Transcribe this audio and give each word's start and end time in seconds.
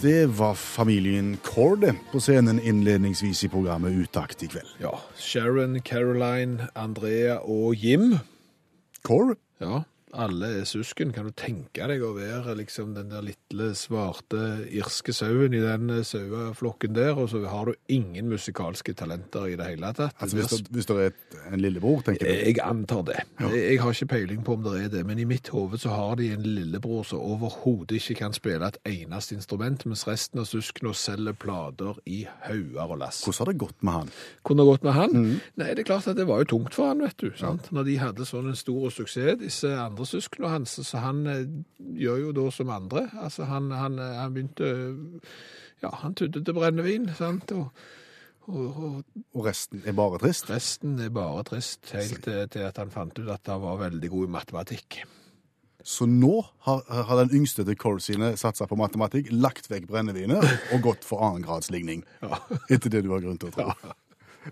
Det 0.00 0.26
var 0.26 0.54
familien 0.54 1.36
Cord 1.44 1.84
på 2.12 2.20
scenen 2.20 2.60
innledningsvis 2.60 3.44
i 3.44 3.48
programmet 3.52 3.92
Utakt 3.92 4.42
i 4.42 4.46
kveld. 4.48 4.68
Ja, 4.80 4.94
Sharon, 5.18 5.76
Caroline, 5.84 6.70
Andrea 6.74 7.36
og 7.44 7.74
Jim. 7.76 8.14
Cord? 9.04 9.36
Ja, 9.60 9.82
alle 10.12 10.48
er 10.60 10.66
søsken. 10.68 11.12
Kan 11.14 11.28
du 11.28 11.34
tenke 11.36 11.86
deg 11.90 12.02
å 12.04 12.12
være 12.16 12.54
liksom 12.58 12.94
den 12.96 13.10
der 13.12 13.24
lille, 13.24 13.70
svarte, 13.78 14.66
irske 14.70 15.14
sauen 15.14 15.54
i 15.56 15.62
den 15.62 15.90
saueflokken 16.06 16.94
der, 16.96 17.14
og 17.18 17.30
så 17.32 17.42
har 17.50 17.70
du 17.70 17.74
ingen 17.92 18.30
musikalske 18.30 18.94
talenter 18.98 19.48
i 19.50 19.56
det 19.58 19.68
hele 19.72 19.92
tatt? 19.96 20.16
Altså, 20.20 20.40
hvis, 20.40 20.52
det, 20.52 20.74
hvis 20.74 20.90
det 20.90 20.98
er 21.06 21.52
en 21.52 21.62
lillebror, 21.62 22.02
tenker 22.06 22.26
du? 22.26 22.32
Jeg 22.32 22.58
antar 22.64 23.04
det. 23.08 23.18
Jeg, 23.40 23.62
jeg 23.64 23.80
har 23.82 23.96
ikke 23.96 24.10
peiling 24.14 24.44
på 24.46 24.56
om 24.58 24.66
det 24.66 24.76
er 24.84 24.92
det, 24.96 25.04
men 25.08 25.22
i 25.22 25.28
mitt 25.28 25.50
hode 25.54 25.80
så 25.80 25.94
har 25.94 26.18
de 26.20 26.30
en 26.34 26.46
lillebror 26.46 27.06
som 27.06 27.22
overhodet 27.22 28.00
ikke 28.00 28.18
kan 28.24 28.36
spille 28.36 28.66
et 28.66 28.80
eneste 28.88 29.36
instrument, 29.38 29.86
mens 29.88 30.06
resten 30.08 30.42
av 30.42 30.48
søsknene 30.50 30.96
selger 30.96 31.36
plater 31.38 31.98
i 32.10 32.22
hauger 32.46 32.96
og 32.96 33.00
lass. 33.02 33.22
Hvordan 33.26 33.44
har 33.44 33.52
det 33.52 33.60
gått 33.62 33.86
med 33.86 33.98
han? 33.98 34.12
Kunne 34.46 34.64
det 34.64 34.72
gått 34.74 34.86
med 34.86 34.96
han? 34.96 35.16
Nei, 35.60 35.70
det 35.74 35.84
er 35.84 35.90
klart 35.92 36.08
at 36.10 36.18
det 36.18 36.26
var 36.28 36.42
jo 36.42 36.50
tungt 36.56 36.76
for 36.76 36.90
han, 36.90 37.02
vet 37.04 37.18
du. 37.20 37.30
sant? 37.38 37.70
Når 37.74 37.86
de 37.88 37.96
hadde 38.00 38.26
sånn 38.28 38.50
en 38.50 38.58
stor 38.58 38.90
suksess, 38.94 39.38
disse 39.40 39.70
andre 39.78 39.99
søsknene 40.08 40.52
hans, 40.52 40.76
så 40.86 41.02
han 41.02 41.24
eh, 41.30 41.46
gjør 42.00 42.20
jo 42.26 42.34
da 42.36 42.46
som 42.54 42.72
andre. 42.74 43.06
Altså, 43.20 43.46
han, 43.50 43.70
han, 43.74 43.98
eh, 43.98 44.18
han 44.20 44.36
begynte 44.36 44.70
Ja, 45.82 45.94
han 46.02 46.14
tydde 46.14 46.44
til 46.44 46.56
brennevin, 46.56 47.08
sant, 47.16 47.52
og, 47.56 47.70
og, 48.50 48.82
og 48.82 49.04
Og 49.34 49.46
resten 49.46 49.82
er 49.86 49.96
bare 49.96 50.18
trist? 50.20 50.50
resten 50.50 50.98
er 51.00 51.08
bare 51.14 51.44
trist, 51.48 51.92
helt 51.94 52.24
til, 52.24 52.66
at 52.66 52.76
han 52.78 52.92
fant 52.92 53.16
ut 53.18 53.30
at 53.32 53.48
han 53.48 53.62
var 53.62 53.80
veldig 53.86 54.10
god 54.12 54.28
i 54.28 54.34
matematikk. 54.36 55.00
Så 55.82 56.04
nå 56.04 56.42
har, 56.66 56.82
har 56.90 57.22
den 57.22 57.32
yngste 57.40 57.64
til 57.64 57.76
Cord 57.80 58.02
sine 58.04 58.34
satsa 58.36 58.66
på 58.68 58.76
matematikk, 58.76 59.30
lagt 59.32 59.70
vekk 59.70 59.86
brennevinet 59.88 60.44
og 60.74 60.82
gått 60.84 61.06
for 61.08 61.24
annengradsligning. 61.24 62.04
Ja. 62.20 62.42
Etter 62.74 62.92
det 62.92 63.04
du 63.06 63.12
har 63.14 63.24
grunn 63.24 63.40
til 63.40 63.48
å 63.48 63.56
tro. 63.56 63.94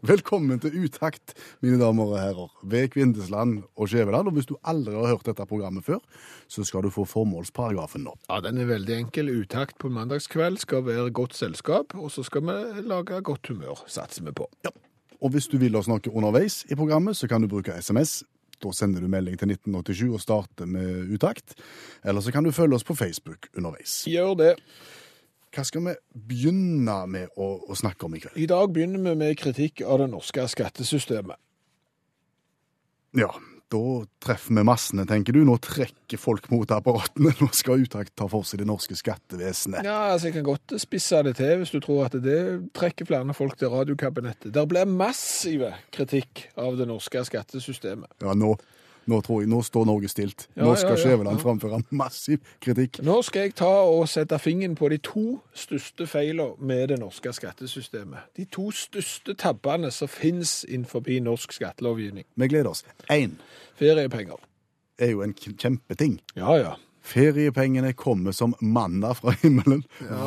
Velkommen 0.04 0.60
til 0.60 0.74
Utakt, 0.84 1.32
mine 1.64 1.78
damer 1.80 2.10
og 2.12 2.18
herrer, 2.20 2.50
ved 2.68 2.90
Kvindesland 2.92 3.62
og 3.72 3.88
Skjæveland. 3.88 4.28
Og 4.28 4.34
hvis 4.36 4.48
du 4.50 4.58
aldri 4.60 4.92
har 4.92 5.14
hørt 5.14 5.24
dette 5.24 5.46
programmet 5.48 5.86
før, 5.86 6.02
så 6.44 6.64
skal 6.68 6.84
du 6.84 6.90
få 6.92 7.06
formålsparagrafen 7.08 8.04
nå. 8.04 8.12
Ja, 8.28 8.42
den 8.44 8.60
er 8.60 8.68
veldig 8.68 8.98
enkel. 8.98 9.32
Utakt 9.32 9.78
på 9.80 9.88
mandagskveld 9.88 10.60
skal 10.60 10.84
være 10.84 11.08
godt 11.16 11.38
selskap, 11.38 11.96
og 11.96 12.12
så 12.12 12.26
skal 12.26 12.44
vi 12.44 12.84
lage 12.84 13.22
godt 13.24 13.48
humør, 13.48 13.80
satser 13.88 14.28
vi 14.28 14.36
på. 14.36 14.50
Ja. 14.68 14.74
Og 15.24 15.32
hvis 15.32 15.48
du 15.48 15.56
vil 15.58 15.80
oss 15.80 15.88
noe 15.88 16.12
underveis 16.12 16.66
i 16.68 16.76
programmet, 16.76 17.16
så 17.16 17.26
kan 17.30 17.40
du 17.40 17.48
bruke 17.48 17.80
SMS. 17.80 18.20
Da 18.60 18.74
sender 18.76 19.00
du 19.00 19.08
melding 19.08 19.40
til 19.40 19.54
1987 19.56 20.04
og 20.12 20.20
starter 20.20 20.68
med 20.68 21.14
Utakt. 21.16 21.56
Eller 22.04 22.20
så 22.20 22.34
kan 22.34 22.44
du 22.44 22.52
følge 22.52 22.76
oss 22.76 22.84
på 22.84 22.98
Facebook 22.98 23.48
underveis. 23.56 24.02
Gjør 24.04 24.36
det. 24.36 24.54
Hva 25.54 25.64
skal 25.64 25.84
vi 25.86 25.94
begynne 26.28 26.96
med 27.10 27.36
å, 27.40 27.50
å 27.64 27.76
snakke 27.78 28.06
om 28.06 28.16
i 28.16 28.22
kveld? 28.22 28.36
I 28.36 28.48
dag 28.50 28.72
begynner 28.72 29.02
vi 29.04 29.14
med 29.24 29.38
kritikk 29.40 29.82
av 29.86 30.02
det 30.02 30.10
norske 30.12 30.44
skattesystemet. 30.52 31.40
Ja, 33.16 33.30
da 33.72 33.80
treffer 34.24 34.54
vi 34.56 34.64
massene, 34.64 35.04
tenker 35.08 35.36
du. 35.36 35.42
Nå 35.44 35.58
trekker 35.64 36.20
folk 36.20 36.48
mot 36.52 36.70
apparatene. 36.72 37.34
Nå 37.40 37.48
skal 37.56 37.84
Utakt 37.84 38.14
ta 38.16 38.28
for 38.30 38.46
seg 38.48 38.62
det 38.62 38.68
norske 38.68 38.96
skattevesenet. 38.96 39.84
Ja, 39.84 40.12
altså 40.12 40.28
Jeg 40.28 40.38
kan 40.38 40.48
godt 40.48 40.76
spisse 40.80 41.20
det 41.26 41.36
til 41.40 41.60
hvis 41.60 41.72
du 41.74 41.80
tror 41.84 42.06
at 42.06 42.16
det 42.24 42.38
trekker 42.76 43.08
flere 43.08 43.36
folk 43.36 43.58
til 43.60 43.72
radiokabinettet. 43.72 44.52
Der 44.54 44.68
blir 44.68 44.88
massive 44.88 45.74
kritikk 45.94 46.46
av 46.56 46.80
det 46.80 46.88
norske 46.88 47.24
skattesystemet. 47.28 48.10
Ja, 48.24 48.36
nå, 48.36 48.54
nå 49.08 49.20
jeg, 49.26 49.48
nå 49.48 49.62
står 49.64 49.86
Norge 49.88 50.08
stilt. 50.08 50.46
Nå 50.56 50.74
skal 50.76 50.96
ja, 50.96 51.02
Skjæveland 51.02 51.40
framføre 51.42 51.80
massiv 51.90 52.38
kritikk. 52.60 53.00
Nå 53.04 53.20
skal 53.26 53.48
jeg 53.48 53.54
ta 53.58 53.70
og 53.88 54.08
sette 54.08 54.38
fingeren 54.38 54.76
på 54.78 54.90
de 54.92 55.00
to 55.02 55.38
største 55.56 56.06
feilene 56.06 56.54
med 56.60 56.88
det 56.92 56.98
norske 57.00 57.32
skattesystemet. 57.32 58.30
De 58.36 58.44
to 58.44 58.70
største 58.74 59.34
tabbene 59.34 59.90
som 59.94 60.08
finnes 60.08 60.64
innenfor 60.68 61.04
norsk 61.22 61.52
skattelovgivning. 61.52 62.26
Vi 62.36 62.48
gleder 62.48 62.70
oss. 62.70 62.84
Én 63.10 63.38
Feriepenger. 63.78 64.36
er 64.98 65.10
jo 65.10 65.22
en 65.22 65.34
kjempeting. 65.34 66.20
Ja, 66.36 66.54
ja. 66.56 66.74
Feriepengene 67.08 67.92
kommer 67.96 68.32
som 68.36 68.54
manna 68.60 69.14
fra 69.16 69.32
himmelen 69.42 69.82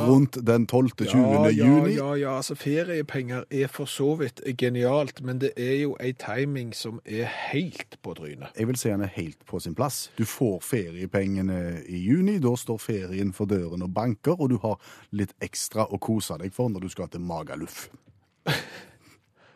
rundt 0.08 0.40
den 0.48 0.68
12.-20. 0.68 1.12
Ja, 1.14 1.50
ja, 1.50 1.66
juni. 1.66 1.94
ja, 1.96 2.16
ja, 2.18 2.36
altså 2.38 2.56
feriepenger 2.58 3.44
er 3.52 3.70
for 3.70 3.86
så 3.86 4.16
vidt 4.18 4.42
genialt, 4.58 5.22
men 5.22 5.42
det 5.44 5.52
er 5.58 5.76
jo 5.84 5.94
ei 6.02 6.14
timing 6.18 6.74
som 6.74 6.98
er 7.06 7.30
helt 7.52 8.00
på 8.02 8.16
trynet. 8.18 8.50
Jeg 8.58 8.68
vil 8.68 8.82
si 8.82 8.90
han 8.90 9.06
er 9.06 9.14
helt 9.14 9.46
på 9.46 9.62
sin 9.62 9.78
plass. 9.78 10.08
Du 10.18 10.26
får 10.26 10.58
feriepengene 10.66 11.84
i 11.86 12.02
juni. 12.02 12.40
Da 12.42 12.56
står 12.58 12.82
ferien 12.82 13.34
for 13.34 13.46
døren 13.46 13.86
og 13.86 13.94
banker, 13.94 14.40
og 14.42 14.50
du 14.50 14.58
har 14.66 14.82
litt 15.14 15.36
ekstra 15.42 15.86
å 15.86 16.02
kose 16.02 16.40
deg 16.42 16.54
for 16.56 16.74
når 16.74 16.88
du 16.88 16.96
skal 16.96 17.14
til 17.14 17.22
Magaluf. 17.22 17.92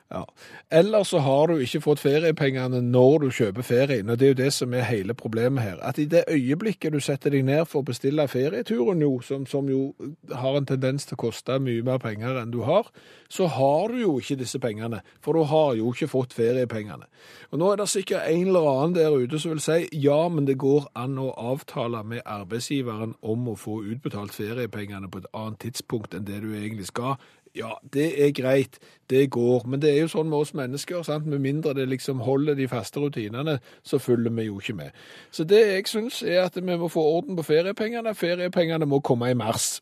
Ja. 0.09 0.25
Eller 0.69 1.03
så 1.03 1.17
har 1.19 1.47
du 1.47 1.57
ikke 1.57 1.81
fått 1.81 1.99
feriepengene 1.99 2.77
når 2.85 3.23
du 3.23 3.29
kjøper 3.33 3.65
ferien, 3.65 4.09
og 4.09 4.19
det 4.19 4.27
er 4.27 4.33
jo 4.33 4.37
det 4.43 4.51
som 4.53 4.73
er 4.77 4.85
hele 4.85 5.15
problemet 5.17 5.63
her. 5.65 5.79
At 5.81 5.97
i 5.97 6.05
det 6.05 6.27
øyeblikket 6.29 6.93
du 6.93 6.99
setter 7.01 7.33
deg 7.33 7.45
ned 7.47 7.65
for 7.65 7.81
å 7.81 7.87
bestille 7.87 8.27
ferieturen 8.29 9.01
jo, 9.01 9.15
som, 9.25 9.47
som 9.49 9.69
jo 9.69 9.95
har 10.29 10.59
en 10.59 10.67
tendens 10.69 11.09
til 11.09 11.17
å 11.17 11.23
koste 11.25 11.57
mye 11.59 11.81
mer 11.85 11.97
penger 12.03 12.37
enn 12.37 12.53
du 12.53 12.61
har, 12.67 12.91
så 13.33 13.47
har 13.49 13.89
du 13.89 14.03
jo 14.03 14.17
ikke 14.21 14.37
disse 14.37 14.61
pengene, 14.61 15.01
for 15.25 15.33
du 15.33 15.47
har 15.49 15.73
jo 15.79 15.89
ikke 15.93 16.11
fått 16.11 16.37
feriepengene. 16.37 17.09
Og 17.49 17.59
nå 17.59 17.71
er 17.71 17.81
det 17.81 17.89
sikkert 17.89 18.29
en 18.29 18.45
eller 18.51 18.69
annen 18.69 18.97
der 18.99 19.15
ute 19.17 19.39
som 19.41 19.55
vil 19.55 19.63
si, 19.63 19.87
ja, 20.05 20.19
men 20.29 20.45
det 20.45 20.59
går 20.61 20.85
an 20.93 21.17
å 21.17 21.31
avtale 21.33 22.03
med 22.05 22.21
arbeidsgiveren 22.29 23.17
om 23.25 23.49
å 23.49 23.57
få 23.57 23.81
utbetalt 23.89 24.37
feriepengene 24.37 25.09
på 25.09 25.23
et 25.23 25.31
annet 25.33 25.63
tidspunkt 25.65 26.13
enn 26.13 26.29
det 26.29 26.43
du 26.45 26.51
egentlig 26.53 26.91
skal. 26.93 27.17
Ja, 27.55 27.71
det 27.93 28.09
er 28.19 28.31
greit, 28.35 28.79
det 29.09 29.29
går, 29.31 29.63
men 29.67 29.81
det 29.81 29.93
er 29.93 30.01
jo 30.01 30.09
sånn 30.11 30.27
med 30.27 30.43
oss 30.43 30.53
mennesker, 30.57 31.03
sant? 31.07 31.25
med 31.25 31.39
mindre 31.39 31.73
det 31.77 31.87
liksom 31.87 32.19
holder 32.25 32.57
de 32.59 32.67
faste 32.67 32.99
rutinene, 32.99 33.59
så 33.83 33.99
følger 33.99 34.33
vi 34.35 34.49
jo 34.49 34.59
ikke 34.59 34.75
med. 34.75 34.91
Så 35.31 35.47
det 35.47 35.61
jeg 35.63 35.87
synes 35.87 36.21
er 36.23 36.43
at 36.43 36.59
vi 36.59 36.77
må 36.77 36.89
få 36.91 37.03
orden 37.15 37.39
på 37.39 37.47
feriepengene. 37.47 38.15
Feriepengene 38.15 38.85
må 38.85 38.99
komme 38.99 39.31
i 39.31 39.37
mars. 39.39 39.79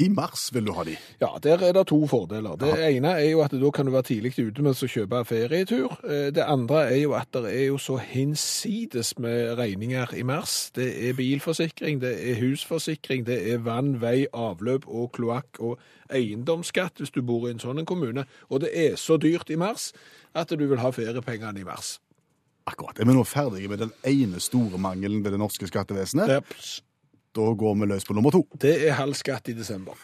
I 0.00 0.08
mars 0.08 0.46
vil 0.54 0.64
du 0.64 0.72
ha 0.72 0.84
de. 0.86 0.94
Ja, 1.20 1.28
der 1.44 1.60
er 1.66 1.74
det 1.76 1.82
to 1.90 1.98
fordeler. 2.08 2.56
Det 2.56 2.72
ene 2.86 3.12
er 3.20 3.26
jo 3.30 3.42
at 3.44 3.52
da 3.52 3.70
kan 3.74 3.86
du 3.86 3.92
være 3.92 4.08
tidlig 4.08 4.32
ute 4.38 4.62
med 4.64 4.72
å 4.72 4.88
kjøpe 4.88 5.20
ferietur. 5.28 5.98
Eh, 6.04 6.30
Det 6.32 6.44
andre 6.46 6.86
er 6.88 7.02
jo 7.02 7.12
at 7.18 7.28
det 7.36 7.52
er 7.52 7.66
jo 7.66 7.76
så 7.78 7.98
hinsides 8.00 9.18
med 9.18 9.58
regninger 9.58 10.14
i 10.16 10.22
mars. 10.22 10.70
Det 10.74 10.88
er 11.08 11.12
bilforsikring, 11.18 12.00
det 12.00 12.14
er 12.30 12.40
husforsikring, 12.40 13.26
det 13.26 13.40
er 13.52 13.58
vann, 13.58 13.98
vei, 14.00 14.26
avløp 14.32 14.88
og 14.88 15.12
kloakk 15.12 15.60
og 15.60 15.78
eiendomsskatt 16.10 16.98
hvis 17.02 17.12
du 17.14 17.20
bor 17.22 17.48
i 17.48 17.52
en 17.54 17.60
sånn 17.62 17.84
kommune. 17.84 18.24
Og 18.48 18.60
det 18.64 18.70
er 18.72 18.96
så 18.96 19.18
dyrt 19.20 19.50
i 19.50 19.58
mars 19.60 19.92
at 20.34 20.48
du 20.48 20.66
vil 20.66 20.80
ha 20.80 20.90
feriepengene 20.90 21.60
i 21.60 21.64
mars. 21.68 21.98
Akkurat. 22.70 22.98
Er 23.00 23.08
vi 23.08 23.14
nå 23.16 23.24
ferdige 23.24 23.68
med 23.68 23.78
den 23.82 23.92
ene 24.06 24.40
store 24.40 24.78
mangelen 24.78 25.24
ved 25.24 25.32
det 25.34 25.40
norske 25.40 25.66
skattevesenet? 25.66 26.28
Jeps. 26.30 26.80
Da 27.36 27.52
går 27.54 27.76
vi 27.80 27.86
løs 27.90 28.04
på 28.08 28.14
nummer 28.16 28.34
to. 28.34 28.44
Det 28.58 28.76
er 28.88 28.96
halv 28.98 29.14
skatt 29.18 29.48
i 29.52 29.54
desember. 29.54 29.98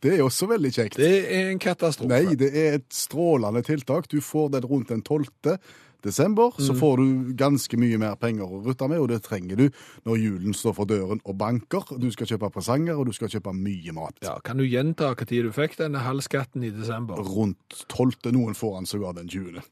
Det 0.00 0.14
er 0.16 0.22
også 0.24 0.46
veldig 0.48 0.70
kjekt. 0.72 0.96
Det 1.00 1.14
er 1.34 1.48
en 1.50 1.58
katastrofe. 1.60 2.08
Nei, 2.12 2.36
det 2.38 2.52
er 2.56 2.76
et 2.78 2.86
strålende 2.94 3.64
tiltak. 3.66 4.06
Du 4.08 4.20
får 4.24 4.52
den 4.54 4.68
rundt 4.70 4.92
den 4.92 5.02
12. 5.02 5.58
desember, 6.02 6.54
så 6.58 6.74
får 6.74 6.98
du 6.98 7.32
ganske 7.38 7.78
mye 7.78 7.98
mer 8.00 8.16
penger 8.18 8.46
å 8.50 8.62
rutte 8.64 8.88
med, 8.90 8.98
og 8.98 9.10
det 9.12 9.20
trenger 9.22 9.60
du 9.60 9.64
når 10.08 10.18
julen 10.18 10.56
står 10.56 10.74
for 10.74 10.90
døren 10.90 11.20
og 11.22 11.36
banker. 11.38 11.92
Du 12.02 12.08
skal 12.14 12.30
kjøpe 12.32 12.50
presanger, 12.54 12.98
og 12.98 13.06
du 13.10 13.12
skal 13.14 13.30
kjøpe 13.30 13.54
mye 13.54 13.94
mat. 13.94 14.18
Ja, 14.26 14.38
Kan 14.42 14.58
du 14.62 14.64
gjenta 14.66 15.12
hva 15.12 15.26
tid 15.26 15.46
du 15.46 15.52
fikk 15.54 15.76
denne 15.78 16.02
halv 16.02 16.24
skatten 16.26 16.64
i 16.66 16.72
desember? 16.74 17.22
Rundt 17.22 17.84
12. 17.88 18.32
Noen 18.34 18.58
får 18.58 18.78
han 18.80 18.86
sågar 18.90 19.18
den 19.18 19.30
20. 19.30 19.62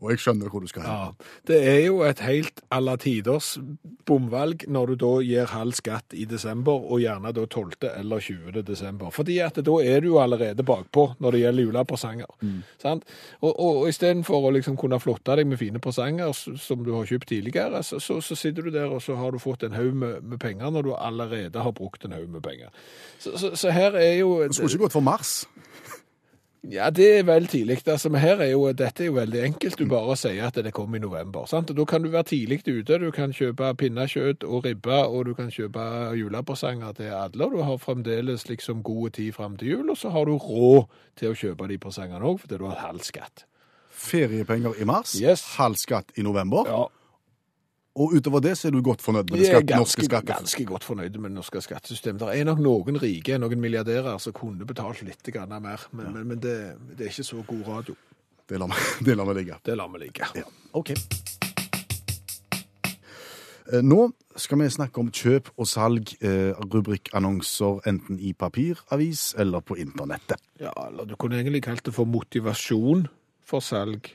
Og 0.00 0.10
jeg 0.12 0.22
skjønner 0.22 0.52
hvor 0.52 0.62
du 0.64 0.68
skal 0.70 0.84
hen. 0.86 0.92
Ja, 0.92 1.38
Det 1.48 1.58
er 1.68 1.80
jo 1.86 2.02
et 2.06 2.20
helt 2.20 2.62
alle 2.70 2.96
tiders 3.00 3.54
bomvalg 4.06 4.66
når 4.68 4.92
du 4.92 4.94
da 5.02 5.12
gir 5.24 5.50
halv 5.52 5.76
skatt 5.78 6.14
i 6.16 6.24
desember, 6.28 6.72
og 6.72 7.00
gjerne 7.02 7.32
da 7.34 7.46
12. 7.46 7.88
eller 7.92 8.20
20. 8.20 8.62
desember. 8.66 9.10
Fordi 9.10 9.38
at 9.44 9.60
da 9.64 9.76
er 9.82 10.00
du 10.00 10.12
jo 10.12 10.20
allerede 10.22 10.66
bakpå 10.66 11.14
når 11.18 11.36
det 11.36 11.42
gjelder 11.44 11.68
julepresanger. 11.68 12.30
sant? 12.82 13.04
Og, 13.40 13.52
og, 13.52 13.82
og 13.82 13.88
istedenfor 13.88 14.48
å 14.48 14.52
liksom 14.54 14.76
kunne 14.80 15.00
flotte 15.00 15.36
deg 15.36 15.46
med 15.46 15.60
fine 15.60 15.80
presanger 15.82 16.32
som 16.32 16.84
du 16.84 16.92
har 16.96 17.08
kjøpt 17.08 17.28
tidligere, 17.28 17.82
så, 17.82 18.00
så, 18.00 18.20
så 18.20 18.36
sitter 18.38 18.68
du 18.68 18.70
der 18.74 18.92
og 18.92 19.02
så 19.02 19.16
har 19.16 19.32
du 19.32 19.38
fått 19.42 19.62
en 19.62 19.76
haug 19.76 19.94
med, 19.94 20.22
med 20.22 20.40
penger 20.42 20.70
når 20.70 20.88
du 20.88 20.94
allerede 20.94 21.62
har 21.62 21.72
brukt 21.76 22.04
en 22.04 22.12
haug 22.16 22.28
med 22.28 22.42
penger. 22.44 22.70
Så, 23.18 23.54
så, 23.54 23.70
her 23.70 23.96
er 23.96 24.18
jo 24.20 24.42
skulle 24.52 24.70
ikke 24.70 24.86
gått 24.86 24.98
for 24.98 25.04
mars. 25.04 25.42
Ja, 26.70 26.90
det 26.90 27.18
er 27.18 27.22
vel 27.26 27.46
tidlig. 27.46 27.80
Altså, 27.88 28.08
her 28.16 28.36
er 28.40 28.50
jo, 28.52 28.72
dette 28.72 29.02
er 29.02 29.06
jo 29.06 29.12
veldig 29.16 29.40
enkelt. 29.44 29.78
Du 29.78 29.86
bare 29.90 30.16
sier 30.16 30.46
at 30.46 30.54
det 30.54 30.72
kommer 30.72 30.96
i 30.96 31.00
november. 31.02 31.46
Sant? 31.50 31.70
Og 31.70 31.76
Da 31.76 31.84
kan 31.84 32.02
du 32.02 32.08
være 32.10 32.22
tidlig 32.30 32.60
ute. 32.68 32.98
Du 32.98 33.10
kan 33.10 33.32
kjøpe 33.32 33.74
pinnekjøtt 33.74 34.44
og 34.44 34.64
ribbe, 34.64 34.94
og 35.06 35.26
du 35.26 35.34
kan 35.34 35.50
kjøpe 35.50 35.82
julepresanger 36.20 36.92
til 36.92 37.10
alle. 37.10 37.44
Og 37.44 37.52
du 37.52 37.62
har 37.62 37.76
fremdeles 37.82 38.48
liksom 38.48 38.82
god 38.82 39.10
tid 39.10 39.32
fram 39.32 39.56
til 39.56 39.68
jul, 39.68 39.90
og 39.90 39.96
så 39.98 40.10
har 40.10 40.24
du 40.24 40.36
råd 40.36 40.84
til 41.16 41.32
å 41.32 41.34
kjøpe 41.34 41.68
de 41.68 41.78
presangene 41.78 42.24
òg, 42.24 42.38
fordi 42.40 42.58
du 42.58 42.66
har 42.70 42.78
halv 42.86 43.00
skatt. 43.02 43.44
Feriepenger 43.90 44.78
i 44.80 44.84
mars, 44.84 45.16
Yes. 45.20 45.42
halv 45.58 45.76
skatt 45.76 46.12
i 46.16 46.22
november. 46.22 46.64
Ja, 46.66 46.86
Og 47.94 48.14
utover 48.16 48.40
det 48.40 48.54
så 48.56 48.68
er 48.68 48.72
du 48.72 48.80
godt 48.80 49.02
fornøyd 49.04 49.28
med 49.30 49.42
det 49.42 49.48
skatt, 49.50 49.68
norske 49.68 50.00
ganske, 50.00 50.04
skatter. 50.08 50.34
ganske 50.38 50.64
godt 50.64 50.84
fornøyd 50.88 51.16
med 51.20 51.28
det 51.30 51.36
norske 51.36 51.60
skattesystemet. 51.60 52.22
Det 52.24 52.38
er 52.40 52.46
nok 52.48 52.62
noen 52.64 52.96
rike, 53.02 53.36
noen 53.38 53.60
milliardærer, 53.60 54.16
som 54.22 54.32
kunne 54.32 54.64
betalt 54.64 55.02
litt 55.04 55.28
grann 55.34 55.52
mer, 55.60 55.84
men, 55.92 56.08
men, 56.14 56.26
men 56.30 56.40
det, 56.40 56.54
det 56.96 57.04
er 57.04 57.12
ikke 57.12 57.26
så 57.28 57.42
god 57.44 57.66
radio. 57.68 57.96
Det 58.48 58.58
lar 58.58 58.72
vi- 58.72 59.04
vi 59.12 59.34
ligge. 59.42 59.58
Det 59.64 59.76
lar 59.76 59.88
vi 59.92 59.98
ligge. 60.06 60.24
Ja, 60.40 60.46
ok. 60.72 60.94
Eh, 63.72 63.82
Nå 63.84 64.08
skal 64.40 64.58
vi 64.62 64.70
snakke 64.72 64.98
om 65.04 65.10
kjøp 65.12 65.52
og 65.60 65.68
salg, 65.68 66.14
eh, 66.24 66.56
rubrikkannonser 66.72 67.84
enten 67.92 68.18
i 68.18 68.32
papiravis 68.32 69.34
eller 69.38 69.60
på 69.60 69.76
internettet. 69.76 70.40
Ja, 70.60 70.72
eller 70.88 71.04
du 71.04 71.14
kunne 71.16 71.36
egentlig 71.38 71.62
kalt 71.68 71.84
det 71.84 71.92
for 71.94 72.08
motivasjon 72.08 73.06
for 73.44 73.60
salg. 73.60 74.08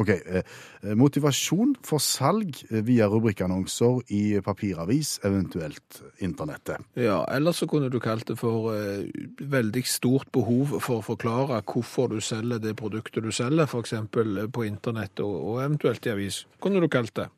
Ok, 0.00 0.08
eh, 0.08 0.42
eh, 0.82 0.94
Motivasjon 0.96 1.74
for 1.84 2.00
salg 2.00 2.62
eh, 2.70 2.80
via 2.84 3.08
rubrikkannonser 3.12 3.98
i 4.16 4.22
papiravis, 4.44 5.18
eventuelt 5.24 6.00
internettet. 6.24 6.80
Ja, 6.96 7.18
eller 7.28 7.52
så 7.52 7.68
kunne 7.68 7.90
du 7.92 7.98
kalt 8.00 8.24
det 8.30 8.38
for 8.40 8.72
eh, 8.72 9.04
veldig 9.52 9.82
stort 9.84 10.30
behov 10.32 10.78
for 10.80 11.02
å 11.02 11.06
forklare 11.12 11.60
hvorfor 11.60 12.08
du 12.14 12.22
selger 12.24 12.62
det 12.62 12.72
produktet 12.80 13.24
du 13.24 13.32
selger, 13.32 13.68
eksempel 13.82 14.46
på 14.52 14.64
internett 14.64 15.20
og, 15.20 15.34
og 15.52 15.60
eventuelt 15.66 16.08
i 16.08 16.14
avis. 16.14 16.44
Kunne 16.62 16.80
du 16.80 16.88
kalt 16.92 17.12
det? 17.18 17.28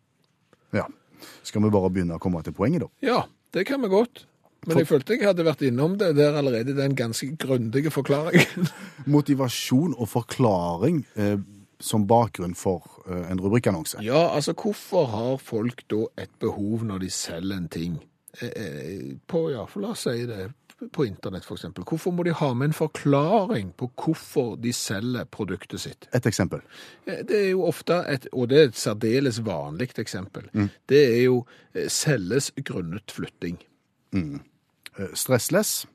Ja. 0.78 0.86
Skal 1.42 1.64
vi 1.64 1.72
bare 1.74 1.90
begynne 1.90 2.18
å 2.18 2.22
komme 2.22 2.42
til 2.44 2.54
poenget, 2.54 2.84
da? 2.84 2.90
Ja, 3.02 3.18
det 3.56 3.66
kan 3.66 3.82
vi 3.82 3.90
godt. 3.90 4.26
Men 4.64 4.80
jeg 4.80 4.88
følte 4.88 5.16
jeg 5.18 5.26
hadde 5.26 5.44
vært 5.44 5.62
innom 5.66 5.96
det 6.00 6.14
der 6.16 6.36
allerede, 6.38 6.76
den 6.76 6.94
ganske 6.96 7.28
grundige 7.40 7.92
forklaringen. 7.92 8.68
Motivasjon 9.14 9.92
og 9.98 10.08
forklaring 10.08 11.02
eh, 11.20 11.36
som 11.80 12.06
bakgrunn 12.06 12.54
for 12.54 12.82
eh, 13.08 13.30
en 13.30 13.40
rubrikkannonse. 13.40 14.02
Ja, 14.04 14.28
altså 14.34 14.54
hvorfor 14.58 15.06
har 15.12 15.38
folk 15.42 15.84
da 15.90 16.06
et 16.20 16.34
behov 16.42 16.84
når 16.84 17.06
de 17.06 17.10
selger 17.10 17.56
en 17.56 17.68
ting? 17.68 17.96
Eh, 18.40 18.50
eh, 18.50 19.16
På, 19.26 19.48
ja, 19.52 19.64
for 19.70 19.84
la 19.84 19.94
oss 19.94 20.06
si 20.08 20.26
det, 20.28 20.50
på 20.92 21.06
internett 21.06 21.46
eksempel. 21.50 21.84
Hvorfor 21.88 22.12
må 22.12 22.24
de 22.26 22.34
ha 22.34 22.50
med 22.54 22.72
en 22.72 22.76
forklaring 22.76 23.72
på 23.78 23.88
hvorfor 23.94 24.56
de 24.60 24.72
selger 24.74 25.24
produktet 25.24 25.80
sitt? 25.80 26.08
Et 26.12 26.26
eksempel. 26.26 26.60
Det 27.06 27.38
er 27.38 27.50
jo 27.52 27.62
ofte 27.68 28.02
et, 28.10 28.26
og 28.32 28.50
det 28.50 28.58
er 28.58 28.68
et 28.68 28.76
særdeles 28.76 29.38
vanlig 29.46 29.94
eksempel, 30.02 30.50
det 30.90 31.00
er 31.06 31.22
jo 31.22 31.44
selges 31.88 32.50
grunnet 32.66 33.14
flytting. 33.14 33.62
Mm. 34.12 34.42
Stressless 35.14 35.86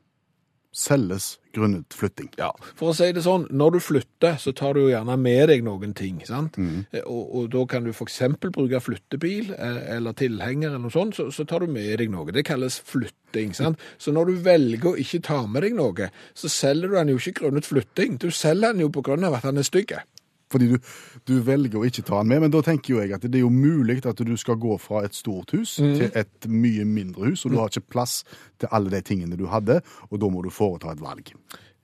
selges 0.70 1.38
grunnet 1.54 1.94
flytting. 1.94 2.28
Ja, 2.38 2.52
for 2.78 2.92
å 2.92 2.94
si 2.94 3.08
det 3.14 3.24
sånn, 3.24 3.48
når 3.50 3.74
du 3.74 3.78
flytter, 3.82 4.36
så 4.38 4.52
tar 4.56 4.76
du 4.76 4.84
jo 4.84 4.92
gjerne 4.92 5.16
med 5.18 5.50
deg 5.50 5.64
noen 5.66 5.94
ting, 5.98 6.20
sant? 6.26 6.58
Mm. 6.60 6.84
Og, 7.02 7.22
og 7.40 7.48
da 7.54 7.64
kan 7.70 7.86
du 7.86 7.90
eksempel 7.90 8.52
bruke 8.54 8.78
flyttebil 8.82 9.50
eh, 9.56 9.80
eller 9.96 10.14
tilhenger 10.18 10.70
eller 10.70 10.84
noe 10.84 10.94
sånt, 10.94 11.18
så, 11.18 11.26
så 11.34 11.46
tar 11.48 11.66
du 11.66 11.74
med 11.74 11.90
deg 11.98 12.12
noe. 12.14 12.30
Det 12.34 12.46
kalles 12.46 12.78
flytting, 12.86 13.54
sant? 13.56 13.82
Så 13.98 14.14
når 14.14 14.30
du 14.30 14.46
velger 14.46 14.92
å 14.92 14.96
ikke 15.02 15.24
ta 15.26 15.42
med 15.50 15.66
deg 15.66 15.74
noe, 15.78 16.10
så 16.38 16.52
selger 16.52 16.92
du 16.92 16.98
den 17.00 17.14
jo 17.14 17.18
ikke 17.18 17.40
grunnet 17.42 17.66
flytting. 17.66 18.20
Du 18.22 18.30
selger 18.30 18.70
den 18.70 18.86
jo 18.86 18.94
på 18.94 19.04
grunn 19.06 19.26
av 19.26 19.40
at 19.40 19.50
den 19.50 19.58
er 19.60 19.66
stygge. 19.66 20.04
Fordi 20.50 20.70
du, 20.72 20.76
du 21.28 21.34
velger 21.46 21.78
å 21.78 21.86
ikke 21.86 22.04
ta 22.06 22.20
den 22.20 22.32
med, 22.32 22.44
men 22.44 22.54
da 22.54 22.62
tenker 22.66 22.94
jo 22.94 23.00
jeg 23.02 23.14
at 23.14 23.24
det 23.26 23.38
er 23.38 23.44
jo 23.44 23.52
mulig 23.54 24.00
at 24.08 24.20
du 24.26 24.36
skal 24.40 24.58
gå 24.60 24.76
fra 24.82 25.04
et 25.06 25.16
stort 25.16 25.54
hus 25.54 25.76
til 25.78 26.08
et 26.10 26.50
mye 26.50 26.86
mindre 26.88 27.30
hus, 27.30 27.44
og 27.44 27.54
du 27.54 27.60
har 27.60 27.70
ikke 27.70 27.94
plass 27.94 28.20
til 28.60 28.70
alle 28.74 28.92
de 28.92 29.02
tingene 29.06 29.38
du 29.38 29.46
hadde, 29.50 29.80
og 30.10 30.22
da 30.22 30.30
må 30.32 30.42
du 30.42 30.50
foreta 30.54 30.92
et 30.92 31.02
valg. 31.02 31.32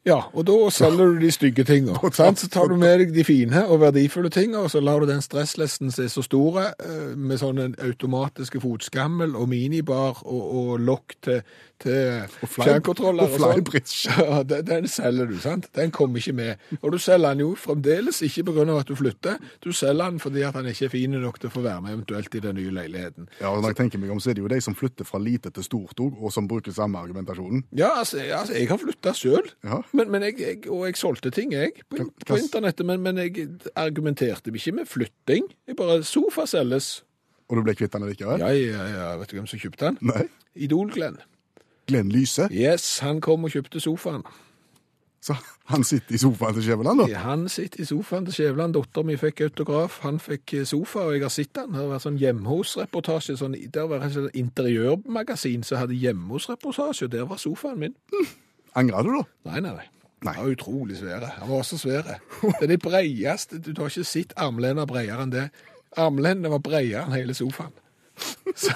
Ja, 0.06 0.20
og 0.38 0.44
da 0.46 0.54
selger 0.70 1.16
du 1.16 1.18
de 1.18 1.32
stygge 1.34 1.64
tingene. 1.66 1.98
Så 2.14 2.46
tar 2.52 2.68
du 2.70 2.76
med 2.78 3.00
deg 3.00 3.14
de 3.14 3.24
fine 3.26 3.64
og 3.66 3.80
verdifulle 3.82 4.30
tingene, 4.30 4.62
og 4.62 4.70
så 4.70 4.78
lar 4.84 5.02
du 5.02 5.08
den 5.10 5.22
stresslesten 5.24 5.90
se 5.90 6.06
så 6.12 6.22
store, 6.22 6.68
eh, 6.78 7.16
med 7.18 7.40
sånne 7.42 7.72
automatiske 7.82 8.60
fotskammel 8.62 9.34
og 9.34 9.48
minibar 9.50 10.22
og, 10.22 10.44
og 10.60 10.84
lokk 10.86 11.16
til, 11.26 11.40
til 11.82 12.22
fjernkontroller 12.54 13.26
og 13.26 13.34
og 13.34 13.40
sånn. 13.42 13.56
flybridge. 13.58 14.14
Ja, 14.26 14.42
den, 14.46 14.62
den 14.66 14.86
selger 14.90 15.26
du, 15.28 15.36
sant? 15.42 15.66
Den 15.74 15.90
kommer 15.94 16.22
ikke 16.22 16.36
med. 16.38 16.62
Og 16.80 16.94
du 16.94 16.98
selger 17.02 17.34
den 17.34 17.42
jo 17.42 17.50
fremdeles 17.58 18.22
ikke 18.24 18.46
av 18.46 18.78
at 18.78 18.88
du 18.88 18.94
flytter. 18.98 19.42
Du 19.64 19.72
selger 19.74 20.10
den 20.10 20.22
fordi 20.22 20.42
at 20.46 20.54
den 20.54 20.70
ikke 20.70 20.86
er 20.86 20.94
fin 20.94 21.18
nok 21.18 21.40
til 21.42 21.50
å 21.50 21.54
få 21.56 21.64
være 21.66 21.82
med 21.82 21.96
eventuelt 21.96 22.34
i 22.38 22.44
den 22.46 22.56
nye 22.60 22.72
leiligheten. 22.78 23.28
Ja, 23.40 23.50
og 23.50 23.62
når 23.62 23.74
jeg 23.74 23.80
tenker 23.82 24.02
meg 24.02 24.14
om, 24.14 24.22
så 24.22 24.30
er 24.30 24.38
det 24.38 24.46
jo 24.46 24.52
de 24.54 24.60
som 24.62 24.78
flytter 24.78 25.08
fra 25.08 25.18
lite 25.22 25.50
til 25.50 25.66
stort 25.66 25.98
òg, 26.00 26.16
og 26.22 26.32
som 26.34 26.46
bruker 26.48 26.74
samme 26.74 27.02
argumentasjonen. 27.02 27.66
Ja, 27.76 27.90
altså, 28.00 28.22
altså 28.22 28.54
jeg 28.56 28.70
har 28.70 28.80
flytta 28.80 29.14
sjøl. 29.16 29.50
Ja. 29.66 29.82
Men, 29.96 30.10
men 30.12 30.26
jeg, 30.28 30.38
jeg, 30.42 30.62
og 30.70 30.86
jeg 30.86 30.98
solgte 31.00 31.32
ting, 31.34 31.54
jeg, 31.56 31.72
på, 31.90 32.08
på 32.26 32.38
internettet. 32.40 32.86
Men, 32.88 33.02
men 33.04 33.20
jeg 33.22 33.48
argumenterte 33.74 34.52
ikke 34.52 34.74
med 34.80 34.90
flytting. 34.90 35.48
Jeg 35.68 35.78
bare 35.78 36.02
Sofa 36.06 36.46
selges. 36.50 37.00
Og 37.46 37.58
du 37.58 37.62
ble 37.66 37.76
kvitt 37.78 37.94
den 37.94 38.06
likevel? 38.08 38.42
Ja, 38.42 38.50
ja, 38.52 38.86
ja, 38.90 39.10
vet 39.20 39.30
du 39.30 39.38
hvem 39.38 39.46
som 39.50 39.60
kjøpte 39.62 39.90
den? 39.90 40.00
Nei. 40.10 40.26
Idol-Glenn. 40.66 41.20
Glenn 41.86 42.10
Lyse. 42.10 42.48
Yes, 42.50 42.98
han 43.04 43.20
kom 43.22 43.46
og 43.46 43.54
kjøpte 43.54 43.80
sofaen. 43.80 44.24
Så 45.26 45.34
han 45.70 45.84
sitter 45.86 46.14
i 46.14 46.18
sofaen 46.22 46.54
til 46.54 46.62
Skjæveland, 46.62 47.00
da. 47.02 47.18
Han 47.24 47.48
sitter 47.50 47.82
i 47.82 47.86
sofaen 47.88 48.26
til 48.26 48.34
Skjæveland. 48.34 48.74
Dattera 48.76 49.06
min 49.06 49.18
fikk 49.18 49.40
autograf, 49.48 50.00
han 50.04 50.20
fikk 50.22 50.54
eh, 50.54 50.66
sofa, 50.66 51.06
og 51.06 51.16
jeg 51.16 51.24
har 51.24 51.34
sett 51.34 51.52
den. 51.56 51.72
Det 51.72 51.80
har 51.80 51.88
vært 51.90 52.04
sånn 52.04 52.18
hjemmehos-reportasje. 52.20 53.38
Sånn, 53.40 53.56
der 53.74 53.88
var 53.90 54.06
et 54.06 54.38
interiørmagasin 54.38 55.66
som 55.66 55.82
hadde 55.82 55.98
hjemme 55.98 56.30
hos-reportasje, 56.34 57.08
og 57.08 57.14
der 57.14 57.26
var 57.30 57.42
sofaen 57.42 57.82
min. 57.82 57.96
Angrer 58.76 59.06
du, 59.06 59.14
da? 59.16 59.24
Nei, 59.50 59.60
nei, 59.64 59.72
nei. 59.78 59.88
Nei. 60.26 60.34
Han 60.34 60.46
var 60.46 60.52
utrolig 60.52 60.98
svære. 60.98 61.32
Han 61.38 61.50
var 61.50 61.62
også 61.62 61.78
svære. 61.78 62.18
Det 62.42 62.62
er 62.62 62.72
de 62.72 62.78
breieste. 62.80 63.58
Du 63.62 63.74
har 63.82 63.90
ikke 63.92 64.04
sett 64.08 64.32
armlener 64.36 64.88
bredere 64.88 65.26
enn 65.26 65.34
det. 65.34 65.48
Armlenene 65.96 66.50
var 66.52 66.62
bredere 66.64 67.04
enn 67.04 67.16
hele 67.16 67.36
sofaen. 67.36 67.74
Så, 68.56 68.72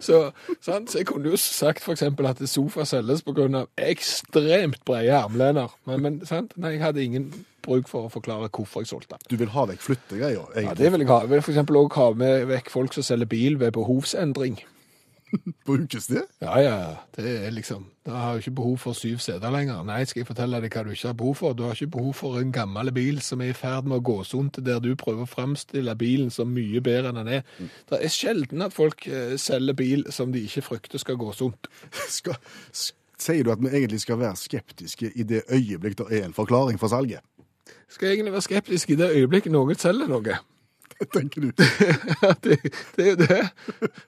så, 0.00 0.16
sant? 0.60 0.90
så 0.90 0.98
jeg 0.98 1.06
kunne 1.06 1.30
jo 1.30 1.38
sagt 1.38 1.84
eksempel 1.92 2.26
at 2.26 2.40
sofa 2.50 2.82
selges 2.88 3.22
av 3.22 3.68
ekstremt 3.78 4.80
brede 4.84 5.14
armlener. 5.14 5.70
Men, 5.86 6.02
men 6.02 6.16
sant? 6.26 6.56
Nei, 6.56 6.74
jeg 6.74 6.82
hadde 6.82 7.04
ingen 7.04 7.28
bruk 7.62 7.86
for 7.86 8.08
å 8.08 8.10
forklare 8.10 8.50
hvorfor 8.50 8.82
jeg 8.82 8.90
solgte 8.90 9.14
den. 9.14 9.28
Du 9.30 9.38
vil 9.38 9.52
ha 9.54 9.66
vekk 9.70 9.84
flyttegreier, 9.86 10.58
Ja, 10.58 10.74
det 10.74 10.90
vil 10.90 11.04
jeg 11.04 11.10
ha. 11.12 11.20
Jeg 11.22 11.30
vil 11.30 11.44
for 11.44 11.54
eksempel 11.54 11.78
ha 11.94 12.08
med 12.18 12.48
vekk 12.50 12.72
folk 12.74 12.96
som 12.96 13.06
selger 13.06 13.30
bil 13.30 13.60
ved 13.62 13.70
behovsendring. 13.78 14.58
Brukes 15.66 16.06
det? 16.06 16.22
Ja, 16.40 16.60
ja. 16.60 16.76
Det 17.16 17.46
er 17.46 17.50
liksom 17.50 17.86
Da 18.06 18.10
har 18.10 18.32
du 18.32 18.38
ikke 18.38 18.50
behov 18.50 18.78
for 18.78 18.92
syv 18.98 19.18
seter 19.22 19.50
lenger. 19.54 19.82
Nei, 19.86 20.02
skal 20.04 20.22
jeg 20.22 20.28
fortelle 20.28 20.60
deg 20.62 20.74
hva 20.74 20.82
du 20.84 20.90
ikke 20.90 21.08
har 21.08 21.18
behov 21.18 21.36
for? 21.38 21.54
Du 21.54 21.62
har 21.66 21.76
ikke 21.76 21.94
behov 21.96 22.14
for 22.18 22.38
en 22.40 22.52
gammel 22.52 22.92
bil 22.94 23.20
som 23.22 23.42
er 23.44 23.52
i 23.52 23.56
ferd 23.56 23.86
med 23.86 24.00
å 24.00 24.04
gå 24.04 24.16
sunt, 24.26 24.58
der 24.66 24.80
du 24.82 24.90
prøver 24.98 25.22
å 25.22 25.30
framstille 25.30 25.94
bilen 25.98 26.32
som 26.34 26.50
mye 26.50 26.82
bedre 26.82 27.12
enn 27.12 27.20
den 27.22 27.30
er. 27.38 27.44
Det 27.90 28.00
er 28.02 28.12
sjelden 28.12 28.66
at 28.66 28.74
folk 28.74 29.06
eh, 29.06 29.36
selger 29.38 29.78
bil 29.78 30.06
som 30.10 30.34
de 30.34 30.42
ikke 30.48 30.66
frykter 30.66 31.02
skal 31.02 31.20
gå 31.20 31.30
sunt. 31.36 31.70
Skal, 32.18 32.36
sier 33.22 33.46
du 33.46 33.52
at 33.54 33.62
vi 33.62 33.70
egentlig 33.70 34.02
skal 34.02 34.18
være 34.20 34.36
skeptiske 34.40 35.12
i 35.14 35.26
det 35.28 35.44
øyeblikk 35.48 36.00
det 36.00 36.10
er 36.10 36.26
en 36.26 36.36
forklaring 36.36 36.80
for 36.82 36.90
salget? 36.90 37.22
Skal 37.88 38.08
jeg 38.08 38.18
egentlig 38.18 38.32
være 38.32 38.48
skeptisk 38.48 38.90
i 38.90 38.98
det 38.98 39.12
øyeblikket 39.14 39.52
noen 39.54 39.78
selger 39.78 40.10
noe? 40.10 40.40
Tenker 41.16 41.40
du? 41.40 41.50
det, 42.44 42.58
det 42.96 43.04
er 43.04 43.10
jo 43.10 43.18
det. 43.20 43.40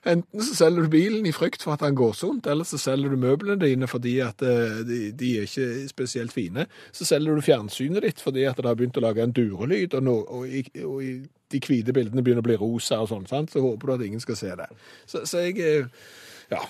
Enten 0.07 0.43
så 0.43 0.55
selger 0.57 0.85
du 0.85 0.91
bilen 0.93 1.25
i 1.27 1.33
frykt 1.35 1.63
for 1.65 1.75
at 1.75 1.83
den 1.85 1.97
går 1.97 2.13
sunt, 2.17 2.47
eller 2.51 2.67
så 2.67 2.79
selger 2.81 3.13
du 3.13 3.19
møblene 3.21 3.59
dine 3.61 3.89
fordi 3.89 4.17
at 4.25 4.41
eh, 4.45 4.81
de, 4.87 4.99
de 5.17 5.31
er 5.39 5.47
ikke 5.49 5.87
spesielt 5.91 6.35
fine. 6.35 6.67
Så 6.95 7.07
selger 7.07 7.35
du 7.35 7.45
fjernsynet 7.45 8.05
ditt 8.05 8.23
fordi 8.23 8.45
at 8.49 8.59
det 8.59 8.69
har 8.69 8.77
begynt 8.79 8.99
å 8.99 9.05
lage 9.05 9.25
en 9.25 9.35
durelyd, 9.35 9.97
og, 9.97 10.05
no, 10.05 10.17
og, 10.25 10.45
og, 10.47 10.85
og 10.89 11.25
de 11.53 11.61
hvite 11.61 11.95
bildene 11.95 12.23
begynner 12.25 12.43
å 12.43 12.49
bli 12.49 12.59
rosa 12.59 13.01
og 13.03 13.11
sånn, 13.11 13.27
sant? 13.29 13.53
så 13.53 13.63
håper 13.63 13.87
du 13.87 13.95
at 13.97 14.05
ingen 14.07 14.23
skal 14.23 14.39
se 14.39 14.53
det. 14.59 14.69
Så, 15.05 15.25
så 15.29 15.45
jeg 15.45 15.61
eh, 15.63 16.05
Ja. 16.53 16.63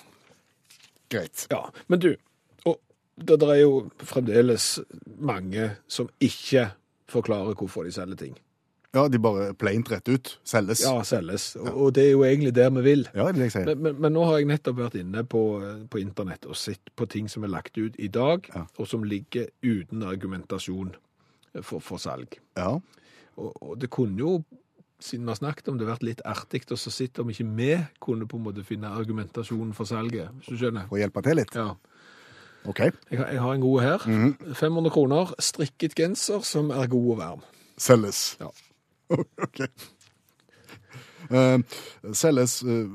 Greit. 1.11 1.45
ja. 1.51 1.61
Men 1.87 2.01
du, 2.01 2.15
og 2.65 2.79
det, 3.15 3.37
det 3.41 3.51
er 3.53 3.61
jo 3.61 3.85
fremdeles 4.01 4.79
mange 5.21 5.75
som 5.87 6.09
ikke 6.23 6.71
forklarer 7.11 7.53
hvorfor 7.53 7.85
de 7.85 7.93
selger 7.93 8.17
ting. 8.19 8.33
Ja, 8.95 9.05
de 9.11 9.19
bare 9.19 9.49
plaint 9.59 9.89
rett 9.91 10.07
ut. 10.07 10.29
Selges. 10.47 10.81
Ja, 10.85 10.93
selges. 11.03 11.49
Og, 11.59 11.67
og 11.85 11.93
det 11.97 12.05
er 12.07 12.11
jo 12.13 12.23
egentlig 12.23 12.53
der 12.55 12.69
vi 12.77 12.83
vil. 12.85 13.01
Ja, 13.13 13.25
det 13.27 13.35
vil 13.35 13.43
jeg 13.49 13.51
si. 13.57 13.63
Men, 13.67 13.81
men, 13.83 13.97
men 14.05 14.15
nå 14.15 14.23
har 14.29 14.37
jeg 14.39 14.47
nettopp 14.53 14.77
vært 14.79 14.95
inne 15.01 15.25
på, 15.27 15.41
på 15.91 15.99
internett 15.99 16.47
og 16.47 16.55
sett 16.59 16.93
på 16.95 17.07
ting 17.11 17.27
som 17.31 17.43
er 17.43 17.51
lagt 17.51 17.75
ut 17.77 17.97
i 17.99 18.07
dag, 18.07 18.47
Ja. 18.55 18.65
og 18.79 18.87
som 18.87 19.03
ligger 19.03 19.49
uten 19.61 20.03
argumentasjon 20.07 20.93
for, 21.61 21.79
for 21.83 21.99
salg. 22.01 22.39
Ja. 22.57 22.77
Og, 23.35 23.49
og 23.61 23.73
det 23.81 23.89
kunne 23.91 24.15
jo, 24.23 24.37
siden 25.03 25.25
vi 25.27 25.33
har 25.33 25.41
snakket 25.41 25.67
om 25.73 25.77
det, 25.77 25.89
vært 25.89 26.05
litt 26.07 26.21
artig 26.25 26.63
å 26.71 26.77
så 26.79 26.91
sitte 26.93 27.21
om 27.25 27.29
ikke 27.33 27.49
vi 27.57 27.71
kunne 28.03 28.27
på 28.31 28.39
en 28.39 28.45
måte 28.47 28.63
finne 28.63 28.93
argumentasjon 28.95 29.73
for 29.75 29.85
salget, 29.91 30.31
hvis 30.39 30.53
du 30.55 30.61
skjønner. 30.63 30.87
Og 30.87 31.01
hjelpe 31.03 31.21
til 31.27 31.35
litt. 31.41 31.51
Ja. 31.59 31.73
OK. 32.65 32.79
Jeg 33.11 33.19
har, 33.19 33.27
jeg 33.35 33.41
har 33.43 33.51
en 33.53 33.61
god 33.61 33.81
her. 33.83 34.05
Mhm. 34.07 34.55
500 34.57 34.93
kroner, 34.95 35.35
strikket 35.43 35.93
genser 35.99 36.41
som 36.47 36.71
er 36.73 36.87
god 36.89 37.11
og 37.11 37.19
varm. 37.19 37.43
Selges. 37.77 38.21
Ja. 38.39 38.47
OK. 39.09 39.65
Uh, 41.25 41.57
selges 42.13 42.59
uh, 42.63 42.85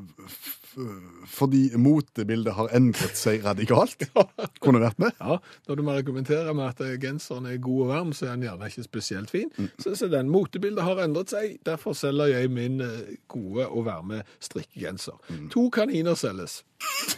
fordi 1.26 1.70
motebildet 1.78 2.54
har 2.54 2.70
endret 2.76 3.18
seg 3.18 3.44
radikalt. 3.44 4.04
Kunne 4.62 4.82
vært 4.82 5.00
med. 5.02 5.14
Ja, 5.18 5.38
når 5.68 5.78
du 5.78 5.82
må 5.86 5.94
argumentere 5.98 6.54
med 6.54 6.70
at 6.70 7.00
genseren 7.02 7.48
er 7.50 7.58
god 7.62 7.82
og 7.84 7.90
varm, 7.90 8.12
så 8.16 8.28
er 8.28 8.36
den 8.36 8.46
gjerne 8.46 8.70
ikke 8.70 8.86
spesielt 8.86 9.32
fin. 9.32 9.50
Mm. 9.56 9.70
Så, 9.78 9.94
så 9.98 10.10
den 10.12 10.30
motebildet 10.30 10.86
har 10.86 11.02
endret 11.04 11.34
seg, 11.34 11.58
derfor 11.66 11.96
selger 11.98 12.30
jeg 12.32 12.52
min 12.54 12.80
eh, 12.84 13.16
gode 13.30 13.66
og 13.68 13.86
varme 13.88 14.22
strikkegenser. 14.40 15.18
Mm. 15.28 15.48
To 15.54 15.68
kaniner 15.74 16.18
selges. 16.18 16.62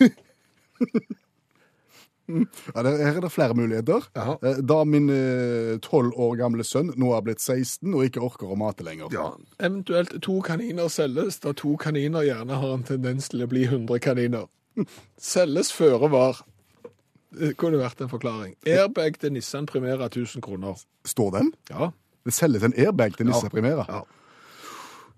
Ja, 2.74 2.82
det, 2.86 2.92
her 3.00 3.16
er 3.16 3.20
det 3.24 3.30
flere 3.32 3.54
muligheter. 3.58 4.06
Jaha. 4.16 4.36
Eh, 4.42 4.60
Da 4.72 4.78
min 4.84 5.08
tolv 5.84 6.12
år 6.16 6.36
gamle 6.40 6.64
sønn 6.64 6.92
nå 6.96 7.12
har 7.14 7.22
blitt 7.26 7.40
16 7.42 7.92
og 7.94 8.04
ikke 8.08 8.22
orker 8.24 8.52
å 8.52 8.56
mate 8.60 8.84
lenger. 8.86 9.12
Eventuelt 9.60 10.14
to 10.22 10.38
kaniner 10.46 10.88
selges, 10.92 11.40
da 11.44 11.52
to 11.52 11.76
kaniner 11.80 12.24
gjerne 12.26 12.58
har 12.62 12.74
en 12.78 12.82
tendens 12.88 13.28
til 13.32 13.44
å 13.44 13.50
bli 13.50 13.64
100 13.68 13.98
kaniner. 14.04 14.46
Selges 15.20 15.72
føre 15.72 16.08
var. 16.12 16.40
Det 17.32 17.54
kunne 17.56 17.78
vært 17.80 18.00
en 18.04 18.10
forklaring. 18.12 18.54
Airbag 18.68 19.18
til 19.20 19.32
Nissan 19.32 19.66
Primera 19.66 20.08
1000 20.10 20.42
kroner. 20.44 20.76
Står 21.08 21.30
den? 21.38 21.52
Ja. 21.70 21.90
Det 22.24 22.32
selges 22.36 22.62
en 22.68 22.74
airbag 22.76 23.16
til 23.16 23.26
Nissan 23.26 23.48
Ja. 23.48 23.54
Primera. 23.54 23.84
Ja. 23.88 24.02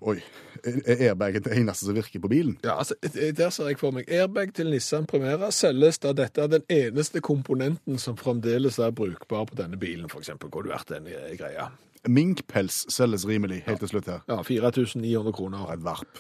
Oi. 0.02 0.20
Er 0.64 1.00
airbagen 1.10 1.42
det 1.44 1.52
eneste 1.58 1.84
som 1.86 1.96
virker 1.96 2.22
på 2.24 2.28
bilen? 2.32 2.54
Ja, 2.64 2.78
altså, 2.78 2.94
Der 3.36 3.50
ser 3.52 3.68
jeg 3.68 3.78
for 3.80 3.92
meg 3.92 4.08
airbag 4.08 4.54
til 4.56 4.70
Nissan 4.72 5.04
Primera 5.06 5.50
selges 5.52 5.98
da 6.00 6.14
dette 6.16 6.40
er 6.40 6.48
den 6.54 6.64
eneste 6.72 7.20
komponenten 7.20 7.98
som 8.00 8.16
fremdeles 8.16 8.78
er 8.80 8.94
brukbar 8.96 9.44
på 9.50 9.58
denne 9.60 9.76
bilen, 9.80 10.06
f.eks. 10.08 10.30
Kunne 10.40 10.72
vært 10.72 10.88
den 10.88 11.10
eh, 11.12 11.34
greia. 11.36 11.68
Minkpels 12.08 12.84
selges 12.92 13.26
rimelig, 13.28 13.62
helt 13.66 13.80
til 13.84 13.92
slutt 13.92 14.08
her. 14.12 14.24
Ja, 14.28 14.40
4900 14.44 15.32
kroner. 15.36 15.68
Et 15.74 15.84
varp. 15.84 16.18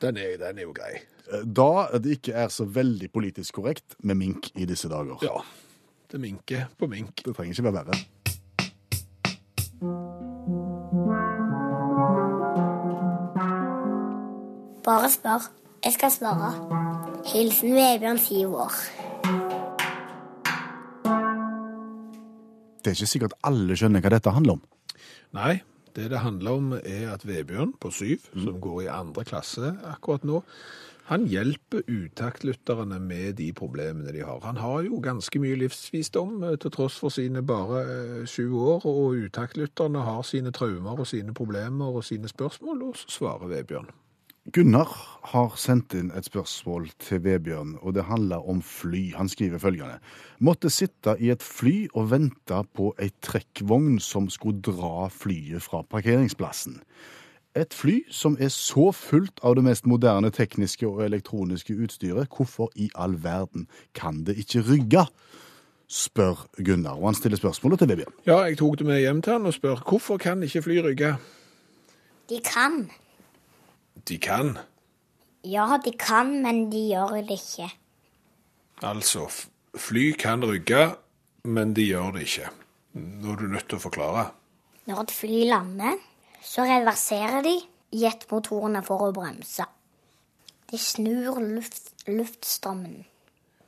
Den 0.00 0.16
er, 0.20 0.36
den 0.40 0.60
er 0.60 0.68
jo 0.68 0.76
grei. 0.76 0.94
Eh, 1.32 1.42
Da 1.44 1.88
det 1.98 2.18
ikke 2.20 2.36
er 2.44 2.48
så 2.52 2.64
veldig 2.68 3.10
politisk 3.12 3.60
korrekt 3.60 3.96
med 4.02 4.20
mink 4.20 4.52
i 4.56 4.68
disse 4.68 4.88
dager. 4.88 5.20
Ja. 5.24 5.40
Det 6.10 6.18
minker 6.18 6.64
på 6.78 6.88
mink. 6.90 7.20
Det 7.24 7.36
trenger 7.36 7.54
ikke 7.54 7.68
være 7.68 7.84
verre. 7.84 7.98
Bare 14.90 15.10
spør. 15.10 15.44
Jeg 15.84 15.92
skal 15.92 16.10
svare. 16.10 16.48
Hilsen 17.32 17.74
Vebjørn, 17.76 18.18
syv 18.18 18.54
år. 18.64 18.78
Det 22.80 22.90
er 22.90 22.96
ikke 22.96 23.10
sikkert 23.12 23.36
alle 23.46 23.76
skjønner 23.78 24.02
hva 24.02 24.10
dette 24.16 24.32
handler 24.34 24.56
om. 24.58 24.64
Nei, 25.38 25.60
det 25.94 26.08
det 26.10 26.24
handler 26.24 26.58
om 26.58 26.74
er 26.80 27.06
at 27.12 27.28
Vebjørn 27.28 27.76
på 27.78 27.92
syv, 27.94 28.26
som 28.34 28.58
går 28.66 28.82
i 28.88 28.90
andre 28.96 29.24
klasse 29.30 29.76
akkurat 29.92 30.26
nå, 30.26 30.42
han 31.12 31.30
hjelper 31.30 31.86
utaktlytterne 31.86 32.98
med 32.98 33.38
de 33.38 33.52
problemene 33.52 34.10
de 34.10 34.26
har. 34.26 34.42
Han 34.42 34.58
har 34.58 34.82
jo 34.90 34.98
ganske 35.02 35.38
mye 35.38 35.62
livsvisdom 35.62 36.42
eh, 36.42 36.58
til 36.58 36.74
tross 36.74 36.98
for 36.98 37.14
sine 37.14 37.46
bare 37.46 37.86
eh, 37.86 38.20
sju 38.26 38.58
år, 38.58 38.86
og 38.86 39.22
utaktlytterne 39.22 40.02
har 40.02 40.22
sine 40.26 40.50
traumer 40.50 40.98
og 40.98 41.06
sine 41.06 41.34
problemer 41.34 41.94
og 41.94 42.04
sine 42.04 42.28
spørsmål, 42.28 42.88
og 42.90 42.96
så 42.96 43.18
svarer 43.20 43.54
Vebjørn. 43.54 43.90
Gunnar 44.48 44.88
har 45.34 45.52
sendt 45.60 45.92
inn 45.92 46.08
et 46.16 46.24
spørsmål 46.24 46.86
til 46.98 47.20
Vebjørn, 47.26 47.74
og 47.84 47.92
det 47.94 48.06
handler 48.08 48.46
om 48.48 48.62
fly. 48.64 49.12
Han 49.12 49.28
skriver 49.28 49.60
følgende. 49.60 49.98
Måtte 50.40 50.70
sitte 50.72 51.12
i 51.20 51.28
et 51.30 51.42
fly 51.44 51.90
og 51.92 52.08
vente 52.10 52.62
på 52.72 52.94
ei 52.96 53.10
trekkvogn 53.20 53.98
som 54.00 54.30
skulle 54.32 54.62
dra 54.64 55.10
flyet 55.12 55.60
fra 55.62 55.82
parkeringsplassen. 55.84 56.78
Et 57.52 57.74
fly 57.74 57.98
som 58.08 58.38
er 58.40 58.48
så 58.48 58.88
fullt 58.96 59.42
av 59.44 59.58
det 59.58 59.66
mest 59.66 59.84
moderne 59.86 60.30
tekniske 60.32 60.88
og 60.88 61.04
elektroniske 61.04 61.76
utstyret, 61.76 62.32
hvorfor 62.32 62.72
i 62.80 62.88
all 62.94 63.18
verden 63.20 63.68
kan 63.94 64.24
det 64.24 64.38
ikke 64.40 64.64
rygge? 64.70 65.04
Spør 65.90 66.46
Gunnar, 66.64 66.96
og 66.96 67.10
han 67.10 67.18
stiller 67.18 67.36
spørsmålet 67.36 67.78
til 67.78 67.92
Vebjørn. 67.92 68.16
Ja, 68.26 68.40
jeg 68.48 68.56
tok 68.58 68.78
det 68.78 68.88
med 68.88 69.04
hjem 69.04 69.20
til 69.22 69.36
han 69.36 69.46
og 69.46 69.54
spør 69.54 69.84
hvorfor 69.84 70.16
kan 70.16 70.42
ikke 70.42 70.62
fly 70.62 70.80
rygge? 70.88 71.12
De 72.30 72.40
kan. 72.46 72.86
De 74.08 74.18
kan. 74.18 74.56
Ja, 75.44 75.78
de 75.84 75.92
kan, 75.98 76.42
men 76.42 76.68
de 76.72 76.86
gjør 76.92 77.18
det 77.20 77.38
ikke. 77.38 77.70
Altså, 78.82 79.26
fly 79.76 80.12
kan 80.18 80.44
rygge, 80.44 80.94
men 81.44 81.74
de 81.76 81.84
gjør 81.88 82.14
det 82.16 82.26
ikke. 82.28 82.50
Nå 82.96 83.32
er 83.32 83.40
du 83.40 83.50
nødt 83.52 83.68
til 83.68 83.78
å 83.78 83.84
forklare. 83.84 84.24
Når 84.88 85.04
et 85.04 85.14
fly 85.14 85.42
lander, 85.48 86.00
så 86.42 86.64
reverserer 86.68 87.44
de 87.44 87.54
jetmotorene 88.00 88.82
for 88.86 89.08
å 89.08 89.12
bremse. 89.14 89.66
De 90.70 90.78
snur 90.78 91.40
luft, 91.42 91.92
luftstrømmen. 92.08 93.04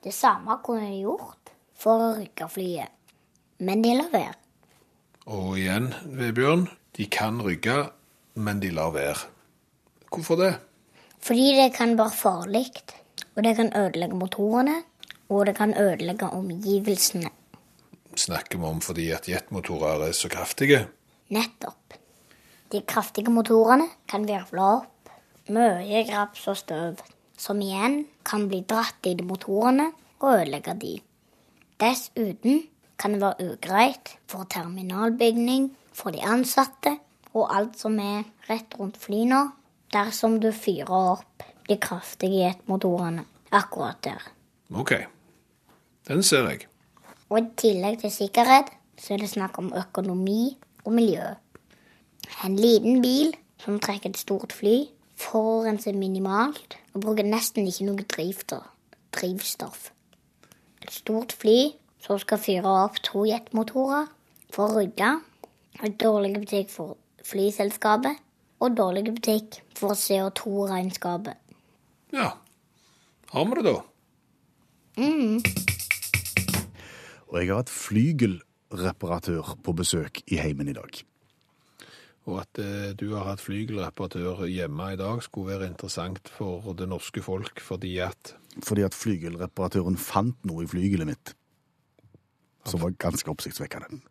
Det 0.03 0.15
samme 0.15 0.59
kunne 0.65 0.89
de 0.91 1.03
gjort 1.05 1.53
for 1.79 2.09
å 2.09 2.13
rygge 2.19 2.49
flyet, 2.51 2.91
men 3.63 3.83
de 3.85 3.95
lar 3.99 4.11
være. 4.13 4.39
Og 5.31 5.59
igjen, 5.61 5.93
Vebjørn, 6.19 6.67
de 6.99 7.07
kan 7.11 7.39
rygge, 7.43 7.77
men 8.35 8.63
de 8.63 8.73
lar 8.75 8.91
være. 8.95 9.29
Hvorfor 10.13 10.37
det? 10.37 10.55
Fordi 11.23 11.53
det 11.57 11.71
kan 11.75 11.95
være 11.99 12.13
farlig, 12.13 12.67
og 13.37 13.45
det 13.45 13.55
kan 13.57 13.71
ødelegge 13.77 14.17
motorene, 14.17 14.83
og 15.29 15.47
det 15.47 15.55
kan 15.57 15.73
ødelegge 15.79 16.29
omgivelsene. 16.29 17.31
Snakker 18.17 18.59
vi 18.59 18.65
om 18.65 18.81
fordi 18.81 19.11
at 19.11 19.29
jetmotorer 19.29 20.09
er 20.09 20.13
så 20.13 20.29
kraftige? 20.29 20.87
Nettopp. 21.33 21.95
De 22.73 22.83
kraftige 22.89 23.31
motorene 23.31 23.89
kan 24.09 24.27
virvle 24.29 24.63
opp 24.63 25.13
mye 25.49 26.05
graps 26.09 26.45
og 26.49 26.57
støv, 26.61 27.01
som 27.39 27.61
igjen 27.61 28.03
kan 28.25 28.45
bli 28.49 28.61
dratt 28.69 29.09
i 29.09 29.15
de 29.17 29.25
motorene 29.25 29.89
og 30.21 30.35
ødelegge 30.35 30.77
de. 30.81 30.93
Dessuten 31.81 32.63
kan 32.99 33.17
det 33.17 33.23
være 33.25 33.49
ugreit 33.53 34.13
for 34.29 34.45
terminalbygning, 34.45 35.73
for 35.93 36.13
de 36.13 36.21
ansatte 36.23 36.99
og 37.33 37.49
alt 37.57 37.81
som 37.81 37.99
er 37.99 38.25
rett 38.49 38.77
rundt 38.79 39.01
flyene, 39.01 39.49
dersom 39.93 40.39
du 40.41 40.51
fyrer 40.53 40.91
opp 40.91 41.45
de 41.69 41.77
kraftige 41.81 42.47
jetmotorene 42.47 43.25
akkurat 43.53 44.01
der. 44.05 44.23
Ok, 44.75 44.93
den 46.09 46.23
ser 46.23 46.49
jeg. 46.49 46.67
Og 47.29 47.39
i 47.39 47.45
tillegg 47.57 48.01
til 48.01 48.13
sikkerhet, 48.13 48.73
så 48.99 49.15
er 49.15 49.23
det 49.23 49.31
snakk 49.33 49.59
om 49.59 49.73
økonomi 49.77 50.57
og 50.85 50.93
miljø. 50.93 51.35
En 52.45 52.57
liten 52.57 53.03
bil 53.03 53.33
som 53.63 53.81
trekker 53.81 54.11
et 54.11 54.19
stort 54.19 54.53
fly, 54.53 54.89
forurenser 55.17 55.95
minimalt 55.95 56.77
og 56.95 57.05
bruker 57.05 57.27
nesten 57.27 57.69
ikke 57.69 57.87
noe 57.87 58.07
drivstoff. 59.13 59.91
Et 60.83 60.91
stort 60.91 61.33
fly 61.33 61.73
som 62.03 62.19
skal 62.19 62.41
fyre 62.43 62.75
opp 62.85 62.99
to 63.07 63.25
jetmotorer 63.29 64.09
for 64.53 64.67
å 64.67 64.81
rydde, 64.81 65.13
er 65.83 65.97
dårlig 66.01 66.35
butikk 66.41 66.73
for 66.73 66.97
flyselskapet 67.27 68.19
og 68.63 68.77
dårlig 68.79 69.09
butikk 69.11 69.59
for 69.77 69.99
CO2-regnskapet. 69.99 71.39
Ja, 72.15 72.31
har 73.33 73.49
vi 73.49 73.59
det 73.59 73.65
da? 73.67 73.79
Mm. 75.01 75.41
Og 77.33 77.39
jeg 77.41 77.49
har 77.49 77.63
hatt 77.63 77.73
flygelreparatør 77.73 79.57
på 79.65 79.75
besøk 79.75 80.21
i 80.29 80.39
heimen 80.39 80.69
i 80.69 80.77
dag. 80.77 81.01
Og 82.29 82.39
at 82.45 82.61
eh, 82.63 82.93
du 82.95 83.17
har 83.17 83.27
hatt 83.33 83.43
flygelreparatør 83.43 84.45
hjemme 84.47 84.93
i 84.93 85.01
dag 85.01 85.25
skulle 85.25 85.57
være 85.57 85.73
interessant 85.73 86.29
for 86.31 86.75
det 86.79 86.87
norske 86.91 87.23
folk, 87.25 87.61
fordi 87.61 87.97
at 88.05 88.37
Fordi 88.63 88.83
at 88.85 88.95
flygelreparatøren 88.95 89.97
fant 89.97 90.37
noe 90.45 90.63
i 90.63 90.69
flygelet 90.69 91.09
mitt 91.09 91.33
som 92.69 92.79
var 92.85 92.93
ganske 93.01 93.31
oppsiktsvekkende. 93.31 94.03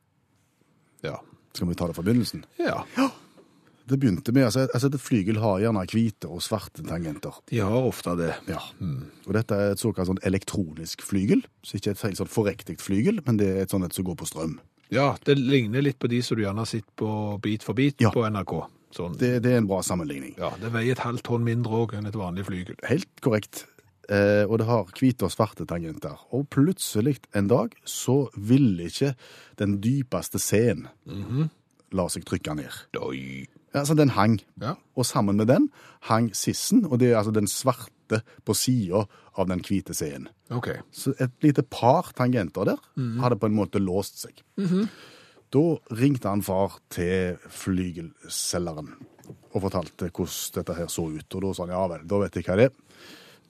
Ja. 1.06 1.22
Skal 1.54 1.70
vi 1.70 1.76
ta 1.76 1.88
det 1.88 1.96
fra 1.96 2.04
begynnelsen? 2.04 2.44
Ja, 2.60 2.82
Det 3.92 4.00
begynte 4.00 4.32
med, 4.32 4.46
altså, 4.48 4.64
altså 4.72 4.88
Et 4.88 5.02
flygel 5.04 5.38
har 5.44 5.60
gjerne 5.60 5.84
hvite 5.92 6.30
og 6.32 6.40
svarte 6.46 6.84
tangenter. 6.88 7.36
de 7.52 7.60
har 7.60 7.76
ofte 7.92 8.14
det. 8.16 8.34
Ja. 8.48 8.62
Og 9.28 9.34
dette 9.36 9.52
er 9.58 9.74
et 9.76 9.82
såkalt 9.84 10.08
sånn 10.08 10.22
elektronisk 10.24 11.02
flygel. 11.04 11.42
Så 11.64 11.76
ikke 11.78 11.92
et 11.92 12.02
helt 12.08 12.20
sånn 12.22 12.32
forriktig 12.32 12.78
flygel, 12.80 13.20
men 13.28 13.38
det 13.42 13.50
er 13.52 13.62
et 13.66 13.74
sånt 13.74 13.84
et 13.86 13.94
som 13.98 14.06
går 14.08 14.16
på 14.22 14.30
strøm. 14.30 14.60
Ja, 14.92 15.16
det 15.28 15.38
ligner 15.40 15.82
litt 15.84 16.00
på 16.00 16.08
de 16.12 16.22
som 16.24 16.36
du 16.40 16.44
gjerne 16.44 16.64
har 16.64 16.68
sett 16.68 16.88
på 17.00 17.40
Bit 17.42 17.64
for 17.64 17.74
bit 17.74 18.00
Ja. 18.04 18.10
på 18.12 18.24
NRK. 18.28 18.56
Sånn. 18.92 19.14
Det, 19.18 19.42
det 19.44 19.54
er 19.54 19.58
en 19.62 19.68
bra 19.68 19.80
sammenligning. 19.82 20.34
Ja, 20.38 20.50
det 20.60 20.72
veier 20.74 20.92
et 20.92 21.00
halvt 21.00 21.24
tonn 21.24 21.44
mindre 21.48 21.72
òg 21.86 21.94
enn 21.96 22.08
et 22.10 22.18
vanlig 22.20 22.44
flygel. 22.48 22.76
Helt 22.90 23.08
korrekt. 23.24 23.66
Eh, 24.12 24.44
og 24.50 24.58
det 24.60 24.68
har 24.68 24.84
hvite 25.00 25.24
og 25.24 25.32
svarte 25.32 25.64
tangenter. 25.66 26.18
Og 26.36 26.50
plutselig 26.52 27.20
en 27.34 27.48
dag 27.48 27.72
så 27.88 28.26
ville 28.36 28.90
ikke 28.92 29.14
den 29.62 29.78
dypeste 29.80 30.40
scenen 30.44 30.90
la 31.96 32.08
seg 32.12 32.26
trykke 32.28 32.56
ned. 32.60 32.76
Oi. 33.74 33.80
Altså, 33.80 33.96
den 33.96 34.10
hang. 34.16 34.40
Ja. 34.62 34.76
Og 35.00 35.06
sammen 35.08 35.38
med 35.40 35.48
den 35.48 35.70
hang 36.10 36.32
sissen, 36.36 36.86
og 36.86 37.00
det 37.00 37.12
er 37.12 37.18
altså 37.22 37.32
den 37.36 37.48
svarte 37.48 38.22
på 38.44 38.54
sida 38.58 39.06
av 39.40 39.48
den 39.48 39.62
hvite 39.64 39.94
C-en. 39.96 40.28
Okay. 40.52 40.82
Så 40.92 41.14
et 41.24 41.32
lite 41.42 41.64
par 41.64 42.12
tangenter 42.18 42.66
der 42.68 42.82
hadde 43.24 43.38
på 43.40 43.48
en 43.48 43.56
måte 43.56 43.80
låst 43.80 44.20
seg. 44.20 44.42
Da 45.52 45.62
ringte 46.00 46.28
han 46.32 46.44
far 46.44 46.78
til 46.92 47.38
flygelselgeren 47.52 48.94
og 49.52 49.64
fortalte 49.66 50.10
hvordan 50.12 50.54
dette 50.58 50.76
her 50.78 50.88
så 50.92 51.08
ut. 51.12 51.36
Og 51.36 51.44
da 51.46 51.54
sa 51.56 51.66
han 51.66 51.74
ja 51.76 51.82
vel, 51.92 52.06
da 52.08 52.20
vet 52.24 52.38
jeg 52.40 52.48
hva 52.48 52.58
det 52.60 52.68
er. 52.70 52.76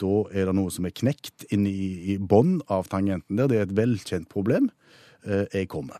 Da 0.02 0.14
er 0.34 0.50
det 0.50 0.56
noe 0.58 0.72
som 0.74 0.86
er 0.90 0.94
knekt 0.98 1.46
inne 1.54 1.70
i, 1.70 1.90
i 2.14 2.18
bånn 2.18 2.60
av 2.74 2.88
tangenten 2.90 3.38
der. 3.38 3.50
Det 3.52 3.60
er 3.60 3.68
et 3.68 3.76
velkjent 3.78 4.30
problem. 4.32 4.70
Eh, 5.26 5.46
Jeg 5.54 5.70
kommer. 5.70 5.98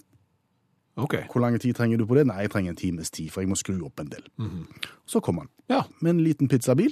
Ok. 0.98 1.16
Hvor 1.32 1.42
lang 1.42 1.60
tid 1.62 1.74
trenger 1.78 1.98
du 1.98 2.06
på 2.06 2.16
det? 2.16 2.26
Nei, 2.28 2.42
jeg 2.46 2.52
trenger 2.52 2.74
en 2.74 2.76
times 2.82 3.12
tid, 3.12 3.30
for 3.32 3.42
jeg 3.42 3.50
må 3.50 3.56
skru 3.60 3.78
opp 3.86 4.00
en 4.04 4.10
del. 4.12 4.26
Så 5.08 5.20
kom 5.24 5.38
han 5.44 5.50
Ja. 5.70 5.84
med 6.02 6.10
en 6.16 6.24
liten 6.24 6.48
pizzabil 6.52 6.92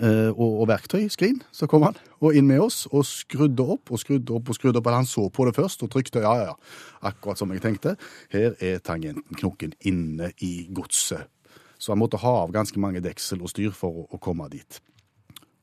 eh, 0.00 0.28
og, 0.30 0.60
og 0.62 0.68
verktøyskrin. 0.68 1.42
Så 1.52 1.66
kom 1.70 1.82
han 1.86 1.96
og 2.20 2.34
inn 2.34 2.46
med 2.46 2.60
oss 2.60 2.86
og 2.90 3.04
skrudde 3.06 3.62
opp 3.62 3.90
og 3.94 3.98
skrudde 4.02 4.34
opp 4.34 4.48
og 4.50 4.54
skrudde 4.58 4.78
opp. 4.82 4.86
Han 4.94 5.06
så 5.06 5.28
på 5.30 5.46
det 5.46 5.54
først 5.56 5.82
og 5.86 5.90
trykte 5.94 6.22
ja, 6.24 6.34
ja, 6.40 6.44
ja. 6.52 6.54
Akkurat 7.08 7.38
som 7.38 7.50
jeg 7.54 7.62
tenkte. 7.62 7.96
Her 8.34 8.54
er 8.60 8.78
tangenten 8.78 9.36
knokken 9.38 9.72
inne 9.86 10.32
i 10.42 10.68
godset. 10.74 11.26
Så 11.78 11.92
han 11.94 12.00
måtte 12.02 12.18
ha 12.18 12.32
av 12.42 12.50
ganske 12.52 12.80
mange 12.82 13.00
deksel 13.04 13.40
og 13.42 13.50
styr 13.52 13.70
for 13.70 14.02
å, 14.02 14.06
å 14.10 14.18
komme 14.18 14.48
dit. 14.50 14.80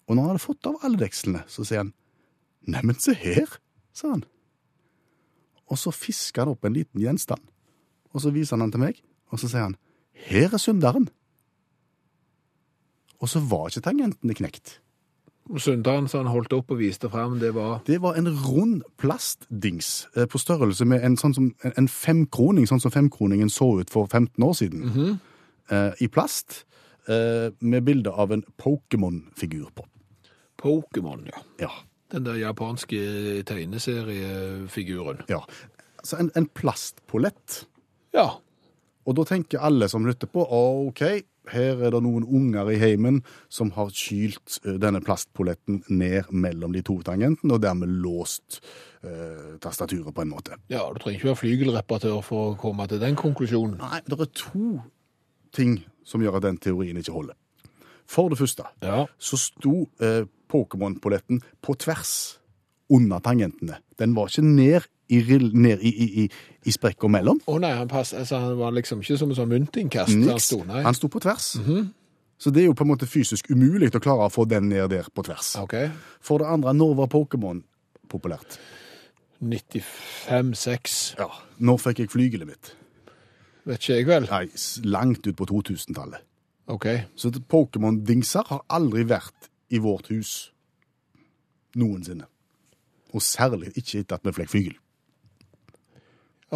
Og 0.07 0.15
når 0.15 0.21
han 0.21 0.29
hadde 0.35 0.43
fått 0.45 0.67
av 0.69 0.77
alle 0.85 0.99
dekslene, 1.01 1.41
så 1.51 1.65
sier 1.67 1.81
han 1.83 1.93
Neimen, 2.65 2.95
se 2.97 3.13
her, 3.13 3.45
sa 3.93 4.09
han. 4.15 4.23
Og 5.71 5.77
så 5.81 5.91
fisker 5.91 6.43
han 6.45 6.51
opp 6.53 6.65
en 6.65 6.73
liten 6.77 7.01
gjenstand. 7.01 7.41
Og 8.13 8.21
så 8.21 8.31
viser 8.31 8.55
han 8.55 8.65
den 8.67 8.71
til 8.75 8.79
meg, 8.85 8.99
og 9.31 9.39
så 9.41 9.49
sier 9.49 9.65
han 9.67 9.77
Her 10.13 10.53
er 10.53 10.61
synderen. 10.61 11.09
Og 13.19 13.29
så 13.31 13.39
var 13.49 13.69
ikke 13.71 13.81
tangentene 13.85 14.35
knekt. 14.37 14.79
Synderen 15.61 16.07
som 16.09 16.23
han 16.25 16.31
holdt 16.33 16.53
opp 16.57 16.71
og 16.73 16.79
viste 16.79 17.09
fram, 17.09 17.35
det 17.39 17.51
var 17.53 17.81
Det 17.85 17.99
var 18.01 18.15
en 18.17 18.27
rund 18.47 18.81
plastdings 18.97 20.07
eh, 20.17 20.25
på 20.25 20.39
størrelse 20.41 20.85
med 20.89 21.03
en, 21.05 21.17
sånn 21.17 21.35
som, 21.37 21.51
en- 21.77 21.87
femkroning, 21.87 22.65
sånn 22.67 22.81
som 22.81 22.91
femkroningen 22.91 23.49
så 23.53 23.67
ut 23.79 23.89
for 23.93 24.07
15 24.07 24.41
år 24.43 24.53
siden. 24.57 25.19
eh, 25.69 25.91
I 26.01 26.07
plast, 26.07 26.65
eh, 27.07 27.51
med 27.61 27.85
bilde 27.85 28.09
av 28.11 28.31
en 28.31 28.43
Pokémon-figur 28.57 29.69
på. 29.75 29.85
Pokémon, 30.57 31.25
ja. 31.29 31.41
Ja. 31.59 31.69
Den 32.15 32.23
der 32.25 32.37
japanske 32.39 33.43
tegneseriefiguren. 33.45 35.21
ja. 35.29 35.41
Så 36.05 36.19
en, 36.21 36.27
en 36.37 36.45
plastpolett. 36.53 37.63
Ja. 38.13 38.27
Og 39.09 39.15
da 39.17 39.23
tenker 39.25 39.57
alle 39.65 39.87
som 39.89 40.05
lytter 40.05 40.29
på, 40.29 40.43
OK, 40.45 41.01
her 41.49 41.81
er 41.81 41.89
det 41.95 42.01
noen 42.05 42.23
unger 42.29 42.69
i 42.69 42.77
heimen 42.77 43.23
som 43.49 43.71
har 43.73 43.89
kylt 43.89 44.59
denne 44.81 45.01
plastpoletten 45.01 45.79
ned 45.89 46.29
mellom 46.29 46.73
de 46.77 46.83
to 46.85 46.99
tangentene, 47.05 47.57
og 47.57 47.63
dermed 47.65 47.89
låst 48.05 48.59
eh, 49.01 49.57
tastaturet 49.61 50.13
på 50.13 50.21
en 50.27 50.29
måte. 50.35 50.59
ja, 50.69 50.83
du 50.93 51.01
trenger 51.01 51.17
ikke 51.19 51.31
være 51.31 51.41
flygelreparatør 51.41 52.21
for 52.25 52.51
å 52.51 52.55
komme 52.61 52.85
til 52.89 53.01
den 53.01 53.17
konklusjonen. 53.17 53.79
Nei, 53.81 54.03
det 54.05 54.19
er 54.21 54.29
to 54.37 54.75
ting 55.57 55.79
som 56.05 56.21
gjør 56.21 56.37
at 56.37 56.45
den 56.51 56.61
teorien 56.61 57.01
ikke 57.01 57.17
holder. 57.17 57.33
For 58.05 58.29
det 58.29 58.37
første 58.37 58.69
Ja. 58.85 59.07
så 59.17 59.41
sto 59.41 59.87
eh, 60.05 60.25
Pokémon-poletten 60.51 61.41
på 61.63 61.75
tvers 61.81 62.15
under 62.93 63.19
tangentene. 63.25 63.79
Den 63.99 64.13
var 64.15 64.29
ikke 64.29 64.45
ned 64.45 64.87
i, 65.09 65.19
ned 65.53 65.81
i, 65.81 65.91
i, 65.91 66.07
i, 66.23 66.29
i 66.65 66.73
sprekka 66.73 67.09
mellom. 67.11 67.39
Å 67.49 67.57
nei, 67.61 67.73
han, 67.77 67.89
pass, 67.89 68.13
altså, 68.17 68.39
han 68.41 68.57
var 68.59 68.73
liksom 68.77 69.01
ikke 69.03 69.17
som 69.21 69.31
en 69.33 69.37
sånn 69.37 69.51
myntinnkast. 69.51 70.13
Han 70.13 70.25
Niks. 70.27 70.49
sto. 70.51 70.61
Han 70.69 70.97
sto 70.97 71.09
på 71.13 71.21
tvers. 71.23 71.51
Så 72.37 72.51
det 72.51 72.63
er 72.63 72.69
jo 72.69 72.75
på 72.77 72.83
en 72.83 72.91
måte 72.91 73.07
fysisk 73.07 73.47
umulig 73.53 73.91
å 73.95 74.01
klare 74.03 74.27
å 74.27 74.33
få 74.33 74.45
den 74.49 74.67
ned 74.69 74.89
der 74.91 75.07
på 75.13 75.23
tvers. 75.25 75.53
OK. 75.61 75.75
For 76.25 76.41
det 76.43 76.49
andre, 76.51 76.73
når 76.75 76.97
var 77.03 77.11
Pokémon 77.13 77.61
populært? 78.11 78.57
95-6. 79.41 81.15
Ja. 81.19 81.29
Når 81.63 81.81
fikk 81.83 82.03
jeg 82.03 82.11
flygelet 82.13 82.49
mitt? 82.49 82.73
Vet 83.65 83.81
ikke 83.81 83.97
jeg 83.97 84.07
vel. 84.09 84.27
Nei, 84.29 84.45
langt 84.85 85.25
ut 85.25 85.37
på 85.37 85.47
2000-tallet. 85.49 86.21
OK. 86.73 86.87
Så 87.17 87.31
Pokémon-dingser 87.49 88.45
har 88.49 88.63
aldri 88.73 89.05
vært 89.09 89.49
i 89.69 89.81
vårt 89.81 90.09
hus. 90.13 90.53
Noensinne. 91.75 92.27
Og 93.13 93.21
særlig 93.21 93.71
ikke 93.75 94.03
etter 94.03 94.19
at 94.19 94.27
vi 94.27 94.33
fikk 94.35 94.51
flygel. 94.51 94.77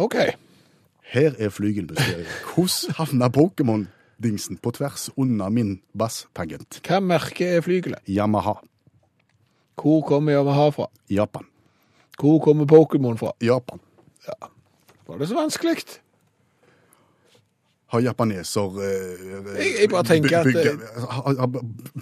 OK. 0.00 0.16
Her 1.10 1.34
er 1.38 1.50
flygelmysteriet. 1.50 2.28
Hvordan 2.54 2.96
havna 2.98 3.28
Pokémon-dingsen 3.34 4.60
på 4.62 4.72
tvers 4.76 5.08
under 5.16 5.48
min 5.48 5.80
basstangent? 5.98 6.80
Hva 6.86 7.00
merke 7.02 7.48
er 7.56 7.64
flygelet? 7.66 8.04
Yamaha. 8.08 8.60
Hvor 9.80 10.04
kommer 10.06 10.36
Yamaha 10.36 10.68
fra? 10.76 10.86
Japan. 11.10 11.48
Hvor 12.20 12.38
kommer 12.44 12.68
Pokémon 12.68 13.18
fra? 13.18 13.32
Japan. 13.42 13.80
Var 15.08 15.18
det 15.18 15.28
så 15.28 15.34
vanskelig? 15.34 15.76
Har 17.90 18.00
japaneser 18.04 18.76
eh, 18.78 19.58
Jeg- 19.58 19.80
jeg 19.80 19.88
bare 19.90 20.04
tenker 20.06 20.36
at- 20.38 20.46
Bygge, 20.46 20.72
har, 21.10 21.34
har 21.40 21.48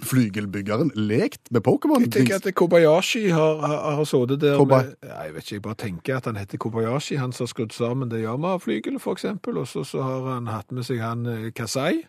flygelbyggeren 0.05 0.91
lekt 0.95 1.49
med 1.51 1.61
Pokémon? 1.65 2.01
Jeg 2.05 2.11
tenker 2.11 2.35
at 2.35 2.55
Kobayashi 2.55 3.29
har, 3.29 3.55
har, 3.67 4.03
sittet 4.05 4.39
der 4.41 4.57
Koba- 4.57 4.83
med 4.83 4.95
ja, 5.03 5.21
Jeg 5.23 5.33
vet 5.33 5.43
ikke, 5.43 5.53
jeg 5.55 5.61
bare 5.61 5.75
tenker 5.75 6.17
at 6.17 6.25
han 6.25 6.35
heter 6.35 6.57
Kobayashi, 6.57 7.15
han 7.17 7.31
som 7.31 7.43
har 7.45 7.47
skrudd 7.53 7.73
sammen 7.73 8.09
det 8.11 8.21
Yama-flygelet, 8.23 9.01
for 9.01 9.13
eksempel. 9.17 9.57
Og 9.57 9.67
så, 9.67 9.83
så 9.83 10.01
har 10.05 10.33
han 10.33 10.47
hatt 10.47 10.71
med 10.71 10.83
seg 10.85 10.99
han 11.01 11.25
eh, 11.25 11.51
Kasai, 11.51 12.03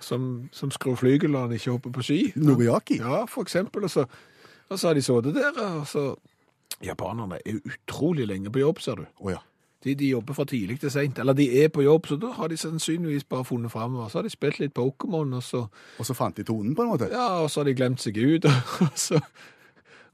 som, 0.00 0.48
som 0.52 0.70
skrur 0.70 0.96
flygel 0.96 1.30
når 1.30 1.40
han 1.46 1.52
ikke 1.52 1.70
hopper 1.70 1.90
på 1.94 2.02
ski. 2.02 2.32
Noriaki? 2.36 2.98
Ja, 2.98 3.24
for 3.30 3.42
eksempel. 3.46 3.84
Og 3.84 3.90
så, 3.90 4.04
og 4.68 4.78
så 4.78 4.88
har 4.90 4.94
de 4.98 5.02
sittet 5.02 5.34
der, 5.34 5.52
og 5.78 5.86
så 5.86 6.16
Japanerne 6.84 7.38
er 7.46 7.60
utrolig 7.64 8.26
lenge 8.28 8.50
på 8.52 8.58
jobb, 8.60 8.80
ser 8.84 8.94
du. 8.98 9.06
Oh, 9.20 9.30
ja. 9.32 9.38
De, 9.86 9.94
de 9.94 10.08
jobber 10.10 10.34
fra 10.34 10.44
tidlig 10.50 10.80
til 10.82 10.90
seint. 10.90 11.18
Eller 11.22 11.36
de 11.38 11.46
er 11.62 11.68
på 11.72 11.84
jobb, 11.86 12.08
så 12.10 12.16
da 12.20 12.32
har 12.34 12.50
de 12.50 12.56
sannsynligvis 12.58 13.24
bare 13.30 13.46
funnet 13.46 13.70
fram. 13.72 13.94
Og 14.02 14.10
så 14.10 14.18
har 14.18 14.26
de 14.26 14.32
spilt 14.34 14.58
litt 14.58 14.74
Pokémon, 14.76 15.36
og 15.38 15.44
så 15.46 15.66
Og 15.98 16.06
så 16.08 16.14
fant 16.18 16.36
de 16.36 16.44
tonen, 16.44 16.74
på 16.74 16.82
en 16.82 16.90
måte? 16.90 17.08
ja, 17.12 17.28
og 17.44 17.50
så 17.50 17.60
har 17.62 17.70
de 17.70 17.76
glemt 17.78 18.02
seg 18.02 18.18
ut, 18.18 18.44
og 18.84 18.98
så, 18.98 19.20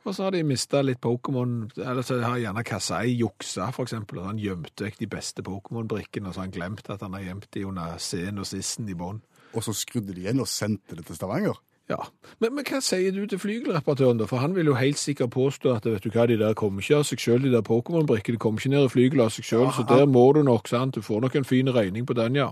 og 0.05 0.15
så 0.15 0.27
har 0.27 0.37
de 0.37 0.43
mista 0.45 0.83
litt 0.85 1.01
Pokémon. 1.01 1.71
Eller 1.81 2.03
så 2.05 2.21
har 2.21 2.39
gjerne 2.43 2.65
Kasai 2.69 3.17
juksa, 3.17 3.71
for 3.73 3.89
eksempel. 3.89 4.19
og 4.21 4.27
Han 4.33 4.39
gjemte 4.43 4.85
vekk 4.85 4.99
de 5.01 5.11
beste 5.17 5.43
Pokémon-brikkene, 5.47 6.29
og 6.29 6.35
så 6.35 6.43
har 6.45 6.51
han 6.51 6.57
glemt 6.59 6.91
at 6.93 7.01
han 7.07 7.17
har 7.17 7.25
gjemt 7.31 7.49
de 7.55 7.67
under 7.67 7.97
C-en 7.99 8.39
og 8.43 8.47
sissen 8.51 8.89
i 8.93 8.95
bånn. 8.99 9.23
Og 9.55 9.65
så 9.65 9.73
skrudde 9.77 10.15
de 10.15 10.25
igjen 10.25 10.41
og 10.41 10.49
sendte 10.49 10.97
det 10.97 11.07
til 11.09 11.17
Stavanger? 11.19 11.59
Ja, 11.93 11.99
men, 12.41 12.55
men 12.57 12.65
hva 12.65 12.79
sier 12.85 13.13
du 13.13 13.27
til 13.29 13.41
flygelreparatøren 13.43 14.21
da? 14.23 14.27
For 14.31 14.41
han 14.41 14.55
vil 14.57 14.71
jo 14.71 14.77
helt 14.79 15.01
sikkert 15.01 15.33
påstå 15.35 15.75
at 15.77 15.89
vet 15.91 16.07
du 16.07 16.11
hva, 16.15 16.25
de 16.31 16.39
der 16.41 16.57
kommer 16.59 16.81
ikke 16.81 17.03
av 17.03 17.07
seg 17.09 17.21
selv, 17.21 17.45
de 17.45 17.53
der 17.53 17.65
Pokémon-brikkene 17.67 18.41
kommer 18.41 18.63
ikke 18.63 18.73
ned 18.73 18.89
i 18.89 18.93
flygelet 18.95 19.27
av 19.29 19.35
seg 19.35 19.49
selv, 19.51 19.71
så 19.77 19.85
der 19.89 20.07
må 20.09 20.25
du 20.37 20.41
nok, 20.47 20.71
sant? 20.73 20.97
Du 20.97 21.05
får 21.05 21.21
nok 21.27 21.37
en 21.43 21.49
fin 21.49 21.69
regning 21.75 22.09
på 22.09 22.17
den, 22.17 22.39
ja. 22.41 22.49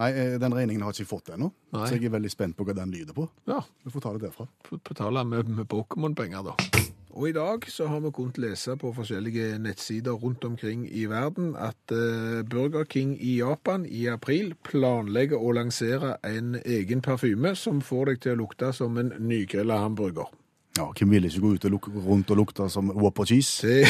Nei, 0.00 0.08
eh, 0.16 0.38
den 0.40 0.54
regningen 0.56 0.82
har 0.82 0.94
jeg 0.96 1.04
ikke 1.04 1.12
fått 1.18 1.34
ennå, 1.34 1.50
så 1.74 1.92
jeg 1.92 2.08
er 2.08 2.14
veldig 2.16 2.30
spent 2.32 2.56
på 2.58 2.64
hva 2.66 2.74
den 2.74 2.90
lyder 2.94 3.14
på. 3.14 3.28
Ja, 3.46 3.60
Vi 3.84 3.92
får 3.92 4.06
ta 4.06 4.12
det 4.16 4.24
derfra. 4.24 4.48
betale 4.88 5.24
med, 5.28 5.48
med 5.48 5.68
Pokémon-penger, 5.68 6.48
da. 6.48 6.56
Og 7.12 7.28
i 7.28 7.32
dag 7.36 7.66
så 7.68 7.86
har 7.92 8.00
vi 8.00 8.10
kunnet 8.16 8.38
lese 8.40 8.76
på 8.80 8.92
forskjellige 8.96 9.58
nettsider 9.60 10.16
rundt 10.16 10.44
omkring 10.48 10.86
i 10.88 11.04
verden 11.10 11.52
at 11.60 11.92
eh, 11.92 12.40
Burger 12.48 12.84
King 12.88 13.18
i 13.20 13.36
Japan 13.38 13.84
i 13.84 14.06
april 14.08 14.54
planlegger 14.64 15.36
å 15.36 15.52
lansere 15.52 16.16
en 16.24 16.56
egen 16.64 17.04
parfyme 17.04 17.52
som 17.56 17.84
får 17.84 18.12
deg 18.12 18.22
til 18.24 18.36
å 18.36 18.40
lukte 18.46 18.72
som 18.72 18.96
en 18.96 19.12
nygrilla 19.20 19.82
hamburger. 19.84 20.32
Ja, 20.72 20.86
Hvem 20.96 21.10
vil 21.12 21.26
ikke 21.28 21.40
gå 21.42 21.48
ut 21.52 21.64
og 21.68 21.86
rundt 22.06 22.30
og 22.32 22.38
lukte 22.38 22.66
som 22.72 22.88
Whopper 22.96 23.26
cheese? 23.28 23.82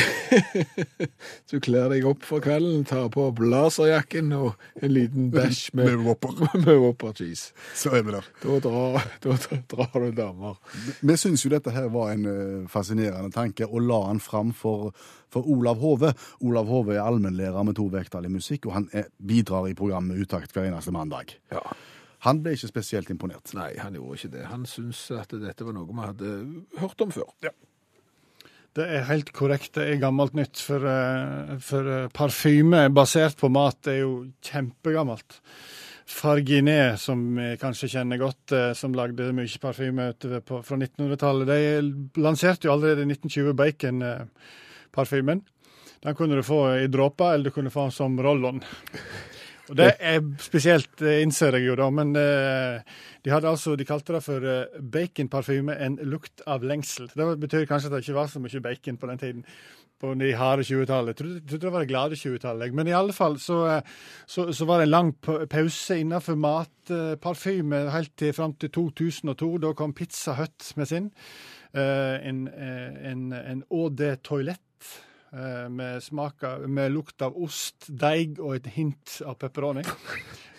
Du 1.51 1.61
kler 1.62 1.87
deg 1.92 2.07
opp 2.11 2.25
for 2.27 2.42
kvelden, 2.42 2.83
tar 2.88 3.07
på 3.14 3.29
blazerjakken 3.38 4.33
og 4.35 4.57
en 4.83 4.90
liten 4.90 5.29
bæsj 5.31 5.61
med, 5.79 5.92
Med 5.92 6.03
Whopper. 6.03 6.35
med 6.64 6.81
Whopper 6.83 7.14
cheese. 7.14 7.55
Så 7.79 7.95
er 7.95 8.03
vi 8.03 8.16
der. 8.16 8.27
Da 8.42 8.59
drar, 8.66 9.07
da 9.23 9.37
drar 9.71 9.95
du 9.95 10.11
damer. 10.16 10.59
Vi 11.01 11.18
syns 11.23 11.47
jo 11.47 11.53
dette 11.55 11.71
her 11.71 11.87
var 11.95 12.16
en 12.16 12.27
eh, 12.27 12.68
fascinerende 12.73 13.31
tanke, 13.31 13.68
og 13.71 13.87
la 13.87 14.03
han 14.09 14.18
fram 14.23 14.51
for, 14.51 14.90
for 15.31 15.47
Olav 15.47 15.79
Hove. 15.79 16.11
Olav 16.42 16.66
Hove 16.66 16.99
er 16.99 17.07
allmennlærer 17.07 17.62
med 17.62 17.79
to 17.79 17.87
vekttall 17.95 18.27
i 18.27 18.35
musikk, 18.35 18.66
og 18.66 18.81
han 18.81 18.90
er, 18.90 19.07
bidrar 19.23 19.71
i 19.71 19.79
programmet 19.79 20.18
Utakt 20.18 20.51
hver 20.51 20.66
eneste 20.66 20.90
mandag. 20.90 21.37
Ja. 21.55 21.62
Han 22.22 22.42
ble 22.42 22.54
ikke 22.54 22.70
spesielt 22.70 23.11
imponert. 23.11 23.50
Nei, 23.58 23.72
han 23.82 23.96
gjorde 23.98 24.20
ikke 24.20 24.32
det. 24.37 24.46
Han 24.52 24.66
syntes 24.68 25.08
at 25.16 25.32
dette 25.42 25.66
var 25.66 25.74
noe 25.74 25.88
vi 25.88 26.02
hadde 26.06 26.32
hørt 26.78 27.02
om 27.02 27.11
før. 27.14 27.32
Det 28.72 28.85
er 28.88 29.08
helt 29.08 29.32
korrekt. 29.37 29.74
Det 29.76 29.85
er 29.85 30.00
gammelt 30.00 30.37
nytt. 30.38 30.61
For, 30.62 30.87
eh, 30.87 31.56
for 31.61 31.88
eh, 31.92 32.11
parfyme 32.14 32.87
basert 32.94 33.37
på 33.40 33.50
mat 33.52 33.90
er 33.90 33.98
jo 34.04 34.12
kjempegammelt. 34.46 35.40
Farginé, 36.12 36.96
som 36.98 37.20
vi 37.37 37.56
kanskje 37.61 37.90
kjenner 37.96 38.20
godt, 38.22 38.52
eh, 38.52 38.72
som 38.78 38.94
lagde 38.94 39.32
mye 39.35 39.61
parfyme 39.61 40.12
fra 40.46 40.78
1900-tallet, 40.78 41.50
de 41.50 42.22
lanserte 42.22 42.68
jo 42.68 42.76
allerede 42.76 43.04
i 43.04 43.11
1920 43.11 43.52
bacon-parfymen. 43.58 45.42
Den 46.02 46.16
kunne 46.18 46.38
du 46.38 46.42
få 46.42 46.62
i 46.80 46.88
dråper, 46.90 47.35
eller 47.35 47.50
du 47.50 47.54
kunne 47.54 47.70
få 47.70 47.88
den 47.88 47.98
som 47.98 48.18
roll-on. 48.18 48.62
Og 49.70 49.79
det 49.79 49.92
er 50.03 50.18
spesielt, 50.42 51.03
eh, 51.03 51.20
innser 51.22 51.55
jeg 51.57 51.68
jo 51.68 51.77
da, 51.79 51.87
men 51.94 52.16
eh, 52.18 52.81
de 53.22 53.31
hadde 53.31 53.51
altså, 53.51 53.77
de 53.79 53.87
kalte 53.87 54.16
det 54.16 54.22
for 54.25 54.42
eh, 54.42 54.81
baconparfyme, 54.94 55.77
en 55.79 56.01
lukt 56.11 56.42
av 56.51 56.66
lengsel. 56.66 57.11
Det 57.14 57.29
betyr 57.44 57.68
kanskje 57.70 57.90
at 57.90 57.94
det 57.94 58.03
ikke 58.03 58.18
var 58.18 58.33
så 58.33 58.42
mye 58.42 58.62
bacon 58.64 58.98
på 58.98 59.11
den 59.11 59.22
tiden, 59.22 59.44
på 60.03 60.16
de 60.18 60.33
harde 60.35 60.66
20-tallet. 60.66 61.12
Jeg 61.12 61.20
trodde, 61.20 61.61
det 61.62 61.72
var 61.72 61.85
det 61.85 61.92
glade 61.92 62.18
20-tallet. 62.18 62.75
Men 62.75 62.90
i 62.90 62.96
alle 62.98 63.14
fall 63.14 63.38
så, 63.38 63.81
så, 64.27 64.48
så 64.51 64.66
var 64.66 64.81
det 64.81 64.88
en 64.88 64.96
lang 64.96 65.12
pause 65.22 66.01
innenfor 66.03 66.35
matparfyme 66.42 67.85
helt 67.94 68.11
til 68.18 68.35
fram 68.35 68.57
til 68.59 68.72
2002. 68.75 69.53
Da 69.62 69.70
kom 69.79 69.94
Pizza 69.94 70.35
Hut 70.40 70.72
med 70.75 70.90
sin. 70.90 71.07
En, 71.72 72.48
en, 72.51 72.98
en, 73.12 73.22
en 73.33 73.62
Eau 73.70 73.94
Toilette. 74.27 74.71
Eh, 75.33 75.68
Med, 75.73 76.03
smaker, 76.05 76.66
med 76.68 76.92
lukt 76.92 77.23
av 77.23 77.37
ost, 77.37 77.88
deig 77.88 78.38
og 78.40 78.57
et 78.57 78.66
hint 78.77 79.18
av 79.27 79.38
pepperoni. 79.42 79.85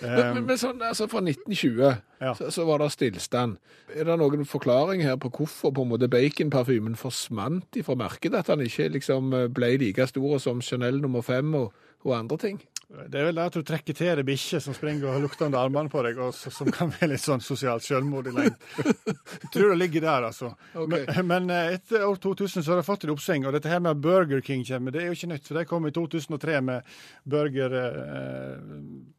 Men, 0.03 0.33
men, 0.35 0.45
men 0.49 0.57
sånn, 0.59 0.81
altså 0.83 1.05
Fra 1.07 1.21
1920 1.23 1.77
Ja. 2.19 2.33
så, 2.35 2.49
så 2.51 2.65
var 2.67 2.81
det 2.81 2.89
stillstand. 2.91 3.53
Er 3.95 4.09
det 4.09 4.17
noen 4.19 4.43
forklaring 4.43 4.99
her 5.05 5.15
på 5.15 5.29
hvorfor 5.31 5.71
på 5.71 5.85
en 5.85 5.93
måte 5.93 6.09
baconparfymen 6.11 6.97
forsvant 6.99 7.77
fra 7.87 7.95
markedet? 7.95 8.41
At 8.41 8.51
den 8.51 8.65
ikke 8.67 8.89
liksom 8.97 9.31
ble 9.55 9.69
like 9.79 10.07
stor 10.11 10.41
som 10.43 10.59
Chanel 10.65 10.99
nummer 10.99 11.23
fem 11.23 11.55
og, 11.55 11.71
og 12.03 12.17
andre 12.17 12.37
ting? 12.41 12.59
Det 12.93 13.17
er 13.17 13.25
vel 13.25 13.37
det 13.39 13.45
at 13.49 13.55
du 13.57 13.63
trekker 13.65 13.95
til 13.97 14.11
deg 14.19 14.25
bikkjer 14.27 14.61
som 14.61 14.75
springer 14.77 15.07
og 15.07 15.15
har 15.15 15.23
luktende 15.23 15.57
armene 15.57 15.89
på 15.89 16.03
deg, 16.05 16.19
og 16.21 16.35
som 16.37 16.69
kan 16.73 16.91
være 16.93 17.13
litt 17.15 17.23
sånn 17.23 17.41
sosialt 17.41 17.85
selvmord 17.85 18.29
i 18.29 18.33
lengden. 18.35 19.17
Tror 19.53 19.73
det 19.73 19.77
ligger 19.79 20.05
der, 20.05 20.27
altså. 20.29 20.51
Okay. 20.77 21.07
Men, 21.23 21.47
men 21.47 21.55
eh, 21.55 21.79
etter 21.79 22.05
år 22.05 22.21
2000 22.21 22.61
så 22.61 22.73
har 22.73 22.81
det 22.81 22.85
fått 22.85 23.07
et 23.07 23.13
oppsving, 23.13 23.47
og 23.49 23.57
dette 23.57 23.71
her 23.71 23.81
med 23.81 24.03
Burger 24.03 24.45
King 24.45 24.61
kommer, 24.67 24.93
det 24.93 25.01
er 25.01 25.09
jo 25.09 25.17
ikke 25.17 25.31
nytt. 25.33 25.49
For 25.49 25.57
det 25.57 25.65
kom 25.71 25.89
i 25.89 25.95
2003 25.95 26.61
med 26.69 26.93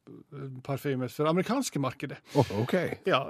burgerparfyme 0.05 1.09
for 1.09 1.25
det 1.25 1.31
amerikanske 1.33 1.81
markedet. 1.83 2.19
OK. 2.37 2.75
Ja, 3.09 3.23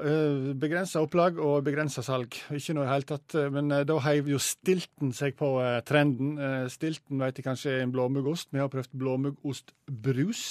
begrensa 0.58 1.02
opplag 1.04 1.38
og 1.42 1.64
begrensa 1.66 2.02
salg. 2.04 2.34
Ikke 2.54 2.74
noe 2.76 2.84
i 2.84 2.88
det 2.88 2.92
hele 2.94 3.08
tatt. 3.12 3.34
eh, 3.38 3.50
Men 3.54 3.70
eh, 3.72 3.84
da 3.88 3.98
heiv 4.04 4.28
jo 4.32 4.38
Stilton 4.42 5.12
seg 5.16 5.36
på 5.38 5.50
eh, 5.62 5.80
trenden. 5.86 6.34
Eh, 6.38 6.66
Stilton 6.72 7.22
vet 7.22 7.38
jeg 7.38 7.46
kanskje 7.46 7.76
er 7.78 7.84
en 7.84 7.92
blåmuggost. 7.94 8.50
Vi 8.54 8.58
har 8.62 8.68
prøvd 8.72 8.92
blåmuggostbrus. 9.00 10.42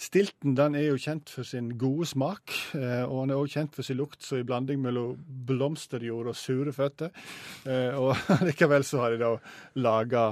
Stilton 0.00 0.54
den 0.58 0.74
er 0.78 0.88
jo 0.90 0.98
kjent 1.00 1.30
for 1.32 1.46
sin 1.46 1.72
gode 1.80 2.06
smak, 2.10 2.52
eh, 2.74 3.04
og 3.06 3.22
han 3.24 3.30
er 3.34 3.40
også 3.40 3.58
kjent 3.60 3.74
for 3.78 3.86
sin 3.86 4.00
lukt, 4.00 4.22
så 4.26 4.40
i 4.40 4.46
blanding 4.46 4.80
mellom 4.82 5.16
blomsterjord 5.46 6.32
og 6.32 6.36
sure 6.38 6.72
føtter. 6.76 7.10
Eh, 7.66 7.94
Og 8.00 8.16
likevel 8.48 8.84
så 8.86 9.00
har 9.04 9.10
de 9.14 9.18
da 9.22 9.30
laga 9.76 10.24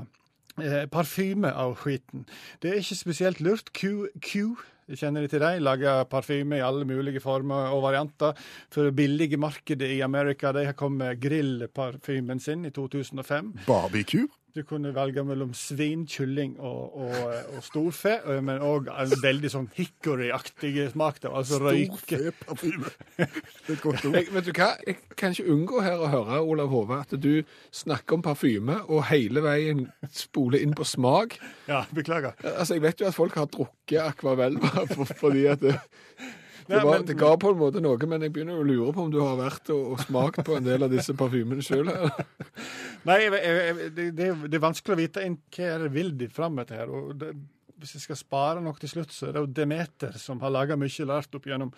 eh, 0.61 0.87
parfyme 0.91 1.51
av 1.53 1.77
skiten. 1.83 2.27
Det 2.63 2.71
er 2.73 2.81
ikke 2.83 2.97
spesielt 3.03 3.41
lurt. 3.45 3.73
Q, 3.77 4.09
Q 4.23 4.57
Kjenner 4.89 5.25
de 5.27 5.29
til 5.29 5.43
dem? 5.43 5.61
Lager 5.67 6.05
parfyme 6.09 6.57
i 6.57 6.65
alle 6.65 6.87
mulige 6.89 7.21
former 7.21 7.73
og 7.75 7.83
varianter. 7.85 8.33
For 8.73 8.89
det 8.89 8.97
billige 8.97 9.37
markedet 9.41 9.91
i 9.99 10.01
Amerika, 10.07 10.53
de 10.57 10.65
har 10.71 10.77
kommet 10.79 10.99
med 11.05 11.21
grillparfymen 11.21 12.41
sin 12.41 12.65
i 12.65 12.71
2005. 12.71 13.55
Barbecue? 13.67 14.29
Du 14.57 14.63
kunne 14.67 14.91
velge 14.97 15.23
mellom 15.23 15.53
svin, 15.55 16.07
kylling 16.09 16.55
og, 16.59 16.97
og, 16.99 17.27
og 17.55 17.61
storfe, 17.63 18.15
eh, 18.27 18.39
men 18.43 18.63
òg 18.65 18.89
en 18.91 19.13
veldig 19.23 19.51
sånn 19.53 19.67
hickory-aktig 19.77 20.73
smak. 20.95 21.21
da, 21.23 21.31
Altså 21.37 21.61
røyke. 21.63 22.19
Storfeparfyme. 22.33 22.91
Jeg, 24.19 24.33
vet 24.33 24.49
du 24.49 24.53
hva? 24.57 24.71
Jeg 24.89 24.97
kan 25.21 25.37
ikke 25.37 25.53
unngå 25.53 25.83
her 25.85 26.01
å 26.03 26.09
høre, 26.11 26.41
Olav 26.41 26.73
Hove, 26.73 26.99
at 27.05 27.13
du 27.21 27.45
snakker 27.77 28.17
om 28.19 28.25
parfyme 28.25 28.81
og 28.89 29.05
hele 29.13 29.45
veien 29.45 29.85
spoler 30.11 30.65
inn 30.65 30.75
på 30.75 30.87
smak. 30.89 31.37
Ja, 31.69 31.85
beklager. 31.95 32.35
Altså, 32.57 32.79
Jeg 32.79 32.87
vet 32.89 33.05
jo 33.05 33.11
at 33.13 33.19
folk 33.21 33.37
har 33.39 33.47
drukket 33.53 34.01
Aquavelva 34.09 34.78
for, 34.87 35.11
fordi 35.23 35.47
at 35.51 35.61
det, 35.65 35.75
det, 36.69 36.81
var, 36.85 37.03
det 37.09 37.17
ga 37.19 37.31
på 37.41 37.51
en 37.55 37.59
måte 37.63 37.81
noe, 37.81 37.97
men 38.11 38.23
jeg 38.27 38.33
begynner 38.35 38.61
å 38.61 38.67
lure 38.69 38.93
på 38.93 39.07
om 39.07 39.13
du 39.13 39.19
har 39.25 39.39
vært 39.41 39.71
og, 39.75 39.95
og 39.95 40.03
smakt 40.05 40.43
på 40.45 40.59
en 40.59 40.67
del 40.67 40.85
av 40.85 40.93
disse 40.93 41.15
parfymene 41.17 41.65
sjøl. 41.65 41.89
Nei, 43.09 43.19
jeg, 43.25 43.39
jeg, 43.41 43.91
det, 43.97 44.09
det 44.19 44.27
er- 44.33 44.49
det 44.53 44.61
vanskelig 44.63 44.97
å 44.97 45.01
vite 45.01 45.25
inn 45.25 45.39
hva 45.57 45.71
er 45.75 45.87
det 45.87 45.93
vil 45.95 46.13
de 46.21 46.29
fram 46.29 46.59
etter 46.61 46.83
her. 46.83 46.93
og 46.93 47.15
det, 47.23 47.33
Hvis 47.81 47.95
jeg 47.97 48.05
skal 48.09 48.21
spare 48.21 48.61
noe 48.65 48.77
til 48.83 48.91
slutt, 48.93 49.13
så 49.15 49.29
er 49.31 49.37
det 49.39 49.45
jo 49.47 49.53
Demeter 49.63 50.17
som 50.21 50.41
har 50.45 50.53
laga 50.53 50.77
mye 50.77 51.09
lært 51.09 51.35
opp 51.39 51.47
gjennom 51.49 51.73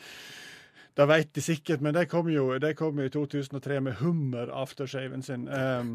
Det 0.96 1.06
vet 1.06 1.32
de 1.38 1.42
sikkert, 1.44 1.80
men 1.86 1.94
de 1.94 2.02
kom 2.10 2.26
jo, 2.32 2.48
de 2.58 2.74
kom 2.74 2.98
jo 2.98 3.06
i 3.06 3.12
2003 3.14 3.80
med 3.86 4.00
Hummer 4.02 4.50
aftershaven 4.64 5.22
sin. 5.22 5.46
Um, 5.46 5.94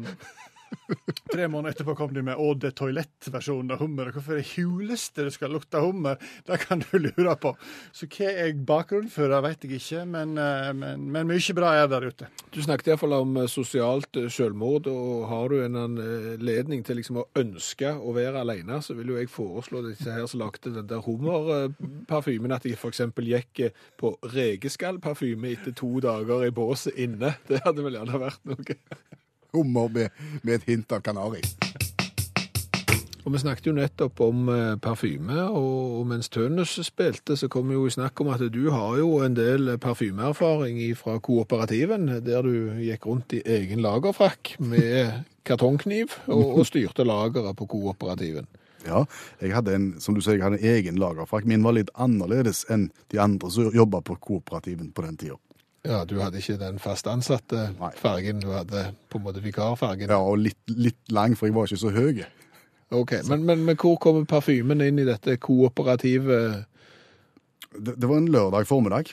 tre 1.32 1.48
måneder 1.48 1.74
etterpå 1.74 1.94
kom 1.98 2.12
de 2.14 2.22
med 2.24 2.38
Å, 2.38 2.52
det 2.58 2.72
Toilette-versjonen 2.78 3.74
av 3.74 3.82
hummer. 3.82 4.10
Hvorfor 4.14 4.40
i 4.40 4.46
huleste 4.54 5.26
det 5.26 5.34
skal 5.34 5.52
lukte 5.54 5.82
hummer, 5.82 6.20
det 6.46 6.58
kan 6.62 6.82
du 6.84 6.98
lure 6.98 7.34
på. 7.42 7.52
Så 7.96 8.08
hva 8.10 8.30
er 8.30 8.54
bakgrunnen 8.68 9.10
for 9.12 9.32
det, 9.32 9.40
vet 9.46 9.66
jeg 9.66 9.80
ikke, 9.80 10.04
men, 10.12 10.36
eh, 10.40 10.70
men, 10.76 11.06
men 11.12 11.28
mye 11.30 11.56
bra 11.56 11.74
er 11.80 11.90
der 11.90 12.08
ute. 12.08 12.30
Du 12.54 12.60
snakket 12.64 12.92
iallfall 12.92 13.16
om 13.18 13.36
eh, 13.42 13.50
sosialt 13.50 14.20
eh, 14.20 14.30
selvmord, 14.32 14.88
og 14.90 15.26
har 15.30 15.52
du 15.52 15.58
en 15.64 15.80
anledning 15.82 16.84
til 16.86 17.00
liksom 17.00 17.22
å 17.22 17.28
ønske 17.38 17.92
å 17.96 18.14
være 18.16 18.42
alene, 18.44 18.80
så 18.84 18.96
vil 18.98 19.14
jo 19.14 19.20
jeg 19.20 19.32
foreslå 19.32 19.82
disse 19.88 20.12
her 20.12 20.26
som 20.30 20.44
lagde 20.44 20.74
den 20.74 20.88
der 20.90 21.04
hummerparfymen, 21.04 22.54
at 22.54 22.66
de 22.66 22.76
f.eks. 22.76 23.04
gikk 23.26 23.66
på 24.00 24.14
rekeskallparfyme 24.32 25.52
etter 25.56 25.74
to 25.76 25.96
dager 26.04 26.46
i 26.46 26.54
båset 26.54 26.96
inne. 27.06 27.34
Det 27.48 27.62
hadde 27.64 27.84
vel 27.84 27.98
gjerne 27.98 28.20
vært 28.20 28.42
noe. 28.48 28.80
Hummer 29.54 29.92
med, 29.92 30.26
med 30.42 30.58
et 30.58 30.68
hint 30.70 30.92
av 30.92 31.04
kanari. 31.06 31.42
Og 33.26 33.32
Vi 33.34 33.40
snakket 33.42 33.66
jo 33.66 33.72
nettopp 33.74 34.20
om 34.22 34.50
eh, 34.54 34.76
parfyme, 34.78 35.48
og, 35.50 35.78
og 35.98 36.04
mens 36.06 36.28
Tønnes 36.30 36.76
spilte, 36.86 37.34
så 37.34 37.48
kom 37.50 37.72
jo 37.74 37.82
i 37.88 37.90
snakk 37.90 38.20
om 38.22 38.30
at 38.30 38.44
du 38.54 38.68
har 38.70 39.00
jo 39.00 39.16
en 39.26 39.34
del 39.34 39.72
parfymeerfaring 39.82 40.78
fra 40.94 41.16
kooperativen, 41.18 42.06
der 42.22 42.46
du 42.46 42.78
gikk 42.86 43.08
rundt 43.10 43.34
i 43.34 43.42
egen 43.42 43.82
lagerfrakk 43.82 44.54
med 44.62 45.24
kartongkniv 45.46 46.14
og, 46.28 46.44
og 46.60 46.70
styrte 46.70 47.02
lageret 47.06 47.58
på 47.58 47.66
kooperativen. 47.74 48.46
Ja, 48.86 49.02
jeg 49.42 49.56
hadde 49.56 49.74
en, 49.74 49.88
som 49.98 50.14
du 50.14 50.22
sier, 50.22 50.38
jeg 50.38 50.46
hadde 50.46 50.62
en 50.62 50.76
egen 50.76 51.02
lagerfrakk. 51.02 51.50
Min 51.50 51.66
var 51.66 51.74
litt 51.74 51.90
annerledes 51.98 52.62
enn 52.70 52.92
de 53.10 53.18
andre 53.18 53.50
som 53.50 53.74
jobba 53.74 54.04
på 54.06 54.20
kooperativen 54.22 54.94
på 54.94 55.02
den 55.02 55.18
tida. 55.18 55.40
Ja, 55.86 56.02
du 56.08 56.16
hadde 56.20 56.40
ikke 56.40 56.58
den 56.60 56.80
fast 56.82 57.06
ansatte 57.10 57.68
Nei. 57.78 57.92
fargen, 57.98 58.40
du 58.42 58.50
hadde 58.54 58.88
på 59.12 59.20
en 59.20 59.26
måte 59.26 59.42
vikarfargen. 59.44 60.10
Ja, 60.10 60.18
og 60.18 60.40
litt, 60.42 60.58
litt 60.70 61.12
lang, 61.14 61.36
for 61.38 61.48
jeg 61.48 61.56
var 61.56 61.70
ikke 61.70 61.82
så 61.84 61.92
høy. 61.94 62.24
Ok, 62.94 63.16
men, 63.30 63.44
men, 63.46 63.62
men 63.66 63.78
hvor 63.78 63.96
kommer 64.02 64.26
parfymen 64.30 64.82
inn 64.84 65.00
i 65.02 65.06
dette 65.08 65.34
kooperative 65.42 66.36
Det, 67.74 67.96
det 67.96 68.06
var 68.06 68.20
en 68.20 68.30
lørdag 68.30 68.68
formiddag. 68.68 69.10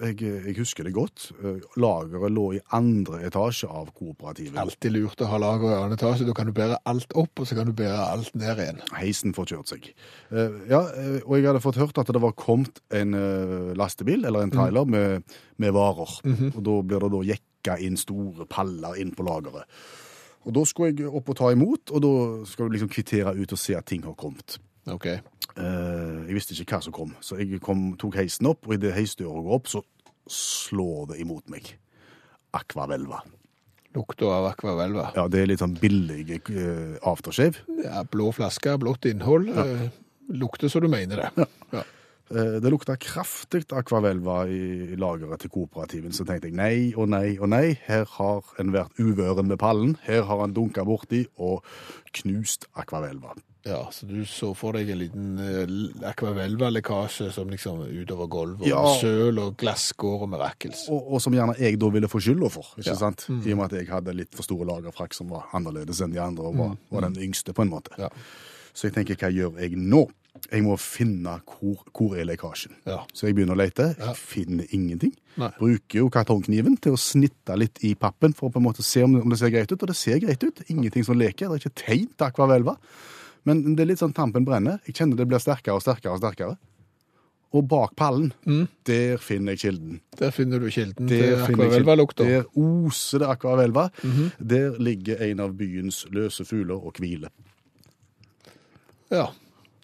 Jeg, 0.00 0.20
jeg 0.22 0.54
husker 0.58 0.86
det 0.86 0.92
godt. 0.94 1.28
Eh, 1.42 1.58
Lageret 1.80 2.30
lå 2.34 2.44
i 2.56 2.60
andre 2.76 3.20
etasje 3.26 3.66
av 3.66 3.88
kooperativet. 3.96 4.56
Alltid 4.60 4.94
lurt 4.94 5.22
å 5.24 5.28
ha 5.30 5.40
lager 5.42 5.72
i 5.72 5.76
annen 5.78 5.96
etasje. 5.96 6.26
Da 6.28 6.34
kan 6.38 6.46
du 6.50 6.54
bære 6.56 6.78
alt 6.88 7.14
opp, 7.18 7.32
og 7.42 7.48
så 7.50 7.58
kan 7.58 7.66
du 7.70 7.74
bære 7.78 7.98
alt 8.14 8.34
ned 8.38 8.62
igjen. 8.62 8.82
Heisen 8.94 9.34
får 9.36 9.50
kjørt 9.52 9.72
seg. 9.72 9.88
Eh, 10.30 10.58
ja, 10.70 10.82
eh, 10.94 11.18
og 11.24 11.34
jeg 11.38 11.48
hadde 11.50 11.62
fått 11.64 11.80
hørt 11.82 11.98
at 11.98 12.12
det 12.14 12.22
var 12.22 12.36
kommet 12.38 12.82
en 12.94 13.16
lastebil, 13.78 14.24
eller 14.28 14.46
en 14.46 14.54
trailer, 14.54 14.86
med, 14.88 15.24
med 15.58 15.74
varer. 15.74 16.14
Og 16.54 16.60
da 16.66 16.76
blir 16.86 17.02
det 17.06 17.12
da 17.16 17.24
jekka 17.32 17.78
inn 17.84 17.98
store 18.00 18.46
paller 18.50 18.98
inn 19.02 19.10
på 19.16 19.26
lageret. 19.26 19.66
Og 20.46 20.54
da 20.56 20.62
skulle 20.64 20.94
jeg 20.94 21.10
opp 21.10 21.28
og 21.28 21.36
ta 21.36 21.50
imot, 21.52 21.90
og 21.92 22.00
da 22.04 22.12
skal 22.48 22.68
du 22.70 22.76
liksom 22.76 22.88
kvittere 22.92 23.34
ut 23.36 23.52
og 23.52 23.58
se 23.60 23.74
at 23.76 23.84
ting 23.90 24.06
har 24.06 24.14
kommet. 24.16 24.56
Ok. 24.88 25.10
Eh, 25.58 26.28
jeg 26.28 26.36
visste 26.38 26.54
ikke 26.54 26.76
hva 26.76 26.84
som 26.86 26.94
kom, 26.94 27.14
så 27.24 27.38
jeg 27.40 27.58
kom, 27.64 27.90
tok 27.98 28.18
heisen 28.20 28.46
opp, 28.50 28.66
og 28.68 28.76
idet 28.76 28.94
heisdøra 28.94 29.42
går 29.42 29.56
opp, 29.58 29.70
så 29.72 29.82
slår 30.30 31.12
det 31.12 31.20
imot 31.24 31.48
meg. 31.50 31.72
Akvavelva. 32.56 33.22
Lukta 33.96 34.28
av 34.30 34.46
akvavelva. 34.52 35.10
Ja, 35.16 35.24
det 35.32 35.40
er 35.42 35.48
litt 35.50 35.62
sånn 35.62 35.76
billig 35.80 36.42
uh, 36.52 36.98
aftershave. 37.08 37.64
Ja, 37.82 38.02
blå 38.06 38.28
flaske, 38.36 38.76
blått 38.80 39.08
innhold. 39.08 39.48
Eh, 39.50 39.86
lukter 40.36 40.70
så 40.70 40.82
du 40.84 40.90
mener 40.92 41.24
det. 41.24 41.48
Ja. 41.78 41.82
Eh, 42.28 42.58
Det 42.60 42.68
lukta 42.68 42.98
kraftig 43.00 43.62
akvavelva 43.72 44.42
i 44.52 44.60
i 44.92 44.96
lageret 45.00 45.40
til 45.40 45.50
kooperativen, 45.54 46.12
så 46.12 46.26
tenkte 46.28 46.50
jeg 46.50 46.56
nei 46.60 46.92
og 46.94 47.08
nei 47.08 47.38
og 47.40 47.48
nei. 47.48 47.78
Her 47.88 48.04
har 48.18 48.44
en 48.60 48.72
vært 48.74 49.00
uvøren 49.00 49.48
med 49.48 49.58
pallen. 49.58 49.96
Her 50.04 50.26
har 50.28 50.42
han 50.44 50.52
dunka 50.56 50.84
borti 50.84 51.24
og 51.40 51.64
knust 52.20 52.68
akvavelva. 52.76 53.32
Ja, 53.68 53.82
så 53.92 54.06
du 54.08 54.22
så 54.28 54.54
for 54.56 54.72
deg 54.78 54.88
en 54.94 54.98
liten 55.02 55.26
uh, 55.38 56.08
akvavelva-lekkasje 56.08 57.30
som 57.34 57.50
liksom 57.52 57.82
utover 57.86 58.26
gulvet, 58.32 58.66
Ja. 58.70 58.80
søl 59.00 59.38
og 59.42 59.56
glasskår 59.60 60.22
og 60.24 60.30
mirakels. 60.32 60.86
Og, 60.88 61.12
og 61.14 61.20
som 61.22 61.34
gjerne 61.36 61.56
jeg 61.60 61.78
da 61.78 61.90
ville 61.92 62.08
få 62.08 62.20
skylda 62.24 62.48
for, 62.50 62.72
ikke 62.78 62.90
Ja. 62.94 62.96
sant? 62.96 63.26
I 63.28 63.52
og 63.52 63.58
med 63.60 63.64
at 63.72 63.78
jeg 63.82 63.88
hadde 63.92 64.14
litt 64.16 64.32
for 64.34 64.42
store 64.46 64.66
lagerfrakk 64.68 65.14
som 65.14 65.28
var 65.30 65.48
annerledes 65.52 66.00
enn 66.00 66.12
de 66.14 66.20
andre, 66.22 66.48
og 66.48 66.56
var, 66.56 66.76
var 66.90 67.08
den 67.10 67.20
yngste 67.28 67.52
på 67.52 67.62
en 67.66 67.70
måte. 67.70 67.92
Ja. 67.98 68.08
Så 68.74 68.88
jeg 68.88 68.94
tenker, 68.94 69.16
hva 69.18 69.30
gjør 69.34 69.58
jeg 69.60 69.76
nå? 69.76 70.06
Jeg 70.52 70.62
må 70.62 70.76
finne 70.78 71.40
hvor, 71.42 71.80
hvor 71.92 72.12
er 72.16 72.24
lekkasjen. 72.28 72.70
Ja. 72.86 73.00
Så 73.12 73.26
jeg 73.26 73.34
begynner 73.34 73.56
å 73.56 73.58
lete. 73.58 73.88
Ja. 73.98 74.12
Jeg 74.12 74.16
finner 74.20 74.68
ingenting. 74.70 75.12
Nei. 75.36 75.48
Bruker 75.58 75.98
jo 75.98 76.08
kartongkniven 76.14 76.76
til 76.80 76.94
å 76.94 77.00
snitte 77.00 77.56
litt 77.58 77.80
i 77.82 77.94
pappen 77.98 78.32
for 78.38 78.46
å 78.48 78.52
på 78.54 78.60
en 78.62 78.66
måte 78.68 78.84
se 78.86 79.02
om 79.02 79.16
om 79.20 79.28
det 79.34 79.38
ser 79.40 79.50
greit 79.50 79.72
ut, 79.72 79.82
og 79.82 79.88
det 79.90 79.96
ser 79.98 80.20
greit 80.22 80.44
ut. 80.46 80.62
Ingenting 80.70 81.02
som 81.04 81.18
leker. 81.18 81.48
Det 81.50 81.58
er 81.58 81.64
ikke 81.64 81.82
tegn 81.82 82.06
til 82.14 82.26
akvarelva. 82.28 82.76
Men 83.46 83.62
det 83.76 83.84
er 83.84 83.92
litt 83.92 84.02
sånn 84.02 84.16
tampen 84.16 84.46
brenner. 84.46 84.80
Jeg 84.86 84.98
kjenner 84.98 85.20
det 85.20 85.28
blir 85.30 85.42
sterkere 85.42 85.78
og 85.78 85.84
sterkere 85.84 86.16
og 86.16 86.22
sterkere. 86.22 86.56
Og 87.56 87.64
bak 87.64 87.94
pallen, 87.96 88.32
der 88.84 89.20
finner 89.24 89.54
jeg 89.56 89.62
kilden. 89.62 90.00
Der 90.18 90.32
finner 90.36 90.60
du 90.60 90.66
kilden 90.68 91.08
Der 91.08 91.22
til 91.22 91.44
finner 91.46 91.70
jeg 91.72 92.08
Der 92.18 92.42
oser 92.52 93.22
det 93.22 93.28
akvarelva. 93.32 93.86
Der 94.38 94.76
ligger 94.78 95.22
en 95.24 95.40
av 95.40 95.54
byens 95.56 96.04
løse 96.12 96.44
fugler 96.44 96.76
og 96.76 97.00
hviler. 97.00 97.32
Ja. 99.08 99.30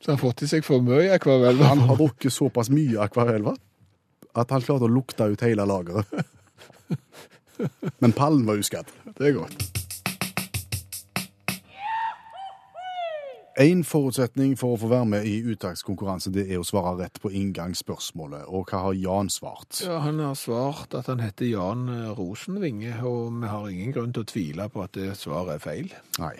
Så 0.00 0.10
han 0.10 0.18
har 0.18 0.20
fått 0.20 0.42
i 0.44 0.46
seg 0.50 0.66
for 0.66 0.84
mye 0.84 1.14
akvavelva? 1.14 1.70
Han 1.70 1.86
har 1.88 1.96
drukket 1.96 2.32
såpass 2.32 2.68
mye 2.68 3.00
akvarelva 3.00 3.54
at 4.34 4.50
han 4.50 4.64
klarte 4.66 4.84
å 4.84 4.90
lukte 4.90 5.30
ut 5.30 5.44
hele 5.46 5.64
lageret. 5.64 6.10
Men 8.02 8.12
pallen 8.12 8.44
var 8.44 8.60
uskadd. 8.60 8.90
Det 9.14 9.30
er 9.30 9.38
godt. 9.38 9.83
En 13.54 13.84
forutsetning 13.86 14.56
for 14.58 14.74
å 14.74 14.78
få 14.82 14.88
være 14.90 15.06
med 15.06 15.26
i 15.30 15.36
uttakskonkurranse, 15.52 16.32
det 16.34 16.48
er 16.50 16.58
å 16.58 16.64
svare 16.66 16.96
rett 17.04 17.20
på 17.22 17.30
inngangsspørsmålet. 17.30 18.48
Og 18.50 18.66
hva 18.66 18.80
har 18.88 18.96
Jan 18.98 19.28
svart? 19.30 19.78
Ja, 19.84 20.00
Han 20.02 20.18
har 20.18 20.34
svart 20.34 20.94
at 20.98 21.06
han 21.06 21.20
heter 21.22 21.46
Jan 21.46 21.84
Rosenvinge, 22.18 22.96
og 23.06 23.30
vi 23.40 23.46
har 23.52 23.68
ingen 23.70 23.92
grunn 23.94 24.12
til 24.12 24.24
å 24.24 24.26
tvile 24.26 24.66
på 24.74 24.82
at 24.82 24.98
det 24.98 25.12
svaret 25.20 25.54
er 25.54 25.62
feil. 25.62 25.92
Nei. 26.18 26.34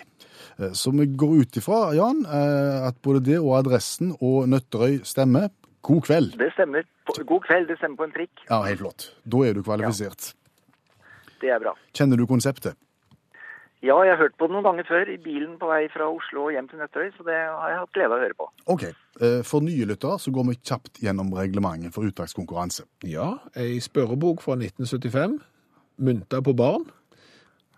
Eh, 0.59 0.73
Så 0.75 0.91
vi 0.91 1.07
går 1.07 1.41
ut 1.45 1.57
ifra, 1.57 1.95
Jan, 1.95 2.27
eh, 2.27 2.89
at 2.89 3.01
både 3.01 3.23
det 3.23 3.39
og 3.39 3.59
adressen 3.65 4.17
og 4.21 4.49
Nøtterøy 4.49 5.05
stemmer. 5.05 5.51
God 5.83 6.03
kveld. 6.03 6.37
Det 6.37 6.51
stemmer. 6.55 6.83
God 7.27 7.43
kveld, 7.47 7.69
det 7.69 7.79
stemmer 7.79 7.97
på 7.97 8.05
en 8.05 8.13
prikk. 8.13 8.43
Ja, 8.51 8.63
helt 8.63 8.81
flott. 8.81 9.13
Da 9.29 9.45
er 9.45 9.55
du 9.55 9.63
kvalifisert. 9.63 10.33
Det 11.41 11.51
er 11.51 11.61
bra. 11.61 11.75
Kjenner 11.95 12.17
du 12.17 12.27
konseptet? 12.27 12.75
Ja, 13.85 13.99
jeg 14.07 14.15
har 14.15 14.21
hørt 14.23 14.37
på 14.41 14.47
det 14.49 14.55
noen 14.55 14.65
ganger 14.65 14.87
før 14.89 15.11
i 15.13 15.19
bilen 15.21 15.59
på 15.61 15.69
vei 15.69 15.83
fra 15.93 16.07
Oslo 16.09 16.47
og 16.47 16.55
hjem 16.55 16.71
til 16.71 16.81
Nøtterøy, 16.81 17.11
så 17.19 17.27
det 17.27 17.37
har 17.37 17.69
jeg 17.73 17.81
hatt 17.83 17.93
glede 17.97 18.09
av 18.09 18.17
å 18.17 18.23
høre 18.23 18.37
på. 18.39 18.47
OK. 18.73 18.85
Eh, 19.21 19.41
For 19.45 19.65
nye 19.65 19.89
lyttere 19.91 20.17
så 20.23 20.33
går 20.33 20.47
vi 20.49 20.57
kjapt 20.63 21.03
gjennom 21.05 21.33
reglementet 21.37 21.93
for 21.93 22.09
uttakskonkurranse. 22.09 22.87
Ja, 23.05 23.35
ei 23.61 23.77
spørrebok 23.85 24.41
fra 24.47 24.57
1975, 24.57 25.37
mynta 26.01 26.41
på 26.45 26.57
barn. 26.57 26.87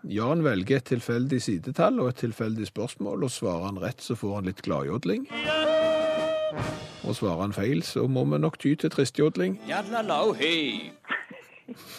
Jan 0.07 0.45
velger 0.45 0.79
et 0.79 0.87
tilfeldig 0.93 1.41
sidetall 1.43 1.99
og 1.99 2.13
et 2.13 2.21
tilfeldig 2.23 2.69
spørsmål, 2.69 3.27
og 3.27 3.33
svarer 3.33 3.67
han 3.67 3.81
rett, 3.81 3.99
så 3.99 4.15
får 4.15 4.37
han 4.39 4.47
litt 4.47 4.63
gladjodling. 4.63 5.27
Og 7.07 7.15
svarer 7.17 7.41
han 7.41 7.55
feil, 7.55 7.83
så 7.83 8.05
må 8.07 8.23
vi 8.31 8.39
nok 8.39 8.55
ty 8.63 8.75
til 8.79 8.93
tristjodling. 8.93 9.59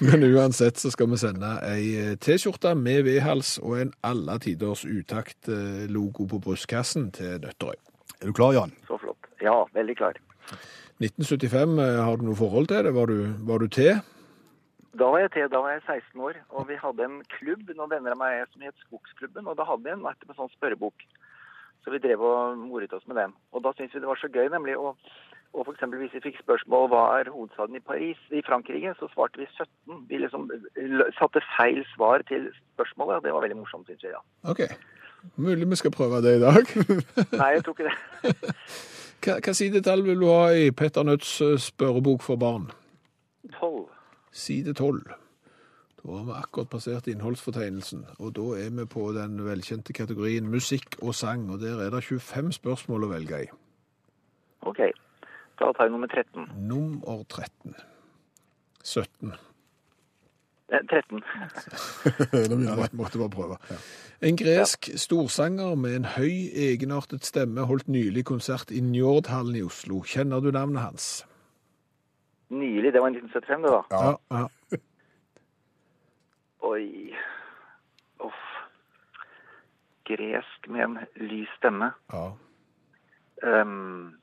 Men 0.00 0.24
uansett 0.24 0.80
så 0.80 0.90
skal 0.90 1.10
vi 1.12 1.20
sende 1.20 1.50
ei 1.68 1.84
eh, 2.00 2.14
T-skjorte 2.16 2.72
med 2.78 3.04
V-hals 3.06 3.56
og 3.60 3.78
en 3.82 3.92
alle 4.06 4.38
tiders 4.42 4.84
utakt-logo 4.88 6.28
på 6.30 6.40
brystkassen 6.44 7.10
til 7.16 7.36
Nøtterøy. 7.42 7.76
Er 8.20 8.30
du 8.30 8.34
klar, 8.34 8.54
Jan? 8.56 8.72
Så 8.88 8.98
flott. 8.98 9.28
Ja, 9.44 9.60
veldig 9.76 9.96
klar. 9.98 10.16
1975, 10.98 11.78
eh, 11.78 12.00
har 12.04 12.16
du 12.16 12.24
noe 12.26 12.38
forhold 12.38 12.70
til 12.72 12.88
det? 12.88 12.94
Var 12.96 13.12
du, 13.12 13.18
var 13.46 13.62
du 13.62 13.68
til? 13.68 14.00
Da 14.98 15.12
var 15.12 15.22
jeg 15.22 15.30
til, 15.36 15.46
da 15.52 15.60
var 15.62 15.76
jeg 15.76 15.84
16 15.84 16.20
år, 16.26 16.38
og 16.48 16.68
vi 16.68 16.78
hadde 16.80 17.04
en 17.04 17.18
klubb, 17.36 17.68
noen 17.76 17.92
venner 17.92 18.16
av 18.16 18.18
meg 18.18 18.40
som 18.50 18.64
het 18.66 18.74
Skogsklubben, 18.82 19.46
og 19.46 19.54
da 19.60 19.66
hadde 19.68 19.84
vi 19.84 19.92
en 19.94 20.02
nettopp 20.02 20.32
en 20.32 20.40
sånn 20.40 20.54
spørrebok. 20.56 21.04
Så 21.84 21.92
vi 21.94 22.00
drev 22.02 22.24
og 22.24 22.58
moret 22.58 22.92
oss 22.96 23.06
med 23.06 23.20
den. 23.20 23.36
Og 23.54 23.62
da 23.62 23.70
syntes 23.76 23.94
vi 23.94 24.02
det 24.02 24.10
var 24.10 24.18
så 24.18 24.30
gøy, 24.32 24.48
nemlig 24.50 24.74
å 24.80 24.96
og 25.54 25.64
for 25.64 25.72
eksempel 25.72 25.98
hvis 26.02 26.14
vi 26.14 26.20
fikk 26.26 26.38
spørsmål 26.42 26.88
hva 26.92 27.02
er 27.18 27.30
hovedstaden 27.32 27.76
i 27.76 27.84
Paris, 27.90 28.20
i 28.30 28.42
Frankrike, 28.46 28.92
så 28.98 29.08
svarte 29.12 29.40
vi 29.40 29.46
17. 29.56 30.04
Vi 30.10 30.20
liksom 30.22 30.50
satte 31.18 31.42
feil 31.56 31.80
svar 31.94 32.22
til 32.28 32.50
spørsmålet, 32.74 33.16
og 33.16 33.24
det 33.24 33.34
var 33.34 33.44
veldig 33.46 33.56
morsomt, 33.62 33.86
synes 33.86 34.02
jeg. 34.02 34.12
ja. 34.16 34.50
Ok. 34.50 34.60
Mulig 35.36 35.70
vi 35.70 35.76
skal 35.76 35.90
prøve 35.90 36.22
det 36.22 36.36
i 36.36 36.40
dag. 36.40 36.62
Nei, 37.40 37.50
jeg 37.56 37.64
tror 37.64 37.74
ikke 37.74 37.88
det. 37.90 37.96
Hva, 39.24 39.34
hva 39.42 39.52
sidetall 39.52 40.04
vil 40.06 40.20
du 40.20 40.28
ha 40.30 40.52
i 40.54 40.68
Petter 40.70 41.02
Nødts 41.02 41.40
eh, 41.42 41.56
spørrebok 41.58 42.22
for 42.22 42.38
barn? 42.38 42.68
12. 43.58 43.88
Side 44.30 44.74
12. 44.78 45.00
Da 45.98 46.12
har 46.12 46.28
vi 46.28 46.36
akkurat 46.38 46.70
passert 46.70 47.08
innholdsfortegnelsen, 47.10 48.04
og 48.22 48.36
da 48.36 48.44
er 48.62 48.70
vi 48.78 48.84
på 48.86 49.08
den 49.16 49.40
velkjente 49.44 49.92
kategorien 49.92 50.46
musikk 50.46 51.00
og 51.02 51.16
sang, 51.18 51.50
og 51.50 51.58
der 51.60 51.82
er 51.82 51.90
det 51.90 52.04
25 52.06 52.52
spørsmål 52.60 53.08
å 53.08 53.10
velge 53.16 53.42
i. 53.48 53.50
Ok, 54.70 54.84
da 55.60 55.72
tar 55.72 55.88
jeg 55.88 55.92
nummer 55.92 56.06
13. 56.06 56.48
Nummer 56.68 57.22
13. 57.28 57.74
17. 58.84 59.32
Eh, 60.68 60.84
13. 60.90 61.22
Ja, 62.32 62.74
jeg 62.76 62.88
måtte 62.92 63.18
bare 63.18 63.30
prøve. 63.30 63.56
En 64.22 64.36
gresk 64.36 64.90
storsanger 64.96 65.74
med 65.74 65.96
en 65.96 66.04
høy, 66.16 66.48
egenartet 66.52 67.24
stemme 67.24 67.64
holdt 67.68 67.88
nylig 67.88 68.24
konsert 68.28 68.70
i 68.70 68.80
Njordhallen 68.84 69.56
i 69.56 69.62
Oslo. 69.62 70.02
Kjenner 70.04 70.40
du 70.44 70.50
navnet 70.50 70.82
hans? 70.82 71.08
Nylig, 72.48 72.92
det 72.92 73.00
var 73.02 73.08
i 73.12 73.18
1975 73.18 73.64
det 73.64 73.72
da. 73.72 73.82
Ja. 73.92 74.14
ja. 74.38 74.78
Oi. 76.68 77.14
Uff. 78.24 78.44
Gresk 80.08 80.68
med 80.68 80.84
en 80.84 80.98
lys 81.28 81.50
stemme. 81.60 81.92
ja. 82.12 82.28
Ehm, 83.46 84.18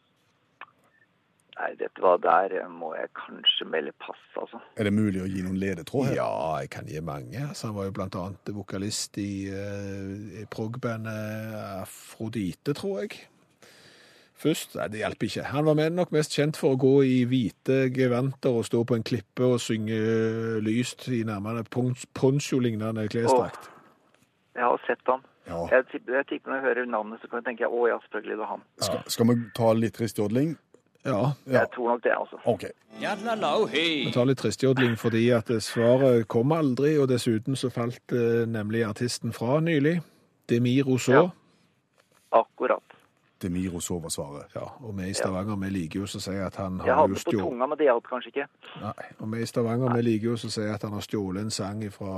nei, 1.59 1.69
dette 1.79 2.03
var 2.03 2.19
der 2.23 2.57
må 2.71 2.93
jeg 2.97 3.11
kanskje 3.17 3.67
melde 3.69 3.93
pass, 4.01 4.23
altså. 4.39 4.61
Er 4.77 4.89
det 4.89 4.95
mulig 4.95 5.21
å 5.23 5.29
gi 5.29 5.43
noen 5.45 5.59
ledetråd 5.61 6.09
her? 6.11 6.17
Ja, 6.21 6.31
jeg 6.63 6.71
kan 6.75 6.89
gi 6.89 7.03
mange. 7.05 7.39
Altså, 7.47 7.69
han 7.69 7.77
var 7.77 7.87
jo 7.89 7.95
blant 7.99 8.17
annet 8.19 8.51
vokalist 8.55 9.19
i, 9.21 9.31
uh, 9.51 10.41
i 10.41 10.45
prog-bandet 10.51 11.55
Afrodite, 11.81 12.75
tror 12.77 13.05
jeg. 13.05 13.25
Først, 14.35 14.73
nei, 14.75 14.89
det 14.91 14.99
hjalp 14.99 15.23
ikke. 15.23 15.45
Han 15.53 15.65
var 15.65 15.77
med 15.79 15.93
nok 15.95 16.11
mest 16.11 16.35
kjent 16.35 16.57
for 16.59 16.75
å 16.75 16.79
gå 16.79 16.95
i 17.07 17.19
hvite 17.29 17.85
gevanter 17.95 18.57
og 18.59 18.65
stå 18.67 18.81
på 18.83 18.97
en 18.97 19.05
klippe 19.07 19.47
og 19.47 19.61
synge 19.63 19.95
lyst 20.65 21.07
i 21.07 21.21
nærmere 21.27 21.63
poncho-lignende 21.71 23.07
klesdrakt. 23.11 23.71
Jeg 24.55 24.67
har 24.67 24.83
sett 24.87 25.07
han. 25.07 25.23
Ja. 25.47 25.61
Jeg 25.71 26.01
jeg 26.09 26.27
tipper 26.27 26.51
når 26.51 26.57
jeg 26.57 26.65
hører 26.65 26.87
navnet, 26.89 27.21
så 27.21 27.29
kan 27.29 27.39
jeg 27.39 27.47
tenke, 27.51 27.69
å 27.69 27.87
ja, 27.87 27.97
selvfølgelig 28.03 28.33
det 28.35 28.41
var 28.41 28.51
han. 28.51 28.63
Skal, 28.81 29.01
skal 29.15 29.29
vi 29.29 29.35
ta 29.55 29.71
litt 29.77 29.95
tristjodling? 29.95 30.55
Ja, 31.05 31.19
Ja. 31.45 31.59
Jeg 31.59 31.71
tror 31.75 31.89
nok 31.93 32.03
det, 32.03 32.11
altså. 32.17 32.39
OK. 32.45 32.63
vi 34.05 34.11
tar 34.13 34.25
litt 34.25 34.37
tristjodling 34.41 34.97
fordi 34.97 35.29
at 35.35 35.51
svaret 35.61 36.27
kom 36.27 36.51
aldri, 36.51 36.97
og 36.97 37.07
dessuten 37.09 37.55
så 37.55 37.69
falt 37.69 38.11
eh, 38.11 38.45
nemlig 38.49 38.85
artisten 38.87 39.33
fra 39.33 39.59
nylig. 39.59 40.01
Demi 40.49 40.81
Rousseau. 40.81 41.13
Ja. 41.13 41.29
Akkurat. 42.41 42.95
Demir 43.41 43.69
Rousseau 43.69 43.99
var 43.99 44.09
svaret. 44.09 44.45
Ja, 44.55 44.61
og 44.79 44.95
vi 44.97 45.09
i 45.09 45.13
Stavanger 45.13 45.55
vi 45.59 45.69
liker 45.69 45.99
jo 45.99 46.07
så 46.07 46.21
å 46.21 46.23
si 46.23 46.35
at 46.39 46.55
han 46.59 46.79
Jeg 46.85 46.93
har 46.93 47.01
hadde 47.01 47.17
jo 47.17 47.19
det 47.19 47.25
på 47.25 47.41
tunga, 47.43 47.67
men 47.67 47.77
det 47.77 47.87
hjalp 47.89 48.07
kanskje 48.09 48.31
ikke. 48.31 48.45
Nei, 48.81 49.07
og 49.19 49.33
vi 49.33 49.41
i 49.43 49.49
Stavanger 49.49 49.95
vi 49.97 50.05
liker 50.07 50.29
jo 50.31 50.37
å 50.37 50.51
si 50.55 50.67
at 50.71 50.85
han 50.87 50.95
har 50.95 51.03
stjålet 51.05 51.43
en 51.43 51.51
sang 51.51 51.83
fra 51.91 52.13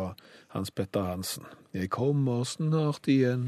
Hans 0.54 0.72
Petter 0.72 1.10
Hansen. 1.10 1.50
Jeg 1.74 1.90
kommer 1.94 2.46
snart 2.48 3.10
igjen, 3.10 3.48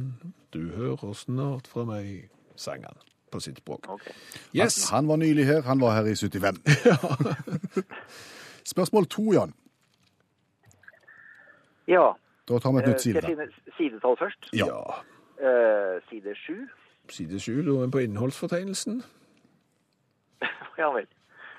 du 0.53 0.71
hører 0.73 1.13
snart 1.13 1.69
fra 1.69 1.85
meg, 1.85 2.29
sang 2.59 2.83
han 2.89 3.08
på 3.31 3.39
sitt 3.39 3.57
språk. 3.57 3.89
Okay. 3.89 4.13
Yes! 4.55 4.89
Han 4.89 5.07
var 5.07 5.17
nylig 5.21 5.45
her, 5.45 5.61
han 5.61 5.81
var 5.81 5.95
her 5.95 6.05
i 6.11 6.15
75. 6.15 6.61
Spørsmål 8.73 9.05
to, 9.05 9.31
Jan. 9.33 9.53
Ja, 11.87 12.11
Da 12.49 12.57
tar 12.59 12.71
vi 12.73 12.79
et 12.81 12.87
nytt 12.87 12.95
nytt 12.95 13.01
skal 13.01 13.15
jeg 13.15 13.23
finne 13.29 13.73
sidetall 13.77 14.15
først? 14.17 14.47
Ja. 14.57 14.77
Uh, 15.37 16.01
side 16.09 16.33
7. 16.35 16.53
Side 17.09 17.39
7, 17.39 17.51
da 17.65 17.75
er 17.75 17.85
vi 17.85 17.91
på 17.91 18.03
innholdsfortegnelsen. 18.05 19.03
Ja 20.79 20.89
vel. 20.95 21.05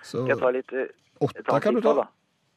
Så 0.02 0.22
Skal 0.24 0.32
jeg 0.32 0.38
ta 0.40 0.50
litt... 0.50 0.72
eh, 0.72 0.88
åtte 1.20 1.60
kan 1.60 1.74
du 1.76 1.80
ta. 1.84 1.92
da? 1.98 2.04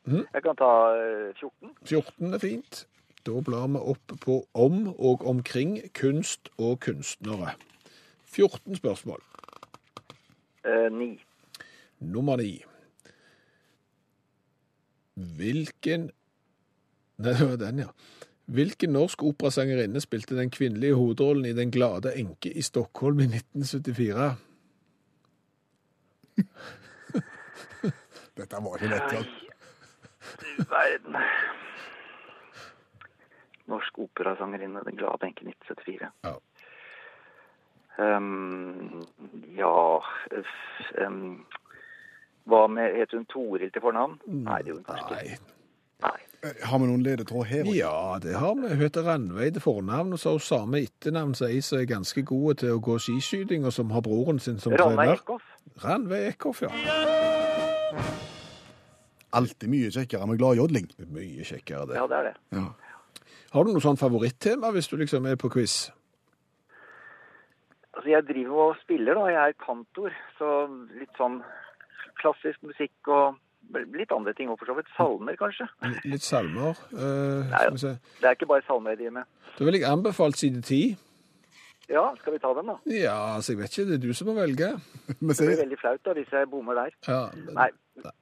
Mm. 0.05 0.21
Jeg 0.33 0.43
kan 0.45 0.55
ta 0.55 0.69
eh, 0.95 1.33
14. 1.35 1.73
14 1.85 2.33
er 2.33 2.39
fint. 2.39 2.85
Da 3.27 3.41
blar 3.43 3.67
vi 3.67 3.81
opp 3.93 4.13
på 4.23 4.37
om 4.53 4.87
og 4.95 5.25
omkring 5.27 5.75
kunst 5.93 6.49
og 6.57 6.79
kunstnere. 6.79 7.53
14 8.33 8.75
spørsmål. 8.75 9.21
Eh, 10.65 10.89
9. 10.91 11.19
Nummer 11.99 12.37
ni. 12.41 12.65
Hvilken 15.13 16.11
Nei, 17.17 17.33
det 17.37 17.45
var 17.45 17.57
den, 17.61 17.79
ja. 17.79 17.91
Hvilken 18.45 18.89
norsk 18.91 19.21
operasangerinne 19.23 20.01
spilte 20.01 20.35
den 20.35 20.49
kvinnelige 20.51 20.95
hovedrollen 20.97 21.45
i 21.45 21.53
Den 21.53 21.71
glade 21.71 22.11
enke 22.19 22.49
i 22.51 22.61
Stockholm 22.61 23.19
i 23.19 23.23
1974? 23.29 24.35
Dette 28.37 28.55
var 28.65 28.75
ikke 28.75 28.89
lett. 28.91 29.13
Ja. 29.13 29.21
Du 30.41 30.63
verden. 30.73 31.15
Norsk 33.69 33.99
operasangerinne, 33.99 34.81
Den 34.89 34.97
glade 34.97 35.29
enke 35.29 35.45
1974. 35.47 36.11
Ja. 36.25 36.33
Um, 38.01 39.03
ja 39.53 39.99
um, 41.05 41.45
Hva 42.49 42.61
med 42.67 42.95
Heter 42.97 43.19
hun 43.19 43.27
Toril 43.29 43.69
til 43.71 43.83
fornavn? 43.83 44.15
Nei, 44.25 44.57
det 44.65 44.73
gjorde 44.73 44.81
hun 44.81 44.87
kanskje 44.87 45.13
Nei. 45.19 45.25
ikke. 45.35 45.53
Nei. 46.03 46.17
Eh, 46.43 46.63
Har 46.67 46.81
vi 46.81 46.87
noen 46.89 47.03
ledetråd 47.05 47.45
her? 47.47 47.69
Ja, 47.71 48.17
det 48.23 48.33
har 48.35 48.55
vi. 48.57 48.67
Hun 48.73 48.81
heter 48.81 49.05
Ranveig 49.07 49.53
til 49.55 49.63
fornavn, 49.63 50.13
og 50.17 50.19
så 50.19 50.33
har 50.33 50.39
hun 50.41 50.47
samme 50.47 50.81
etternavn 50.83 51.37
som 51.37 51.47
ei 51.47 51.61
som 51.63 51.79
er 51.79 51.87
ganske 51.93 52.25
god 52.27 52.59
til 52.63 52.73
å 52.75 52.81
gå 52.83 52.97
skiskyting, 52.99 53.63
og 53.69 53.73
som 53.77 53.93
har 53.95 54.03
broren 54.03 54.41
sin 54.43 54.59
som 54.59 54.73
trener. 54.75 55.13
Eckhoff. 55.13 55.45
Ranveig 55.85 56.33
Eckhoff, 56.33 56.65
ja. 56.65 56.73
Alltid 59.33 59.69
mye 59.69 59.89
kjekkere 59.93 60.27
med 60.29 60.37
gladjodling. 60.41 60.89
Mye 61.13 61.45
kjekkere 61.47 61.87
det. 61.89 61.95
Ja, 62.01 62.07
det 62.09 62.19
er 62.19 62.31
det. 62.31 62.35
Ja. 62.57 62.67
Har 63.53 63.65
du 63.65 63.71
noe 63.73 63.81
sånn 63.85 63.97
favorittema 64.01 64.73
hvis 64.73 64.89
du 64.89 64.97
liksom 64.99 65.25
er 65.29 65.37
på 65.39 65.49
quiz? 65.53 65.91
Altså, 67.93 68.09
jeg 68.09 68.25
driver 68.27 68.61
og 68.67 68.75
spiller, 68.81 69.13
da. 69.19 69.25
Jeg 69.29 69.49
er 69.49 69.57
kantor, 69.65 70.15
så 70.39 70.51
litt 70.99 71.13
sånn 71.19 71.39
klassisk 72.21 72.63
musikk 72.65 73.09
og 73.13 73.39
litt 73.93 74.11
andre 74.13 74.33
ting 74.37 74.49
òg, 74.51 74.57
for 74.59 74.69
så 74.69 74.75
vidt. 74.77 74.89
Salmer, 74.97 75.37
kanskje. 75.39 75.67
Litt 76.09 76.25
salmer. 76.25 76.77
Uh, 76.93 77.45
Nei, 77.49 77.61
skal 77.63 77.77
vi 77.77 77.81
se. 77.85 77.93
Det 78.19 78.29
er 78.29 78.37
ikke 78.37 78.49
bare 78.49 78.65
salmer 78.67 78.93
jeg 78.93 79.03
driver 79.03 79.17
med. 79.19 79.29
Da 79.57 79.67
vil 79.67 79.77
jeg 79.79 79.89
anbefale 79.89 80.39
side 80.39 80.61
10. 80.61 80.95
Ja, 81.91 82.03
skal 82.19 82.33
vi 82.33 82.39
ta 82.39 82.53
den, 82.57 82.69
da? 82.71 82.75
Ja, 82.95 83.15
altså 83.35 83.53
jeg 83.53 83.59
vet 83.59 83.77
ikke, 83.77 83.87
det 83.89 83.95
er 83.99 84.03
du 84.07 84.13
som 84.15 84.29
må 84.31 84.33
velge. 84.37 84.69
Det 85.19 85.37
blir 85.37 85.57
veldig 85.59 85.79
flaut 85.81 86.05
da, 86.05 86.13
hvis 86.17 86.31
jeg 86.31 86.49
bommer 86.49 86.79
der. 86.79 86.93
Ja, 87.07 87.21
Nei, 87.53 87.69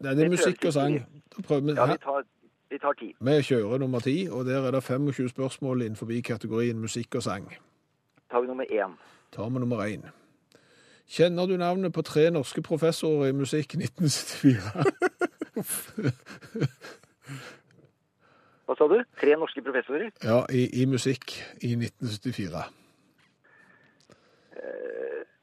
Nei, 0.02 0.14
det 0.16 0.26
er 0.26 0.32
musikk 0.34 0.66
og 0.68 0.74
sang. 0.76 0.98
Da 1.32 1.44
prøver 1.48 1.68
vi. 1.70 1.76
ja, 1.78 1.86
vi 1.94 1.98
tar, 2.04 2.26
vi 2.74 2.80
tar 2.82 2.98
ti. 3.00 3.12
Vi 3.22 3.38
kjører 3.48 3.78
nummer 3.86 4.00
10, 4.04 4.28
og 4.34 4.46
der 4.50 4.68
er 4.68 4.76
det 4.76 4.84
25 4.84 5.30
spørsmål 5.30 5.86
innenfor 5.86 6.10
kategorien 6.26 6.80
musikk 6.82 7.16
og 7.16 7.24
sang. 7.24 7.48
tar 8.32 8.42
vi 8.42 8.48
nummer 8.48 8.66
én. 8.66 8.98
Tar 9.32 9.50
vi 9.50 9.60
nummer 9.60 9.86
1. 9.86 10.10
Kjenner 11.12 11.46
du 11.46 11.58
navnet 11.58 11.94
på 11.94 12.02
tre 12.02 12.30
norske 12.32 12.62
professorer 12.63 13.32
i 13.32 13.36
musikk 13.36 13.76
1974? 13.76 14.86
Hva 18.65 18.76
sa 18.80 18.88
du? 18.88 19.00
Tre 19.20 19.36
norske 19.39 19.63
professorer? 19.63 20.12
Ja, 20.24 20.46
i, 20.52 20.67
i 20.82 20.86
musikk 20.86 21.36
i 21.62 21.76
1974. 21.76 22.70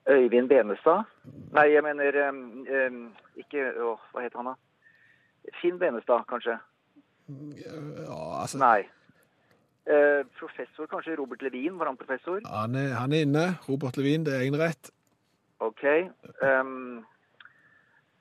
Øyvind 0.09 0.48
Benestad. 0.48 1.03
Nei, 1.53 1.72
jeg 1.72 1.83
mener 1.83 2.29
um, 2.29 2.66
um, 2.77 3.01
ikke 3.37 3.66
å, 3.77 3.96
Hva 4.12 4.24
het 4.24 4.37
han, 4.37 4.48
da? 4.48 4.55
Finn 5.61 5.77
Benestad, 5.81 6.24
kanskje? 6.29 6.57
Ja, 7.29 8.40
altså, 8.40 8.61
Nei. 8.62 8.87
Eh, 9.88 10.27
professor, 10.37 10.87
kanskje 10.87 11.16
Robert 11.16 11.42
Levin? 11.42 11.79
Var 11.79 11.87
han 11.87 11.96
professor? 11.96 12.40
han 12.44 12.74
er, 12.74 12.92
han 12.92 13.12
er 13.12 13.24
inne. 13.24 13.44
Robert 13.68 13.96
Levin, 13.96 14.24
det 14.27 14.35
er 14.37 14.44
én 14.44 14.59
rett. 14.61 14.90
OK. 15.64 15.85
Um, 16.44 17.07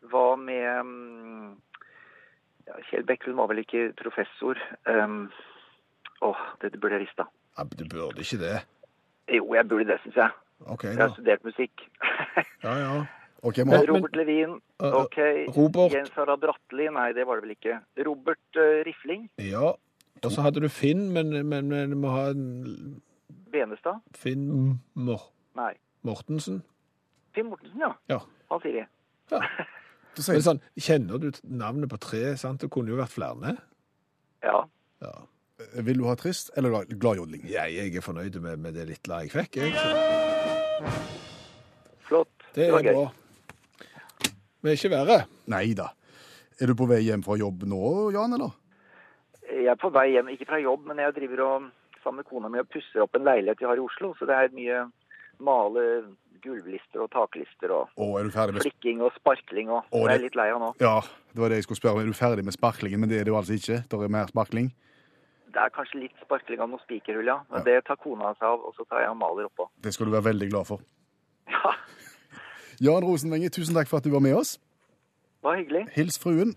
hva 0.07 0.35
med 0.39 0.79
um, 0.79 1.57
ja, 2.67 2.77
Kjell 2.89 3.03
Bekkelund 3.09 3.37
var 3.41 3.51
vel 3.51 3.59
ikke 3.65 3.91
professor? 3.99 4.59
Um, 4.87 5.27
Åh, 6.25 6.39
det 6.61 6.79
burde 6.81 6.95
jeg 6.95 7.03
visst, 7.05 7.19
da. 7.19 7.27
Ja, 7.57 7.63
du 7.67 7.83
burde 7.91 8.23
ikke 8.23 8.39
det. 8.41 8.55
Jo, 9.35 9.53
jeg 9.53 9.67
burde 9.69 9.85
det, 9.91 9.99
syns 10.05 10.15
jeg. 10.15 10.31
Okay, 10.65 10.95
Jeg 10.95 11.03
har 11.03 11.13
studert 11.13 11.43
musikk. 11.43 11.83
Ja, 12.63 12.73
ja. 12.79 12.93
Okay, 13.45 13.63
vi 13.63 13.75
har, 13.75 13.85
Robert 13.91 14.15
Levin. 14.15 14.55
Uh, 14.81 15.03
OK. 15.03 15.17
Robert. 15.57 15.93
Jens 15.93 16.09
Harald 16.15 16.41
Bratteli. 16.41 16.87
Nei, 16.89 17.11
det 17.13 17.27
var 17.27 17.37
det 17.37 17.45
vel 17.45 17.53
ikke. 17.53 17.75
Robert 18.07 18.57
uh, 18.57 18.79
Rifling. 18.87 19.27
ja. 19.37 19.75
Og 20.25 20.31
så 20.33 20.41
hadde 20.45 20.61
du 20.63 20.69
Finn, 20.71 21.09
men, 21.13 21.29
men, 21.47 21.67
men 21.69 21.91
du 21.93 21.97
må 21.99 22.09
ha 22.15 22.29
en 22.31 23.01
Benestad. 23.51 23.99
Finn 24.17 24.47
Mor 24.95 25.27
Nei. 25.57 25.73
Mortensen. 26.07 26.61
Finn 27.35 27.49
Mortensen, 27.51 27.79
ja. 27.83 27.91
Ja. 28.11 28.19
Han 28.51 28.61
sier 28.63 28.81
det. 28.81 28.87
Ja. 29.31 29.41
Men 30.17 30.41
sånn, 30.41 30.59
kjenner 30.81 31.19
du 31.21 31.27
navnet 31.45 31.91
på 31.91 31.97
tre? 32.01 32.31
sant? 32.41 32.63
Det 32.63 32.71
kunne 32.73 32.89
jo 32.89 32.95
vært 32.97 33.11
flere. 33.13 33.51
Ja. 34.41 34.63
Ja. 35.03 35.11
vil 35.85 35.99
du 36.01 36.07
ha 36.09 36.15
trist 36.17 36.49
eller 36.57 36.73
glad- 36.73 36.95
gladjodling? 36.97 37.43
Jeg, 37.45 37.75
jeg 37.75 37.93
er 37.99 38.01
fornøyd 38.05 38.39
med, 38.41 38.57
med 38.63 38.73
det 38.73 38.87
lille 38.89 39.19
jeg 39.21 39.29
fikk. 39.35 39.59
Jeg, 39.61 39.75
så. 39.77 40.95
Flott. 42.07 42.47
Det 42.55 42.71
var 42.73 42.79
er 42.81 42.87
gøy. 42.89 42.93
bra. 42.97 44.31
Men 44.65 44.73
ikke 44.73 44.89
verre. 44.95 45.19
Nei 45.53 45.67
da. 45.77 45.91
Er 46.57 46.71
du 46.71 46.73
på 46.79 46.87
vei 46.89 47.03
hjem 47.05 47.21
fra 47.25 47.37
jobb 47.37 47.67
nå, 47.69 47.81
Jan, 48.15 48.33
eller? 48.39 48.55
Jeg 49.57 49.71
er 49.73 49.79
på 49.81 49.89
vei 49.93 50.11
hjem, 50.13 50.29
ikke 50.33 50.45
fra 50.49 50.59
jobb, 50.61 50.85
men 50.89 51.01
jeg 51.01 51.15
driver 51.15 51.43
og, 51.47 51.67
sammen 52.03 52.21
med 52.21 52.29
kona 52.29 52.49
mi 52.53 52.61
og 52.61 52.69
pusser 52.69 53.01
opp 53.03 53.17
en 53.17 53.25
leilighet 53.25 53.61
vi 53.63 53.67
har 53.69 53.79
i 53.79 53.83
Oslo. 53.83 54.13
Så 54.19 54.27
det 54.29 54.35
er 54.37 54.53
mye 54.55 54.83
male 55.43 55.85
gulvlister 56.43 57.01
og 57.01 57.09
taklister 57.13 57.73
og 57.73 57.93
Å, 57.97 58.07
du 58.21 58.53
med 58.53 58.61
flikking 58.61 59.01
og 59.05 59.15
sparkling 59.17 59.71
og 59.73 59.79
Å, 59.89 60.03
det 60.05 60.11
jeg 60.13 60.19
er 60.19 60.25
litt 60.27 60.37
lei 60.37 60.49
av 60.53 60.61
nå. 60.61 60.69
Ja, 60.81 60.99
det 61.33 61.41
var 61.41 61.49
det 61.51 61.59
jeg 61.61 61.67
skulle 61.67 61.81
spørre 61.81 61.97
om. 61.97 62.03
Er 62.03 62.11
du 62.11 62.17
ferdig 62.17 62.45
med 62.45 62.55
sparklingen? 62.55 63.01
Men 63.01 63.11
det 63.11 63.21
er 63.21 63.29
du 63.29 63.33
altså 63.37 63.57
ikke. 63.57 63.81
Det 63.89 63.99
er 64.07 64.13
mer 64.13 64.29
sparkling. 64.31 64.69
Det 65.47 65.63
er 65.63 65.73
kanskje 65.73 66.03
litt 66.03 66.21
sparkling 66.21 66.61
av 66.61 66.69
noen 66.69 66.83
spikerhull, 66.85 67.25
ja. 67.25 67.39
Men 67.49 67.63
Ja. 67.63 67.65
det 67.65 67.85
tar 67.89 67.97
kona 67.97 68.33
seg 68.37 68.45
av, 68.45 68.61
og 68.61 68.75
så 68.77 68.85
tar 68.85 69.01
jeg 69.01 69.09
og 69.09 69.17
maler 69.17 69.49
oppå. 69.49 69.69
Det 69.81 69.93
skal 69.95 70.05
du 70.05 70.13
være 70.13 70.29
veldig 70.31 70.51
glad 70.53 70.69
for. 70.69 70.85
Ja, 72.77 72.91
Jan 72.93 73.01
Rosenvenge, 73.07 73.49
tusen 73.49 73.73
takk 73.73 73.87
for 73.89 73.97
at 73.97 74.05
du 74.05 74.11
var 74.13 74.21
med 74.21 74.35
oss. 74.37 74.59
det 75.41 75.47
var 75.49 75.55
hyggelig. 75.57 75.87
Hils 75.95 76.19
fruen. 76.21 76.53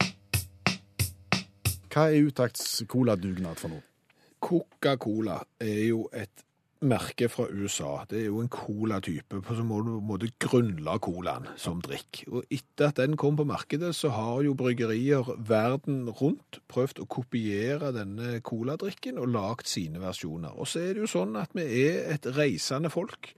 Hva 1.91 2.07
er 2.11 2.29
utakts 2.29 2.85
coladugnad 2.87 3.59
for 3.59 3.73
noe? 3.73 3.83
Coca-Cola 4.41 5.41
er 5.61 5.81
jo 5.89 6.05
et 6.17 6.45
merke 6.81 7.27
fra 7.29 7.45
USA. 7.51 8.05
Det 8.09 8.23
er 8.23 8.29
jo 8.31 8.41
en 8.41 8.49
cola-type 8.53 9.41
på 9.45 9.57
som 9.57 9.69
må 9.69 10.17
du 10.21 10.29
grunnla 10.41 10.97
colaen 11.03 11.49
som 11.61 11.83
drikk. 11.85 12.23
Og 12.31 12.47
etter 12.47 12.89
at 12.89 13.01
den 13.03 13.19
kom 13.21 13.37
på 13.37 13.45
markedet, 13.49 13.93
så 13.97 14.13
har 14.15 14.41
jo 14.47 14.55
bryggerier 14.57 15.29
verden 15.51 16.07
rundt 16.23 16.63
prøvd 16.73 17.03
å 17.03 17.09
kopiere 17.11 17.93
denne 17.97 18.39
coladrikken 18.47 19.21
og 19.21 19.35
lagt 19.35 19.69
sine 19.69 20.01
versjoner. 20.01 20.57
Og 20.57 20.71
så 20.71 20.87
er 20.87 20.95
det 20.95 21.05
jo 21.05 21.13
sånn 21.19 21.37
at 21.41 21.53
vi 21.59 21.67
er 21.83 22.15
et 22.15 22.31
reisende 22.39 22.93
folk. 22.93 23.35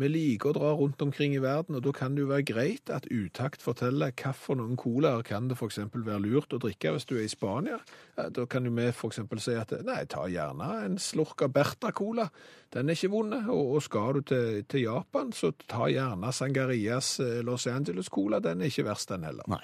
Vi 0.00 0.08
liker 0.08 0.50
å 0.50 0.54
dra 0.56 0.70
rundt 0.78 1.02
omkring 1.04 1.34
i 1.36 1.42
verden, 1.42 1.76
og 1.76 1.84
da 1.84 1.92
kan 1.94 2.14
det 2.16 2.24
jo 2.24 2.30
være 2.30 2.46
greit 2.48 2.90
at 2.90 3.08
utakt 3.12 3.62
forteller 3.62 4.14
noen 4.56 4.76
colaer 4.80 5.22
kan 5.26 5.50
det 5.50 5.58
f.eks. 5.58 5.78
være 5.92 6.22
lurt 6.24 6.54
å 6.56 6.60
drikke 6.62 6.94
hvis 6.94 7.06
du 7.08 7.16
er 7.18 7.26
i 7.26 7.28
Spania. 7.28 7.78
Da 8.16 8.46
kan 8.46 8.64
jo 8.64 8.72
vi 8.72 8.88
f.eks. 8.88 9.20
si 9.44 9.58
at 9.58 9.74
nei, 9.84 10.00
ta 10.08 10.24
gjerne 10.30 10.70
en 10.86 10.96
slurk 10.98 11.44
av 11.44 11.52
Berta-cola. 11.52 12.30
Den 12.72 12.88
er 12.88 12.96
ikke 12.96 13.12
vond. 13.12 13.36
Og, 13.52 13.76
og 13.76 13.84
skal 13.84 14.16
du 14.16 14.24
til, 14.32 14.64
til 14.64 14.86
Japan, 14.86 15.32
så 15.36 15.52
ta 15.68 15.90
gjerne 15.92 16.32
Sangarias 16.32 17.18
eh, 17.20 17.42
Los 17.44 17.68
Angeles-cola. 17.68 18.40
Den 18.40 18.62
er 18.64 18.72
ikke 18.72 18.88
verst, 18.88 19.12
den 19.12 19.28
heller. 19.28 19.44
Nei. 19.52 19.62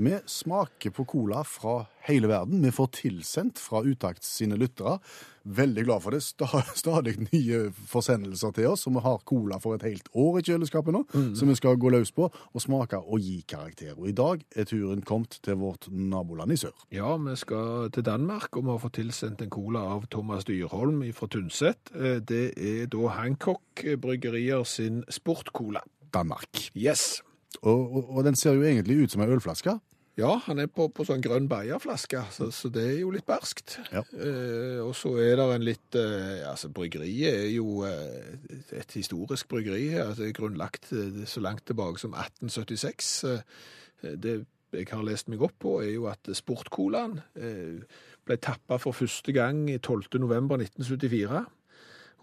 Vi 0.00 0.12
smaker 0.30 0.92
på 0.94 1.02
cola 1.10 1.40
fra 1.44 1.80
hele 2.06 2.28
verden. 2.30 2.60
Vi 2.62 2.70
får 2.70 2.86
tilsendt 3.00 3.58
fra 3.58 3.80
Utakt 3.82 4.22
sine 4.24 4.54
lyttere. 4.54 5.00
Veldig 5.42 5.84
glad 5.88 6.02
for 6.04 6.14
det. 6.14 6.20
Sta- 6.22 6.62
Stadig 6.78 7.16
nye 7.32 7.72
forsendelser 7.90 8.52
til 8.54 8.68
oss, 8.70 8.86
og 8.86 8.94
vi 8.94 9.02
har 9.02 9.18
cola 9.26 9.58
for 9.58 9.74
et 9.74 9.82
helt 9.88 10.06
år 10.14 10.38
i 10.38 10.44
kjøleskapet 10.46 10.94
nå, 10.94 11.02
som 11.34 11.50
vi 11.50 11.56
skal 11.58 11.74
gå 11.82 11.90
løs 11.90 12.12
på 12.14 12.28
og 12.30 12.62
smake 12.62 13.00
og 13.00 13.18
gi 13.26 13.40
karakter. 13.50 13.96
Og 13.98 14.06
i 14.12 14.14
dag 14.14 14.44
er 14.54 14.70
turen 14.70 15.02
kommet 15.02 15.40
til 15.42 15.58
vårt 15.58 15.90
naboland 15.90 16.54
i 16.54 16.60
sør. 16.62 16.78
Ja, 16.94 17.16
vi 17.18 17.34
skal 17.42 17.90
til 17.90 18.06
Danmark, 18.06 18.54
og 18.54 18.68
vi 18.68 18.70
har 18.76 18.82
fått 18.86 18.98
tilsendt 19.00 19.42
en 19.42 19.50
cola 19.50 19.82
av 19.96 20.06
Thomas 20.14 20.46
Dyrholm 20.46 21.02
fra 21.12 21.26
Tynset. 21.26 21.90
Eh, 21.96 22.20
Det 22.22 22.54
er 22.56 22.86
da 22.86 23.08
Hancock 23.18 23.82
Bryggerier 23.98 24.62
sin 24.64 25.02
sportcola. 25.10 25.82
Danmark. 26.14 26.70
Yes. 26.76 27.18
Og, 27.62 27.78
og, 27.80 28.10
og 28.16 28.24
den 28.26 28.36
ser 28.38 28.58
jo 28.58 28.66
egentlig 28.66 29.02
ut 29.02 29.14
som 29.14 29.22
en 29.24 29.32
ølflaske. 29.36 29.78
Ja, 30.18 30.32
han 30.48 30.58
er 30.58 30.66
på, 30.66 30.88
på 30.90 31.04
sånn 31.06 31.22
grønn 31.22 31.46
bayerflaske, 31.46 32.24
så, 32.34 32.48
så 32.50 32.68
det 32.74 32.82
er 32.88 32.96
jo 33.04 33.12
litt 33.14 33.26
berskt. 33.28 33.76
Ja. 33.94 34.02
Eh, 34.18 34.80
og 34.82 34.96
så 34.98 35.12
er 35.22 35.38
det 35.38 35.46
en 35.54 35.66
litt 35.66 35.98
eh, 35.98 36.42
Altså, 36.48 36.72
bryggeriet 36.74 37.44
er 37.44 37.52
jo 37.54 37.84
eh, 37.86 38.34
et 38.74 38.96
historisk 38.98 39.46
bryggeri. 39.52 39.92
Altså, 40.02 40.26
grunnlagt 40.34 40.90
eh, 40.90 41.22
så 41.22 41.42
langt 41.44 41.68
tilbake 41.70 42.02
som 42.02 42.18
1876. 42.18 43.12
Eh, 43.30 44.16
det 44.18 44.40
jeg 44.74 44.90
har 44.90 45.04
lest 45.06 45.30
meg 45.32 45.40
opp 45.46 45.54
på, 45.62 45.78
er 45.80 45.94
jo 45.94 46.08
at 46.10 46.28
Sportcolaen 46.36 47.20
eh, 47.38 47.78
ble 48.26 48.36
tappa 48.42 48.76
for 48.82 48.96
første 48.96 49.32
gang 49.32 49.62
i 49.70 49.78
12. 49.78 50.18
november 50.20 50.60
1974, 50.60 51.44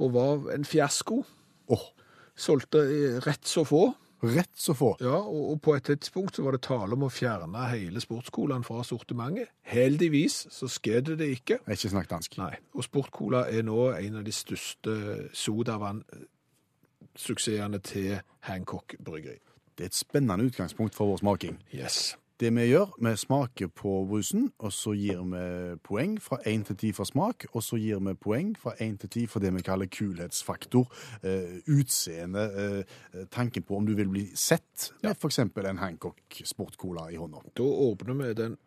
og 0.03 0.11
var 0.13 0.51
en 0.53 0.67
fiasko. 0.67 1.23
Oh. 1.71 1.87
Solgte 2.35 2.83
rett 3.23 3.47
så 3.47 3.63
få. 3.65 3.87
Rett 4.25 4.57
så 4.59 4.73
få. 4.77 4.97
Ja, 5.03 5.17
og, 5.21 5.51
og 5.53 5.61
på 5.61 5.75
et 5.75 5.83
tidspunkt 5.87 6.35
så 6.35 6.43
var 6.45 6.51
det 6.55 6.61
tale 6.65 6.93
om 6.97 7.03
å 7.07 7.09
fjerne 7.13 7.61
hele 7.71 7.99
sportscolaen 8.03 8.63
fra 8.65 8.83
sortimentet. 8.87 9.47
Heldigvis 9.69 10.35
så 10.53 10.65
skjedde 10.71 11.13
det 11.19 11.27
ikke. 11.37 11.55
Jeg 11.59 11.67
har 11.67 11.73
ikke 11.77 11.93
snakket 11.93 12.13
dansk. 12.15 12.31
Nei, 12.41 12.55
og 12.73 12.81
Sportcola 12.87 13.41
er 13.51 13.61
nå 13.67 13.79
en 13.93 14.15
av 14.21 14.25
de 14.25 14.33
største 14.35 14.93
sodavann-suksessene 15.35 17.79
til 17.85 18.09
Hancock 18.49 18.87
bryggeri. 19.03 19.39
Det 19.75 19.81
er 19.83 19.89
et 19.91 19.97
spennende 19.97 20.45
utgangspunkt 20.47 20.93
for 20.95 21.05
vår 21.11 21.17
smaking. 21.23 21.55
Yes. 21.75 21.97
Det 22.39 22.49
vi 22.51 22.65
gjør, 22.67 22.89
vi 22.99 23.13
smaker 23.15 23.69
på 23.71 23.91
brusen, 24.09 24.49
og 24.59 24.73
så 24.75 24.91
gir 24.91 25.21
vi 25.23 25.43
poeng 25.87 26.17
fra 26.19 26.41
1 26.43 26.65
til 26.67 26.75
10 26.75 26.89
for 26.97 27.07
smak, 27.07 27.45
og 27.53 27.63
så 27.63 27.79
gir 27.79 28.01
vi 28.03 28.13
poeng 28.19 28.49
fra 28.59 28.73
1 28.75 28.97
til 29.05 29.09
10 29.09 29.23
for 29.31 29.39
det 29.39 29.53
vi 29.55 29.63
kaller 29.63 29.87
kulhetsfaktor, 29.87 30.91
eh, 31.23 31.61
utseende, 31.71 32.43
eh, 32.59 33.23
tanken 33.31 33.63
på 33.63 33.77
om 33.77 33.85
du 33.87 33.95
vil 33.95 34.11
bli 34.11 34.25
sett 34.35 34.91
med 35.01 35.15
for 35.15 35.31
eksempel 35.31 35.65
en 35.65 35.77
Hancock 35.77 36.41
Sportcola 36.43 37.07
i 37.07 37.15
hånda. 37.15 37.39
Da 37.55 37.63
åpner 37.63 38.13
vi 38.13 38.33
den 38.33 38.57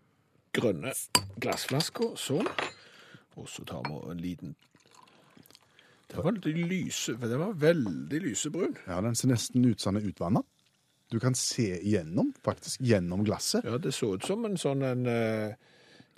grønne 0.52 0.94
glassflaska 1.36 2.16
sånn, 2.16 2.48
og 3.36 3.48
så 3.48 3.66
tar 3.66 3.84
vi 3.84 4.10
en 4.10 4.22
liten 4.22 4.56
Den 6.08 6.24
var, 6.24 6.32
lyse, 6.32 7.12
den 7.20 7.38
var 7.38 7.52
veldig 7.52 8.20
lysebrun. 8.22 8.78
Ja, 8.86 9.02
den 9.02 9.14
ser 9.14 9.28
nesten 9.28 9.66
ut 9.66 9.80
som 9.80 9.94
den 9.94 10.06
er 10.06 10.08
utvannet. 10.08 10.46
Du 11.10 11.18
kan 11.20 11.34
se 11.34 11.78
igjennom, 11.80 12.34
faktisk, 12.44 12.80
gjennom 12.80 13.24
glasset. 13.24 13.64
Ja, 13.64 13.78
det 13.78 13.94
så 13.96 14.14
ut 14.14 14.26
som 14.28 14.44
en 14.44 14.58
sånn 14.60 14.84
en 14.84 15.06
eh, 15.08 15.56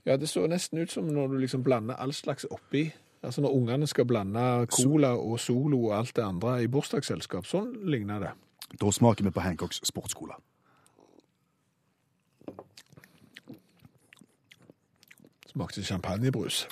Ja, 0.08 0.16
det 0.16 0.30
så 0.32 0.46
nesten 0.48 0.80
ut 0.80 0.90
som 0.90 1.06
når 1.12 1.28
du 1.28 1.38
liksom 1.42 1.62
blander 1.62 1.94
all 2.00 2.12
slags 2.16 2.46
oppi. 2.50 2.88
Altså 3.22 3.44
når 3.44 3.52
ungene 3.54 3.86
skal 3.86 4.06
blande 4.08 4.66
cola 4.72 5.12
og 5.14 5.36
Solo 5.40 5.82
og 5.90 5.98
alt 5.98 6.14
det 6.16 6.24
andre 6.24 6.62
i 6.64 6.70
bursdagsselskap. 6.72 7.46
Sånn 7.46 7.74
ligner 7.92 8.22
det. 8.24 8.30
Da 8.80 8.90
smaker 8.90 9.26
vi 9.26 9.34
på 9.34 9.44
Hancocks 9.44 9.82
Sportscola. 9.84 10.38
Smakte 15.50 15.82
champagnebrus. 15.84 16.68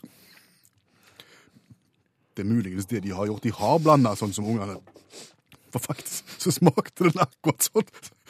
Det 2.37 2.47
er 2.47 2.49
muligens 2.49 2.87
det 2.87 3.03
de 3.03 3.13
har 3.13 3.27
gjort. 3.27 3.43
De 3.43 3.53
har 3.53 3.79
blanda 3.83 4.15
sånn 4.17 4.33
som 4.33 4.47
ungene. 4.47 4.79
For 5.79 5.93
faktisk 5.95 6.35
så 6.43 6.53
smakte 6.55 7.07
den 7.07 7.23
akkurat 7.23 7.69
sånn. 7.69 7.89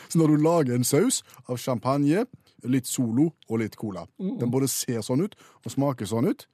Så 0.09 0.21
når 0.21 0.35
du 0.35 0.45
lager 0.45 0.77
en 0.77 0.87
saus 0.87 1.23
av 1.49 1.59
champagne, 1.61 2.27
litt 2.69 2.89
Solo 2.91 3.31
og 3.47 3.61
litt 3.63 3.77
cola 3.79 4.03
Den 4.19 4.51
både 4.51 4.67
ser 4.67 4.99
sånn 5.07 5.23
ut 5.23 5.37
og 5.63 5.71
smaker 5.71 6.09
sånn 6.11 6.27
ut. 6.33 6.47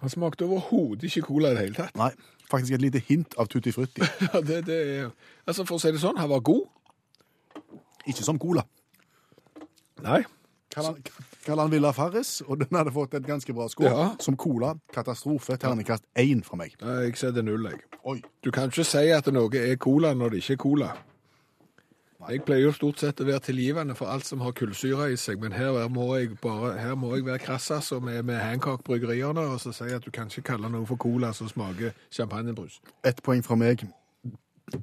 Han 0.00 0.12
smakte 0.12 0.46
overhodet 0.46 1.10
ikke 1.10 1.26
cola 1.26 1.52
i 1.52 1.56
det 1.56 1.64
hele 1.66 1.76
tatt. 1.76 1.94
Nei, 1.98 2.12
faktisk 2.48 2.76
et 2.76 2.84
lite 2.84 3.02
hint 3.08 3.34
av 3.38 3.50
tutti 3.50 3.74
frutti. 3.74 4.02
Ja, 4.28 4.40
det, 4.40 4.62
det 4.68 4.78
er 4.78 5.10
Altså, 5.48 5.64
for 5.64 5.76
å 5.76 5.82
si 5.82 5.92
det 5.92 6.02
sånn, 6.02 6.18
han 6.20 6.30
var 6.30 6.42
god. 6.44 6.66
Ikke 8.08 8.24
som 8.24 8.38
cola. 8.40 8.64
Nei. 10.04 10.22
Kall 10.74 11.58
han 11.62 11.70
Villa 11.72 11.92
Farris, 11.96 12.42
og 12.46 12.60
den 12.60 12.76
hadde 12.76 12.92
fått 12.92 13.14
et 13.16 13.26
ganske 13.26 13.54
bra 13.56 13.68
skår. 13.72 13.88
Ja. 13.88 14.08
Som 14.20 14.36
cola, 14.36 14.74
katastrofe, 14.94 15.56
terningkast 15.56 16.04
én 16.18 16.44
fra 16.44 16.60
meg. 16.60 16.76
Nei, 16.82 17.08
Jeg 17.08 17.16
setter 17.16 17.42
null, 17.42 17.64
jeg. 17.70 17.80
Oi. 18.04 18.20
Du 18.44 18.50
kan 18.54 18.68
ikke 18.68 18.84
si 18.84 19.08
at 19.12 19.30
noe 19.32 19.48
er 19.56 19.76
cola 19.80 20.14
når 20.14 20.36
det 20.36 20.42
ikke 20.44 20.58
er 20.58 20.64
cola. 20.64 20.90
Jeg 22.28 22.42
pleier 22.44 22.66
jo 22.66 22.72
stort 22.74 22.98
sett 23.00 23.20
å 23.22 23.24
være 23.24 23.40
tilgivende 23.46 23.94
for 23.96 24.10
alt 24.12 24.26
som 24.26 24.42
har 24.44 24.52
kullsyre 24.52 25.06
i 25.14 25.16
seg, 25.16 25.38
men 25.40 25.54
her 25.54 25.76
må 25.88 26.10
jeg 26.18 26.34
bare, 26.42 26.74
her 26.76 26.96
må 26.98 27.14
jeg 27.14 27.24
være 27.24 27.40
krass 27.40 27.70
altså, 27.72 28.00
med, 28.04 28.24
med 28.28 28.40
Hancock-bryggeriene 28.42 29.46
og 29.54 29.60
så 29.62 29.72
si 29.72 29.86
at 29.94 30.04
du 30.04 30.10
kan 30.12 30.28
ikke 30.28 30.50
kalle 30.50 30.68
noe 30.72 30.84
for 30.88 31.00
cola 31.00 31.30
som 31.32 31.48
smaker 31.48 31.94
champagnebrus. 32.10 32.80
Ett 33.06 33.22
poeng 33.24 33.40
fra 33.46 33.56
meg, 33.56 33.86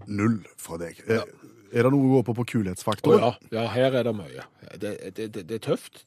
null 0.08 0.40
fra 0.58 0.80
deg. 0.82 1.04
Eh, 1.06 1.28
Er 1.76 1.84
det 1.84 1.92
noe 1.92 2.08
å 2.08 2.12
gå 2.16 2.20
på 2.30 2.36
på 2.38 2.46
kulhetsfaktor? 2.54 3.18
Oh, 3.20 3.36
ja, 3.52 3.60
ja, 3.60 3.68
her 3.74 3.98
er 4.00 4.08
det 4.08 4.14
mye. 4.16 4.46
Det, 4.80 4.94
det, 5.18 5.26
det, 5.36 5.42
det 5.50 5.58
er 5.60 5.64
tøft. 5.66 6.06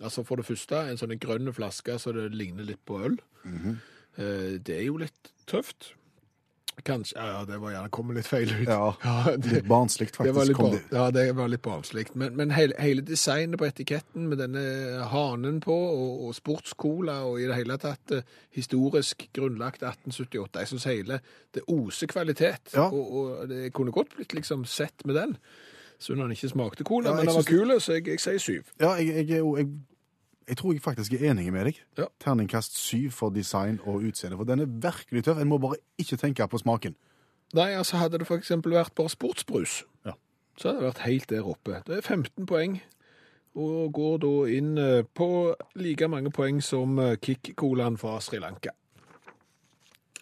Altså 0.00 0.24
For 0.24 0.40
det 0.40 0.46
første, 0.48 0.78
en 0.88 0.96
sånn 1.00 1.12
grønn 1.20 1.52
flaske 1.52 1.98
så 2.00 2.14
det 2.16 2.30
ligner 2.32 2.64
litt 2.64 2.80
på 2.88 2.96
øl. 3.04 3.18
Eh, 3.44 4.56
Det 4.64 4.78
er 4.78 4.86
jo 4.86 4.96
litt 5.02 5.32
tøft. 5.50 5.92
Kanskje 6.86 7.16
Ja, 7.18 7.26
ja, 7.34 7.40
det 7.48 7.58
var 7.62 7.72
gjerne 7.74 7.90
kommet 7.94 8.16
litt 8.20 8.28
feil 8.28 8.50
ut. 8.52 8.68
Ja, 8.68 8.94
det, 9.36 9.52
Litt 9.52 9.68
barnsligt, 9.70 10.16
det 10.18 10.32
var 10.32 10.40
faktisk. 10.40 10.48
litt, 10.48 10.56
kom 10.56 10.70
bar, 10.70 10.78
det. 10.78 10.96
ja, 10.98 11.06
det 11.16 11.24
var 11.38 11.48
litt 11.52 11.62
barnslikt. 11.64 12.14
Men, 12.20 12.36
men 12.38 12.54
hele, 12.56 12.74
hele 12.82 13.04
designet 13.06 13.60
på 13.60 13.68
etiketten 13.68 14.28
med 14.30 14.40
denne 14.42 14.64
hanen 15.12 15.60
på, 15.64 15.74
og, 15.74 16.26
og 16.28 16.34
sportscola, 16.38 17.20
og 17.28 17.40
i 17.40 17.48
det 17.50 17.58
hele 17.60 17.78
tatt 17.82 18.14
eh, 18.16 18.22
historisk 18.56 19.26
grunnlagt 19.36 19.82
1878. 19.82 20.60
Jeg 20.64 20.72
syns 20.74 20.88
hele 20.90 21.20
det 21.54 21.66
oser 21.70 22.10
kvalitet. 22.10 22.72
Ja. 22.74 22.88
Og, 22.88 23.12
og 23.20 23.48
det 23.50 23.72
kunne 23.76 23.92
godt 23.94 24.16
blitt 24.16 24.34
liksom 24.36 24.64
sett 24.68 25.04
med 25.04 25.18
den. 25.18 25.36
Så 26.00 26.14
når 26.16 26.30
den 26.30 26.32
ikke 26.38 26.48
smakte 26.48 26.84
cola, 26.88 27.10
Ja, 27.10 27.16
men 27.18 27.26
den 27.28 27.34
var 27.36 27.44
kul, 27.44 27.74
så 27.80 27.98
jeg, 27.98 28.06
jeg 28.08 28.20
sier 28.22 28.38
syv. 28.40 28.70
Ja, 28.80 28.94
jeg, 28.96 29.26
jeg, 29.28 29.42
jeg, 29.44 29.66
jeg 30.48 30.56
tror 30.56 30.72
jeg 30.72 30.82
faktisk 30.82 31.12
er 31.12 31.30
enig 31.30 31.52
med 31.52 31.64
deg. 31.70 31.80
Ja. 31.98 32.04
Terningkast 32.20 32.78
syv 32.78 33.10
for 33.10 33.30
design 33.30 33.78
og 33.84 34.02
utseende, 34.02 34.36
for 34.36 34.44
den 34.44 34.60
er 34.60 34.66
virkelig 34.66 35.24
tøff. 35.24 35.38
En 35.38 35.48
må 35.48 35.58
bare 35.58 35.78
ikke 35.98 36.16
tenke 36.16 36.46
på 36.48 36.58
smaken. 36.58 36.96
Nei, 37.54 37.72
altså 37.74 37.96
hadde 37.96 38.18
det 38.18 38.30
eksempel 38.30 38.72
vært 38.72 38.94
bare 38.94 39.10
sportsbrus, 39.10 39.84
Ja. 40.06 40.12
så 40.56 40.68
hadde 40.68 40.80
det 40.80 40.86
vært 40.94 41.06
helt 41.06 41.28
der 41.30 41.46
oppe. 41.46 41.82
Det 41.86 41.96
er 41.96 42.00
15 42.00 42.46
poeng, 42.46 42.80
og 43.56 43.92
går 43.92 44.18
da 44.22 44.34
inn 44.54 44.78
eh, 44.78 45.02
på 45.14 45.54
like 45.74 46.08
mange 46.08 46.30
poeng 46.30 46.60
som 46.62 46.98
eh, 46.98 47.16
Kick-colaen 47.16 47.98
fra 47.98 48.20
Sri 48.20 48.38
Lanka. 48.38 48.70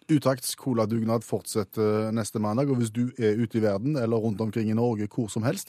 Utakts 0.09 0.55
coladugnad 0.57 1.21
fortsetter 1.25 2.11
neste 2.17 2.41
mandag, 2.41 2.71
og 2.73 2.77
hvis 2.81 2.91
du 2.91 3.11
er 3.19 3.37
ute 3.37 3.59
i 3.59 3.63
verden 3.63 3.97
eller 4.01 4.17
rundt 4.17 4.41
omkring 4.41 4.71
i 4.71 4.77
Norge 4.77 5.07
hvor 5.13 5.29
som 5.29 5.43
helst, 5.45 5.69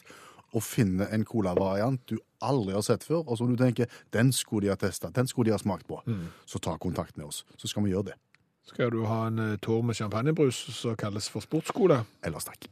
og 0.52 0.64
finner 0.66 1.12
en 1.14 1.24
colavariant 1.24 2.00
du 2.10 2.16
aldri 2.42 2.74
har 2.74 2.84
sett 2.86 3.04
før, 3.06 3.22
og 3.26 3.38
som 3.38 3.50
du 3.50 3.58
tenker 3.60 3.90
den 4.14 4.32
skulle 4.32 4.66
de 4.66 4.74
ha 4.74 4.78
testa, 4.80 5.12
den 5.14 5.28
skulle 5.30 5.50
de 5.50 5.56
ha 5.56 5.60
smakt 5.60 5.86
på, 5.88 6.00
så 6.46 6.58
ta 6.58 6.76
kontakt 6.80 7.16
med 7.16 7.28
oss. 7.28 7.44
Så 7.56 7.68
skal 7.70 7.84
vi 7.84 7.94
gjøre 7.94 8.12
det. 8.12 8.18
Skal 8.70 8.92
du 8.94 9.02
ha 9.08 9.24
en 9.26 9.38
eh, 9.42 9.58
tår 9.58 9.82
med 9.82 9.98
champagnebrus 9.98 10.54
som 10.76 10.94
kalles 10.96 11.26
for 11.32 11.42
sportskole? 11.42 12.04
Ellers 12.22 12.46
takk. 12.46 12.68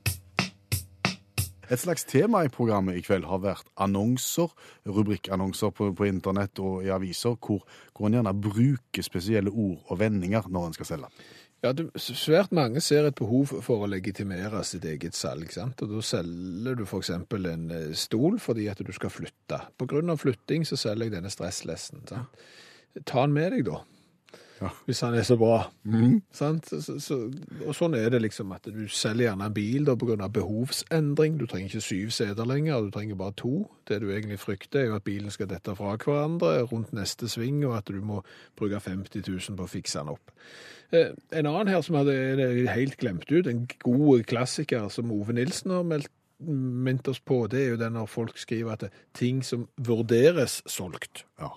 Et 1.69 1.81
slags 1.81 2.07
tema 2.09 2.45
i 2.47 2.49
programmet 2.49 2.97
i 2.97 3.03
kveld 3.05 3.27
har 3.29 3.43
vært 3.43 3.67
annonser, 3.77 4.53
rubrikkannonser 4.89 5.73
på, 5.77 5.91
på 5.93 6.07
internett 6.09 6.61
og 6.65 6.87
i 6.87 6.93
aviser, 6.95 7.35
hvor, 7.45 7.67
hvor 7.93 8.09
en 8.09 8.17
gjerne 8.17 8.33
bruker 8.33 9.05
spesielle 9.05 9.53
ord 9.53 9.83
og 9.91 10.01
vendinger 10.01 10.49
når 10.49 10.71
en 10.71 10.79
skal 10.79 10.89
selge. 10.95 11.11
Ja, 11.59 11.73
du, 11.75 11.89
svært 11.99 12.53
mange 12.55 12.79
ser 12.85 13.09
et 13.09 13.17
behov 13.19 13.51
for 13.67 13.83
å 13.83 13.89
legitimere 13.91 14.61
sitt 14.67 14.85
eget 14.87 15.17
salg, 15.19 15.51
sant? 15.51 15.81
Og 15.83 15.91
da 15.91 16.03
selger 16.07 16.79
du 16.79 16.85
eksempel 16.87 17.49
en 17.51 17.65
eh, 17.75 17.89
stol 17.99 18.39
fordi 18.43 18.69
at 18.71 18.79
du 18.87 18.93
skal 18.95 19.11
flytte. 19.11 19.59
På 19.75 19.89
grunn 19.91 20.15
av 20.15 20.21
flytting 20.23 20.67
så 20.69 20.79
selger 20.79 21.09
jeg 21.09 21.17
denne 21.17 21.33
stresslessen, 21.35 22.05
sant? 22.07 22.47
Ta 23.05 23.25
den 23.27 23.35
med 23.35 23.53
deg 23.57 23.67
da. 23.67 23.83
Ja. 24.61 24.69
Hvis 24.89 25.01
han 25.05 25.15
er 25.15 25.23
så 25.23 25.37
bra. 25.39 25.59
Sant? 26.35 26.67
Så, 26.69 26.97
så, 27.03 27.19
og 27.67 27.75
sånn 27.77 27.95
er 27.99 28.09
det 28.11 28.21
liksom 28.25 28.51
at 28.57 28.67
du 28.67 28.81
selger 28.91 29.29
gjerne 29.29 29.47
en 29.47 29.55
bil 29.55 29.87
da, 29.87 29.95
av 29.95 30.33
behovsendring. 30.35 31.37
Du 31.39 31.47
trenger 31.47 31.71
ikke 31.71 31.85
syv 31.85 32.11
seter 32.17 32.49
lenger, 32.49 32.83
du 32.83 32.91
trenger 32.95 33.19
bare 33.21 33.37
to. 33.39 33.53
Det 33.89 34.01
du 34.03 34.09
egentlig 34.11 34.41
frykter 34.43 34.83
er 34.83 34.91
jo 34.91 34.99
at 34.99 35.07
bilen 35.07 35.31
skal 35.35 35.51
dette 35.51 35.77
fra 35.79 35.95
hverandre 35.97 36.65
rundt 36.73 36.93
neste 36.97 37.31
sving, 37.31 37.63
og 37.69 37.77
at 37.79 37.93
du 37.93 38.01
må 38.03 38.23
bruke 38.59 38.81
50 38.83 39.23
000 39.29 39.59
på 39.59 39.69
å 39.69 39.71
fikse 39.71 40.03
den 40.03 40.15
opp. 40.17 40.35
Eh, 40.93 41.15
En 41.31 41.47
annen 41.47 41.69
her 41.71 41.83
som 41.85 41.99
hadde 42.01 42.17
det 42.41 42.69
helt 42.73 42.99
glemt 43.01 43.31
ut, 43.31 43.47
en 43.47 43.67
god 43.85 44.27
klassiker 44.29 44.89
som 44.93 45.13
Ove 45.15 45.37
Nilsen 45.37 45.75
har 45.77 45.87
meldt 45.87 46.11
minnet 46.39 47.09
oss 47.11 47.19
på, 47.19 47.47
det 47.51 47.65
er 47.65 47.73
jo 47.73 47.79
den 47.81 47.97
når 47.99 48.07
folk 48.11 48.37
skriver 48.39 48.77
at 48.77 48.85
det 48.87 48.93
ting 49.19 49.41
som 49.43 49.67
vurderes 49.75 50.61
solgt. 50.71 51.25
Ja. 51.41 51.51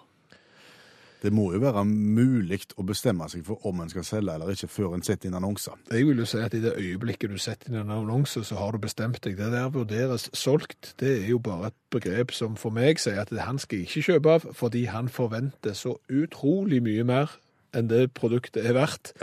Det 1.22 1.30
må 1.34 1.52
jo 1.54 1.62
være 1.62 1.84
mulig 1.86 2.64
å 2.82 2.86
bestemme 2.88 3.28
seg 3.30 3.44
for 3.46 3.62
om 3.70 3.84
en 3.84 3.92
skal 3.92 4.06
selge 4.08 4.34
eller 4.34 4.54
ikke, 4.56 4.70
før 4.72 4.96
en 4.98 5.06
setter 5.06 5.30
inn 5.30 5.38
annonser. 5.38 5.78
Jeg 5.94 6.08
vil 6.08 6.24
jo 6.24 6.26
si 6.30 6.42
at 6.42 6.56
i 6.58 6.64
det 6.64 6.74
øyeblikket 6.80 7.30
du 7.30 7.38
setter 7.42 7.70
inn 7.70 7.78
en 7.84 7.94
annonse, 7.94 8.42
så 8.48 8.58
har 8.58 8.74
du 8.74 8.82
bestemt 8.82 9.22
deg. 9.22 9.38
Det 9.38 9.52
der 9.54 9.70
vurderes 9.74 10.30
solgt, 10.34 10.96
det 11.02 11.14
er 11.20 11.30
jo 11.30 11.38
bare 11.44 11.70
et 11.70 11.78
begrep 11.94 12.34
som 12.34 12.58
for 12.58 12.74
meg 12.74 13.02
sier 13.02 13.22
at 13.22 13.34
han 13.46 13.62
skal 13.62 13.86
ikke 13.86 14.06
kjøpe 14.10 14.36
av, 14.40 14.50
fordi 14.58 14.88
han 14.90 15.12
forventer 15.14 15.78
så 15.78 16.00
utrolig 16.10 16.82
mye 16.84 17.06
mer 17.06 17.38
enn 17.78 17.92
det 17.92 18.08
produktet 18.18 18.66
er 18.66 18.76
verdt. 18.76 19.14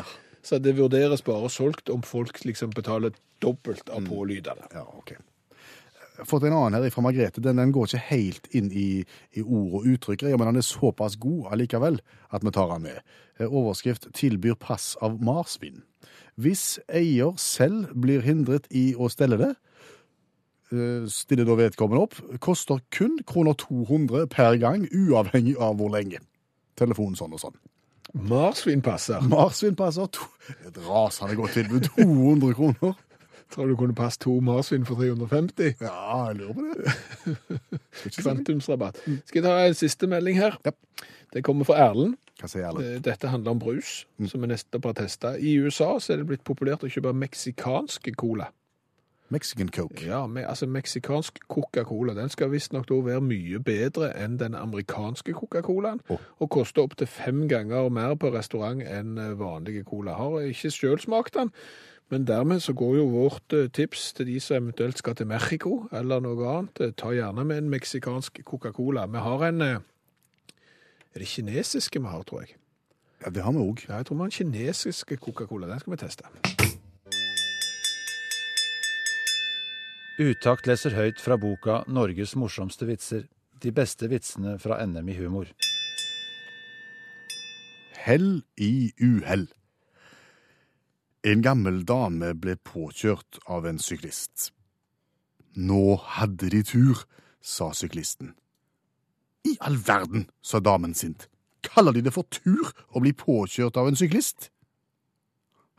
Så 0.47 0.61
det 0.63 0.79
vurderes 0.79 1.25
bare 1.27 1.51
solgt 1.53 1.91
om 1.93 2.05
folk 2.07 2.39
liksom 2.47 2.71
betaler 2.77 3.17
dobbelt 3.43 3.91
av 3.91 4.07
pålydene. 4.07 4.71
Ja, 4.73 4.87
ok. 4.87 5.17
Fått 6.27 6.43
en 6.43 6.53
annen 6.53 6.83
her 6.83 6.91
fra 6.91 7.03
Margrethe. 7.05 7.43
Den, 7.43 7.61
den 7.61 7.73
går 7.75 7.87
ikke 7.87 8.07
helt 8.09 8.49
inn 8.57 8.73
i, 8.75 9.05
i 9.39 9.45
ord 9.45 9.79
og 9.79 9.87
uttrykk, 9.93 10.25
men 10.35 10.51
den 10.51 10.61
er 10.61 10.67
såpass 10.67 11.19
god 11.21 11.53
allikevel 11.55 12.01
at 12.35 12.45
vi 12.47 12.53
tar 12.55 12.73
den 12.73 12.89
med. 12.89 12.99
Eh, 13.39 13.47
Overskrift 13.47 14.09
'Tilbyr 14.13 14.59
pass 14.59 14.97
av 15.03 15.21
marsvin'. 15.23 15.85
Hvis 16.39 16.79
eier 16.89 17.35
selv 17.39 17.95
blir 17.95 18.23
hindret 18.23 18.67
i 18.71 18.95
å 18.95 19.11
stelle 19.11 19.39
det, 19.39 19.55
eh, 20.73 21.07
stiller 21.07 21.47
da 21.47 21.59
vedkommende 21.59 22.03
opp, 22.03 22.19
koster 22.41 22.83
kun 22.91 23.19
kroner 23.27 23.55
200 23.55 24.27
per 24.27 24.59
gang, 24.59 24.87
uavhengig 24.91 25.57
av 25.59 25.79
hvor 25.79 25.91
lenge. 25.95 26.19
Telefon 26.77 27.15
sånn 27.19 27.35
og 27.35 27.43
sånn. 27.43 27.59
Marsvinpasser. 28.15 29.21
Marsvinpasser, 29.29 30.09
et 30.67 30.79
rasende 30.87 31.37
godt 31.37 31.59
tilbud, 31.59 31.91
200 31.99 32.55
kroner. 32.55 32.95
Tror 33.51 33.67
du 33.71 33.77
kunne 33.81 33.95
passe 33.97 34.19
to 34.21 34.35
marsvin 34.45 34.85
for 34.85 34.95
350? 35.01 35.79
Ja, 35.81 36.27
jeg 36.29 36.37
lurer 36.37 36.53
på 36.53 36.65
det. 36.69 37.61
Kvantumsrabatt. 38.23 38.99
Skal 39.27 39.41
jeg 39.43 39.45
ta 39.47 39.55
en 39.67 39.75
siste 39.79 40.07
melding 40.11 40.37
her? 40.39 40.59
Ja. 40.67 40.75
Det 41.33 41.45
kommer 41.45 41.65
fra 41.69 41.79
Erlend. 41.89 42.17
Hva 42.39 42.47
sier? 42.49 42.77
Eh, 42.81 43.01
Dette 43.03 43.29
handler 43.33 43.57
om 43.57 43.59
brus, 43.61 44.05
som 44.31 44.45
vi 44.45 44.49
nettopp 44.53 44.85
har 44.93 44.95
testa. 45.01 45.35
I 45.39 45.57
USA 45.59 45.95
så 46.01 46.13
er 46.15 46.21
det 46.23 46.29
blitt 46.31 46.45
populært 46.47 46.85
å 46.87 46.91
kjøpe 46.93 47.13
meksikansk 47.17 48.13
cola. 48.21 48.51
Mexican 49.31 49.69
Coke. 49.69 50.07
Ja, 50.09 50.23
med, 50.27 50.47
altså 50.49 50.65
meksikansk 50.73 51.43
Coca-Cola. 51.53 52.15
Den 52.17 52.31
skal 52.33 52.49
visstnok 52.49 52.89
være 53.05 53.21
mye 53.21 53.59
bedre 53.61 54.09
enn 54.17 54.39
den 54.41 54.55
amerikanske 54.57 55.35
Coca-Colaen, 55.37 56.01
Oh. 56.09 56.17
og 56.41 56.49
koster 56.55 56.87
opptil 56.87 57.07
fem 57.13 57.43
ganger 57.49 57.91
mer 57.93 58.15
på 58.17 58.31
restaurant 58.33 58.81
enn 58.89 59.19
eh, 59.21 59.35
vanlige 59.37 59.85
cola. 59.85 60.15
Har 60.17 60.41
ikke 60.49 60.71
sjøl 60.73 60.97
smakt 61.03 61.35
den, 61.37 61.51
men 62.11 62.25
dermed 62.25 62.63
så 62.65 62.73
går 62.73 62.97
jo 62.97 63.09
vårt 63.13 63.53
eh, 63.53 63.69
tips 63.69 64.13
til 64.17 64.27
de 64.31 64.39
som 64.41 64.57
eventuelt 64.63 64.99
skal 64.99 65.15
til 65.19 65.29
Mexico 65.29 65.89
eller 65.93 66.23
noe 66.25 66.47
annet. 66.49 66.81
eh, 66.81 66.93
Ta 66.97 67.13
gjerne 67.13 67.45
med 67.45 67.59
en 67.59 67.71
meksikansk 67.71 68.41
Coca-Cola. 68.45 69.07
Vi 69.07 69.19
har 69.19 69.45
en 69.49 69.61
eh, 69.63 69.79
Er 71.15 71.19
det 71.19 71.29
kinesiske 71.29 72.01
vi 72.01 72.07
har, 72.07 72.23
tror 72.23 72.41
jeg? 72.45 72.57
Ja, 73.25 73.31
det 73.31 73.43
har 73.43 73.53
vi 73.53 73.59
òg. 73.59 73.85
Ja, 73.89 73.97
jeg 73.97 74.07
tror 74.07 74.17
vi 74.17 74.21
har 74.21 74.31
en 74.31 74.39
kinesisk 74.39 75.13
Coca-Cola. 75.21 75.67
Den 75.67 75.81
skal 75.81 75.93
vi 75.93 75.97
teste. 75.97 76.25
Utakt 80.19 80.67
leser 80.67 80.97
høyt 80.97 81.21
fra 81.21 81.37
boka 81.37 81.85
'Norges 81.87 82.35
morsomste 82.37 82.87
vitser'. 82.87 83.29
De 83.63 83.71
beste 83.73 84.09
vitsene 84.09 84.59
fra 84.59 84.85
NM 84.87 85.09
i 85.09 85.15
humor. 85.15 85.47
Hell 87.99 88.43
i 88.57 88.93
uhell. 89.03 89.49
En 91.27 91.43
gammel 91.43 91.83
dame 91.83 92.31
ble 92.39 92.55
påkjørt 92.63 93.41
av 93.51 93.67
en 93.67 93.81
syklist. 93.83 94.53
Nå 95.59 95.97
hadde 96.19 96.51
de 96.53 96.61
tur, 96.63 97.01
sa 97.43 97.73
syklisten. 97.75 98.37
I 99.43 99.57
all 99.65 99.81
verden, 99.83 100.29
sa 100.43 100.61
damen 100.63 100.95
sint. 100.95 101.27
Kaller 101.67 101.97
de 101.97 102.05
det 102.07 102.15
for 102.15 102.29
tur 102.31 102.71
å 102.95 103.03
bli 103.03 103.11
påkjørt 103.19 103.81
av 103.81 103.91
en 103.91 103.99
syklist? 103.99 104.53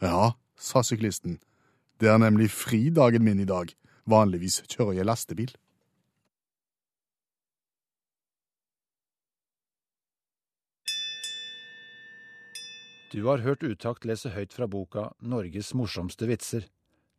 Ja, 0.04 0.36
sa 0.60 0.84
syklisten. 0.84 1.40
Det 2.00 2.12
er 2.12 2.20
nemlig 2.20 2.52
fridagen 2.52 3.24
min 3.24 3.40
i 3.40 3.48
dag. 3.48 3.72
Vanligvis 4.10 4.60
kjører 4.68 5.00
jeg 5.00 5.08
lastebil. 5.08 5.56
Du 13.12 13.24
har 13.26 13.42
hørt 13.42 13.64
Utakt 13.66 14.04
lese 14.06 14.30
høyt 14.30 14.54
fra 14.54 14.68
boka 14.70 15.08
'Norges 15.26 15.72
morsomste 15.74 16.28
vitser'. 16.30 16.68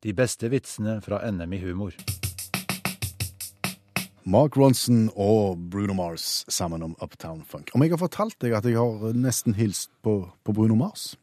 De 0.07 0.13
beste 0.15 0.47
vitsene 0.47 1.01
fra 1.03 1.19
NM 1.31 1.53
i 1.53 1.59
humor. 1.59 1.97
Mark 4.23 4.57
Ronson 4.57 5.11
og 5.17 5.59
Bruno 5.71 5.95
Mars 5.99 6.45
sammen 6.49 6.83
om 6.83 6.95
Uptown 7.03 7.43
Funk. 7.43 7.75
Om 7.75 7.83
jeg 7.83 7.91
har 7.91 7.99
fortalt 7.99 8.39
deg 8.39 8.55
at 8.55 8.65
jeg 8.65 8.79
har 8.79 9.19
nesten 9.19 9.55
hilst 9.59 9.91
på, 10.03 10.31
på 10.45 10.53
Bruno 10.53 10.77
Mars? 10.79 11.17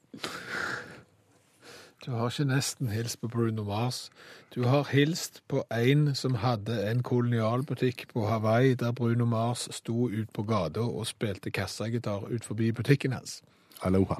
Du 2.03 2.11
har 2.11 2.27
ikke 2.27 2.51
nesten 2.51 2.91
hilst 2.91 3.21
på 3.21 3.27
Bruno 3.31 3.63
Mars. 3.63 4.09
Du 4.55 4.63
har 4.67 4.83
hilst 4.91 5.43
på 5.47 5.63
en 5.71 6.15
som 6.15 6.35
hadde 6.43 6.75
en 6.91 7.03
kolonialbutikk 7.03 8.09
på 8.11 8.27
Hawaii, 8.27 8.75
der 8.75 8.91
Bruno 8.91 9.25
Mars 9.25 9.69
sto 9.71 10.09
ut 10.09 10.33
på 10.33 10.43
gata 10.43 10.83
og 10.83 11.07
spilte 11.07 11.51
kassagitar 11.51 12.27
ut 12.27 12.43
forbi 12.43 12.71
butikken 12.71 13.15
hans. 13.15 13.41
Aloha. 13.81 14.19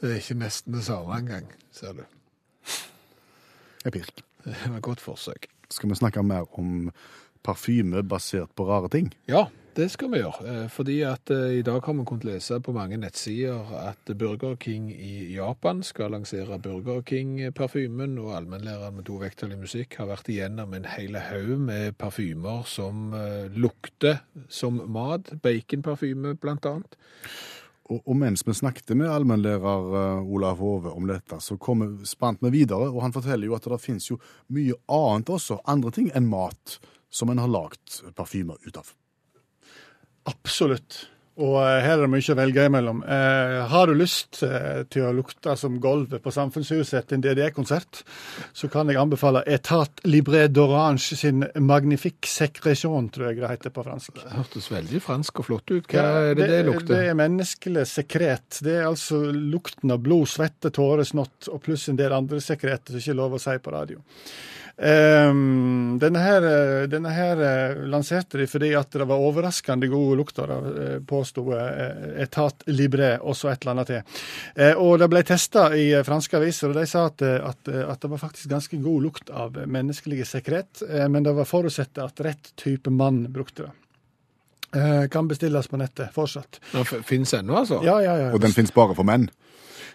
Det 0.00 0.10
er 0.10 0.20
ikke 0.20 0.38
nesten 0.40 0.74
det 0.74 0.84
samme 0.84 1.18
engang, 1.18 1.48
ser 1.70 1.96
du. 1.98 2.04
Jeg 3.84 3.92
pirk. 3.92 4.22
Det 4.44 4.54
var 4.68 4.76
et 4.76 4.82
godt 4.82 5.00
forsøk. 5.00 5.46
Skal 5.70 5.90
vi 5.90 5.98
snakke 5.98 6.22
mer 6.22 6.46
om 6.58 6.90
parfyme 7.42 8.02
basert 8.06 8.50
på 8.56 8.66
rare 8.68 8.88
ting? 8.88 9.12
Ja, 9.28 9.46
det 9.76 9.86
skal 9.90 10.10
vi 10.12 10.20
gjøre. 10.20 10.42
Eh, 10.46 10.66
Fordi 10.70 10.98
at 11.08 11.30
eh, 11.30 11.58
i 11.58 11.62
dag 11.64 11.80
har 11.84 11.94
vi 11.96 12.04
kunnet 12.04 12.26
lese 12.28 12.58
på 12.60 12.74
mange 12.76 12.96
nettsider 13.00 13.72
at 13.78 14.12
Burger 14.18 14.56
King 14.60 14.90
i 14.92 15.34
Japan 15.34 15.82
skal 15.82 16.12
lansere 16.12 16.58
Burger 16.58 17.00
King-parfymen, 17.02 18.18
og 18.18 18.36
allmennlæreren 18.36 18.98
med 18.98 19.08
to 19.08 19.16
vekttall 19.22 19.54
i 19.56 19.60
musikk 19.62 19.96
har 19.98 20.10
vært 20.12 20.28
igjennom 20.28 20.74
en 20.76 20.90
hel 20.92 21.16
haug 21.16 21.56
med 21.58 21.96
parfymer 21.98 22.66
som 22.68 23.14
eh, 23.16 23.48
lukter 23.54 24.20
som 24.48 24.82
mat. 24.92 25.32
Baconparfyme, 25.42 26.36
blant 26.36 26.68
annet. 26.68 26.98
Og, 28.00 28.14
mens 28.16 28.44
vi 28.46 28.54
snakket 28.56 28.94
med 28.96 29.10
allmennlærer 29.10 29.96
eh, 30.00 30.32
Olav 30.32 30.60
Hove 30.62 30.94
om 30.96 31.06
dette, 31.10 31.38
så 31.44 31.58
kom 31.60 31.84
vi, 31.84 32.08
spant 32.08 32.42
vi 32.44 32.52
videre, 32.54 32.88
og 32.90 33.02
han 33.04 33.14
forteller 33.14 33.48
jo 33.48 33.56
at 33.58 33.68
det 33.68 33.80
finnes 33.82 34.08
jo 34.10 34.18
mye 34.54 34.76
annet 34.92 35.32
også, 35.32 35.60
andre 35.68 35.92
ting 35.94 36.10
enn 36.16 36.30
mat, 36.30 36.78
som 37.12 37.32
en 37.32 37.42
har 37.42 37.50
lagd 37.52 38.00
parfymer 38.16 38.60
ut 38.64 38.80
av. 38.80 38.94
Absolutt. 40.30 41.02
Og 41.40 41.54
eh, 41.62 41.78
her 41.80 41.96
er 41.96 42.02
det 42.04 42.10
mye 42.12 42.34
å 42.34 42.36
velge 42.36 42.64
imellom. 42.68 42.98
Eh, 43.08 43.54
har 43.72 43.88
du 43.88 43.94
lyst 43.96 44.42
eh, 44.44 44.82
til 44.92 45.06
å 45.08 45.14
lukte 45.16 45.54
som 45.56 45.78
gulvet 45.80 46.20
på 46.20 46.32
Samfunnshuset 46.34 46.98
etter 46.98 47.16
en 47.16 47.24
DDE-konsert, 47.24 48.02
så 48.52 48.68
kan 48.72 48.90
jeg 48.92 49.00
anbefale 49.00 49.40
Etat 49.48 50.04
Libre 50.04 50.44
d'Orange 50.52 51.16
sin 51.16 51.46
Magnifique 51.56 52.28
Secretion, 52.28 53.08
tror 53.14 53.30
jeg 53.30 53.40
det 53.40 53.52
heter 53.54 53.72
på 53.72 53.86
fransk. 53.86 54.20
Det 54.20 54.36
hørtes 54.36 54.68
veldig 54.74 55.02
fransk 55.04 55.40
og 55.40 55.48
flott 55.48 55.72
ut. 55.72 55.88
Hva 55.88 56.06
er 56.28 56.36
det 56.36 56.50
det 56.52 56.62
lukter? 56.68 56.92
Det 56.92 57.02
er 57.08 57.20
menneskelig 57.22 57.88
sekret. 57.88 58.60
Det 58.60 58.76
er 58.82 58.90
altså 58.90 59.24
lukten 59.32 59.96
av 59.96 60.04
blod, 60.04 60.28
svette, 60.28 60.68
tårer, 60.74 61.08
snott 61.08 61.48
og 61.48 61.64
pluss 61.64 61.88
en 61.88 62.00
del 62.00 62.12
andre 62.12 62.44
sekreter 62.44 62.92
som 62.92 63.00
ikke 63.00 63.16
er 63.16 63.22
lov 63.24 63.38
å 63.38 63.40
si 63.40 63.56
på 63.62 63.72
radio. 63.72 64.04
Ehm, 64.82 65.98
denne 66.02 66.18
her, 66.18 66.42
eh, 66.42 66.86
denne 66.90 67.12
her 67.14 67.38
uh, 67.38 67.82
lanserte 67.86 68.40
de 68.40 68.48
fordi 68.50 68.72
at 68.74 68.90
det 68.98 69.06
var 69.06 69.22
overraskende 69.22 69.86
gode 69.92 70.16
lukter, 70.18 70.50
uh, 70.50 70.96
påsto 71.06 71.44
uh, 71.52 72.18
Etat 72.22 72.66
Libre, 72.66 73.14
og 73.22 73.36
så 73.38 73.52
et 73.52 73.62
eller 73.62 73.76
annet 73.76 73.92
til. 73.92 74.02
Eh, 74.56 74.74
og 74.78 74.98
det 75.00 75.08
ble 75.12 75.22
testa 75.26 75.68
i 75.76 75.88
eh, 75.92 76.04
franske 76.06 76.38
aviser, 76.38 76.72
og 76.72 76.80
de 76.80 76.86
sa 76.88 77.06
at, 77.10 77.22
eh, 77.24 77.38
at, 77.46 77.70
eh, 77.70 77.84
at 77.88 78.02
det 78.02 78.10
var 78.12 78.22
faktisk 78.22 78.50
ganske 78.52 78.80
god 78.82 79.06
lukt 79.06 79.30
av 79.30 79.56
menneskelige 79.66 80.26
sekret, 80.28 80.82
eh, 80.88 81.06
men 81.08 81.26
det 81.26 81.34
var 81.36 81.48
forutsatt 81.48 82.02
at 82.02 82.24
rett 82.24 82.52
type 82.60 82.90
mann 82.90 83.24
brukte 83.32 83.68
det. 83.68 83.72
Eh, 84.72 85.06
kan 85.12 85.28
bestilles 85.28 85.68
på 85.68 85.76
nettet 85.80 86.14
fortsatt. 86.14 86.60
Den 86.72 87.04
Fins 87.04 87.34
ennå, 87.36 87.56
altså? 87.60 87.82
Ja, 87.84 87.98
ja, 88.02 88.16
ja. 88.18 88.30
Og 88.32 88.40
den 88.40 88.54
finnes 88.56 88.72
bare 88.72 88.96
for 88.96 89.04
menn. 89.04 89.28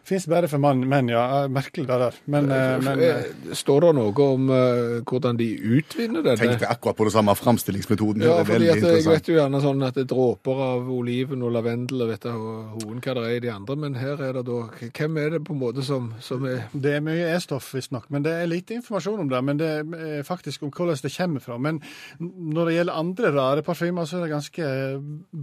Fins 0.07 0.23
bare 0.31 0.47
for 0.47 0.61
mann, 0.63 0.85
menn, 0.87 1.09
ja. 1.11 1.23
Eh, 1.43 1.49
Merkelig 1.51 1.83
det 1.89 1.97
der. 1.99 2.17
Men, 2.31 2.45
eh, 2.51 2.77
men 2.85 2.99
eh, 3.03 3.07
Eh, 3.17 3.53
Står 3.57 3.81
det 3.83 3.89
noe 3.97 4.23
om 4.23 4.49
eh, 4.53 5.01
hvordan 5.07 5.37
de 5.39 5.47
utvinner 5.77 6.23
dette? 6.23 6.39
Tenkte 6.45 6.69
akkurat 6.71 6.95
på 6.95 7.07
det 7.07 7.13
samme 7.15 7.33
framstillingsmetoden. 7.35 8.23
Ja, 8.23 8.37
det 8.39 8.47
fordi 8.47 8.69
at 8.71 8.83
jeg 8.85 9.05
vet 9.07 9.27
jo 9.27 9.35
gjerne 9.35 9.61
sånn 9.63 9.83
at 9.83 9.97
det 9.97 10.05
er 10.05 10.09
dråper 10.13 10.61
av 10.67 10.87
oliven 10.93 11.43
og 11.43 11.51
lavendel 11.55 12.05
og 12.05 12.11
vet 12.13 12.23
du 12.23 12.31
hoen 12.31 13.01
hva 13.03 13.15
det 13.17 13.25
er 13.25 13.35
i 13.35 13.43
de 13.47 13.51
andre, 13.51 13.75
men 13.83 13.97
her 13.99 14.21
er 14.23 14.37
det 14.39 14.45
da 14.47 14.59
Hvem 14.97 15.17
er 15.21 15.29
det 15.35 15.41
på 15.47 15.55
en 15.55 15.59
måte 15.61 15.83
som, 15.85 16.09
som 16.23 16.45
er 16.47 16.67
Det 16.73 16.95
er 16.97 17.03
mye 17.03 17.27
E-stoff, 17.35 17.67
visstnok. 17.75 18.07
Men 18.13 18.23
det 18.25 18.33
er 18.37 18.47
lite 18.49 18.77
informasjon 18.77 19.19
om 19.25 19.29
det. 19.31 19.43
Men 19.43 19.59
det 19.59 19.71
er 19.75 20.23
faktisk 20.27 20.63
om 20.63 20.71
hvordan 20.71 20.97
det 21.03 21.13
kommer 21.17 21.43
fra. 21.43 21.57
Men 21.57 21.81
når 22.19 22.69
det 22.69 22.75
gjelder 22.77 22.99
andre 23.01 23.31
rare 23.35 23.65
parfymer, 23.65 24.07
så 24.07 24.17
er 24.19 24.25
det 24.27 24.31
ganske 24.35 24.71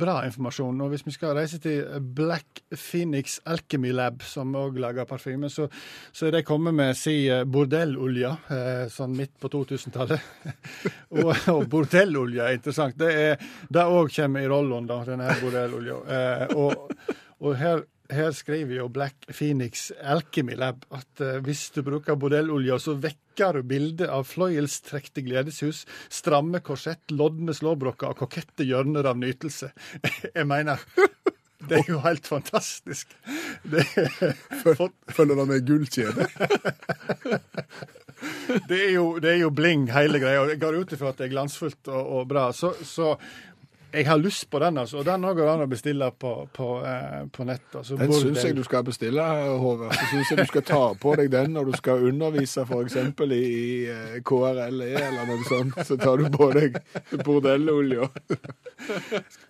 bra 0.04 0.16
informasjon. 0.28 0.80
Og 0.84 0.92
hvis 0.94 1.04
vi 1.06 1.14
skal 1.16 1.36
reise 1.36 1.60
til 1.62 1.84
Black 2.16 2.64
Phoenix 2.72 3.38
Alchemy 3.44 3.92
Lab, 3.94 4.22
som 4.24 4.53
òg 4.58 4.78
lager 4.82 5.06
parfyme, 5.08 5.50
så, 5.52 5.68
så 6.12 6.30
de 6.34 6.42
kommet 6.46 6.74
med 6.76 6.96
si 6.98 7.24
eh, 7.30 7.44
bordellolje 7.44 8.30
eh, 8.52 8.84
sånn 8.92 9.16
midt 9.16 9.34
på 9.40 9.50
2000-tallet. 9.52 10.28
og, 11.20 11.32
og 11.54 11.64
bordellolje 11.70 12.44
er 12.44 12.58
interessant. 12.58 12.98
Det 12.98 13.84
òg 13.84 14.12
kommer 14.14 14.44
i 14.44 14.50
rollen, 14.50 14.88
da, 14.90 15.00
denne 15.08 15.34
bordellolja. 15.42 15.98
Eh, 16.18 16.54
og, 16.58 16.94
og 17.40 17.58
her 17.60 17.84
her 18.12 18.34
skriver 18.36 18.76
jo 18.76 18.90
Black 18.92 19.24
Phoenix 19.32 19.86
Alchemy 19.96 20.58
Lab 20.60 20.82
at 20.92 21.22
hvis 21.42 21.62
du 21.72 21.80
bruker 21.86 22.18
bordellolje, 22.20 22.76
så 22.78 22.92
vekker 23.00 23.56
du 23.56 23.64
bildet 23.70 24.12
av 24.12 24.26
fløyelstrekte 24.28 25.24
gledeshus, 25.24 25.86
stramme 26.12 26.60
korsett, 26.62 27.00
lodne 27.16 27.56
slåbroker 27.56 28.12
og 28.12 28.20
kokette 28.20 28.68
hjørner 28.68 29.08
av 29.08 29.16
nytelse. 29.18 29.72
Jeg 30.36 30.46
mener 30.46 30.84
det 31.68 31.80
er 31.80 31.90
jo 31.94 32.00
helt 32.04 32.26
fantastisk. 32.26 33.14
Det, 33.62 33.84
Følger 35.14 35.34
det 35.40 35.46
med 35.48 35.66
gullkjede? 35.68 36.28
det, 38.68 38.78
er 38.78 38.92
jo, 38.94 39.06
det 39.22 39.32
er 39.34 39.40
jo 39.42 39.50
bling, 39.54 39.88
hele 39.94 40.20
greia. 40.22 40.42
og 40.44 40.52
Jeg 40.52 40.60
går 40.62 40.78
ut 40.80 40.94
ifra 40.96 41.12
at 41.12 41.20
det 41.20 41.28
er 41.28 41.34
glansfullt 41.34 41.90
og, 41.92 42.04
og 42.18 42.28
bra. 42.30 42.48
Så, 42.56 42.74
så 42.86 43.14
Jeg 43.94 44.08
har 44.08 44.18
lyst 44.18 44.48
på 44.50 44.58
den, 44.58 44.78
altså. 44.80 44.98
Og 45.00 45.06
den 45.06 45.22
går 45.22 45.48
an 45.52 45.62
å 45.62 45.68
bestille 45.70 46.08
på, 46.18 46.32
på, 46.54 46.68
eh, 46.86 47.20
på 47.30 47.46
nett. 47.46 47.66
Altså, 47.78 47.96
Den 48.00 48.12
syns 48.12 48.42
jeg 48.42 48.56
du 48.56 48.64
skal 48.66 48.82
bestille, 48.86 49.22
Håvard. 49.62 49.94
Så 49.94 50.08
syns 50.10 50.32
jeg 50.32 50.40
du 50.40 50.50
skal 50.50 50.64
ta 50.66 50.80
på 50.98 51.14
deg 51.20 51.30
den 51.30 51.54
når 51.54 51.70
du 51.70 51.76
skal 51.78 52.08
undervise 52.08 52.64
f.eks. 52.66 52.96
i, 52.98 53.38
i 53.38 53.68
eh, 53.92 54.16
KRLE 54.26 54.90
eller 54.98 55.30
noe 55.30 55.46
sånt. 55.46 55.78
Så 55.86 55.98
tar 56.00 56.18
du 56.22 56.26
på 56.34 56.50
deg 56.56 56.80
bordellolja. 57.22 58.08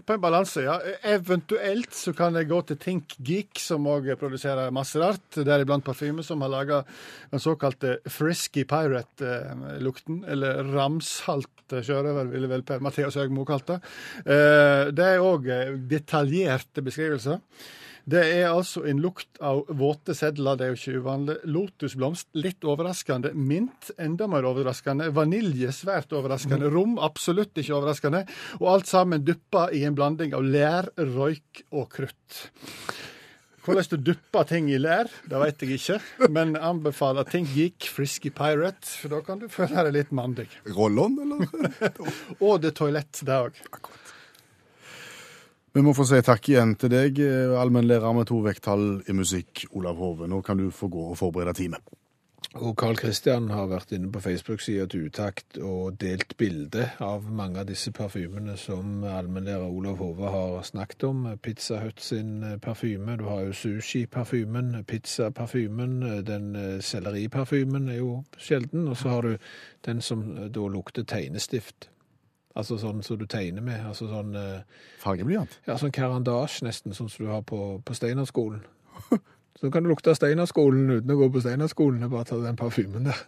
På 0.05 0.17
en 0.17 0.21
balanse, 0.23 0.67
ja. 0.67 0.77
Eventuelt 1.15 1.97
så 1.97 2.13
kan 2.17 2.37
jeg 2.37 2.51
gå 2.51 2.61
til 2.69 2.81
Think 2.85 3.17
Geek, 3.25 3.57
som 3.63 3.89
òg 3.89 4.13
produserer 4.21 4.75
masse 4.75 5.01
rart. 5.01 5.41
Deriblant 5.41 5.87
parfyme, 5.87 6.25
som 6.27 6.45
har 6.45 6.53
laga 6.53 6.83
den 7.33 7.43
såkalte 7.43 7.99
Frisky 8.13 8.67
Pirate-lukten. 8.69 10.25
Eller 10.29 10.63
ramsalt 10.75 11.49
sjørøver, 11.73 12.29
ville 12.29 12.51
vel 12.51 12.63
Per 12.67 12.83
Mathias 12.85 13.17
Høgmo 13.19 13.47
kalt 13.49 13.71
det. 13.71 13.79
Eh, 14.35 14.91
Det 14.95 15.09
er 15.15 15.23
òg 15.25 15.49
detaljerte 15.91 16.83
beskrivelser. 16.85 17.41
Det 18.05 18.21
er 18.21 18.51
altså 18.51 18.83
en 18.85 18.99
lukt 19.01 19.39
av 19.41 19.63
våte 19.81 20.13
sedler, 20.13 20.59
det 20.61 20.67
er 20.67 20.75
jo 20.75 20.77
ikke 20.77 20.99
uvanlig. 21.01 21.37
Lotusblomst, 21.49 22.27
litt 22.37 22.67
overraskende. 22.69 23.31
Mint, 23.33 23.89
enda 23.97 24.27
mer 24.29 24.45
overraskende. 24.45 25.07
Vanilje, 25.17 25.71
svært 25.73 26.13
overraskende. 26.13 26.69
Rom, 26.75 26.99
absolutt 27.01 27.57
ikke 27.63 27.73
overraskende. 27.79 28.27
Og 28.61 28.69
alt 28.75 28.91
sammen 28.93 29.25
duppa 29.25 29.71
i 29.73 29.87
en 29.89 29.97
blanding 29.97 30.37
av 30.37 30.45
lær, 30.45 30.91
røyk 31.01 31.65
og 31.73 31.89
krutt. 31.97 32.43
Hvordan 33.65 33.89
du 33.97 34.11
dupper 34.13 34.45
ting 34.53 34.69
i 34.69 34.77
lær, 34.77 35.09
det 35.25 35.41
vet 35.41 35.63
jeg 35.65 35.79
ikke, 35.81 36.29
men 36.29 36.53
anbefaler 36.61 37.25
ting 37.25 37.47
Geek 37.55 37.89
Frisky 37.89 38.29
Pirate, 38.29 38.85
for 39.01 39.15
da 39.17 39.23
kan 39.25 39.41
du 39.41 39.49
føle 39.49 39.87
deg 39.89 39.95
litt 39.97 40.13
mandig. 40.13 40.51
Roll-on, 40.77 41.17
eller? 41.25 41.49
Og 42.45 42.59
det 42.61 42.75
er 42.75 42.77
toalett, 42.83 43.25
det 43.25 43.41
òg. 43.47 43.63
Vi 45.75 45.83
må 45.83 45.91
få 45.91 46.05
si 46.07 46.21
takk 46.23 46.47
igjen 46.53 46.77
til 46.79 46.93
deg, 46.93 47.19
eh, 47.19 47.51
allmennlærer 47.59 48.13
med 48.15 48.29
to 48.31 48.37
vekttall 48.45 49.03
i 49.11 49.13
musikk, 49.13 49.65
Olav 49.75 49.99
Hove. 49.99 50.29
Nå 50.31 50.41
kan 50.47 50.57
du 50.57 50.71
få 50.71 50.87
gå 50.87 51.11
og 51.11 51.17
forberede 51.19 51.55
time. 51.59 51.81
Og 52.55 52.77
Carl 52.79 52.95
Christian 52.95 53.49
har 53.51 53.67
vært 53.67 53.91
inne 53.97 54.13
på 54.15 54.21
Facebook-sida 54.23 54.87
til 54.87 55.09
Utakt 55.09 55.59
og 55.59 55.97
delt 55.99 56.37
bilde 56.39 56.85
av 57.03 57.25
mange 57.27 57.59
av 57.59 57.67
disse 57.67 57.91
parfymene 57.91 58.55
som 58.57 59.03
allmennlærer 59.03 59.67
Olav 59.67 59.99
Hove 59.99 60.31
har 60.31 60.63
snakket 60.63 61.03
om. 61.09 61.25
Pizza 61.43 61.81
Hut 61.83 61.99
sin 62.01 62.45
eh, 62.45 62.57
parfyme, 62.63 63.17
du 63.19 63.25
har 63.25 63.49
jo 63.49 63.57
sushi-parfymen, 63.59 64.85
pizza-parfymen, 64.87 65.97
den 66.23 66.55
eh, 66.55 66.79
selleriparfymen 66.79 67.89
er 67.89 67.99
jo 67.99 68.23
sjelden, 68.39 68.87
og 68.87 68.97
så 68.97 69.17
har 69.17 69.27
du 69.27 69.37
den 69.91 70.01
som 70.01 70.23
da 70.55 70.69
lukter 70.71 71.03
tegnestift. 71.03 71.91
Altså 72.55 72.79
sånn 72.79 73.03
som 73.03 73.19
du 73.19 73.27
tegner 73.27 73.65
med, 73.67 73.81
altså 73.89 74.07
sånn, 74.07 74.35
eh, 74.39 74.83
Fargeblyant. 75.03 75.59
ja, 75.67 75.75
sånn 75.81 75.91
karandasj 75.95 76.61
nesten, 76.63 76.95
sånn 76.95 77.11
som 77.11 77.27
du 77.27 77.33
har 77.33 77.43
på, 77.43 77.81
på 77.85 77.97
Steinerskolen. 77.99 78.63
Så 79.61 79.71
kan 79.71 79.83
du 79.83 79.91
lukte 79.91 80.15
Steinerskolen 80.15 80.91
uten 80.91 81.15
å 81.15 81.19
gå 81.19 81.31
på 81.35 81.43
Steinerskolen, 81.43 82.03
og 82.07 82.15
bare 82.15 82.29
ta 82.31 82.39
den 82.43 82.59
parfymen 82.59 83.11
der. 83.11 83.25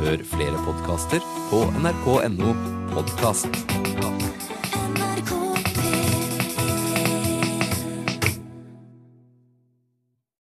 Hør 0.00 0.24
flere 0.28 0.60
podkaster 0.66 1.24
på 1.52 1.64
nrk.no 1.80 2.52
podkast. 2.92 3.64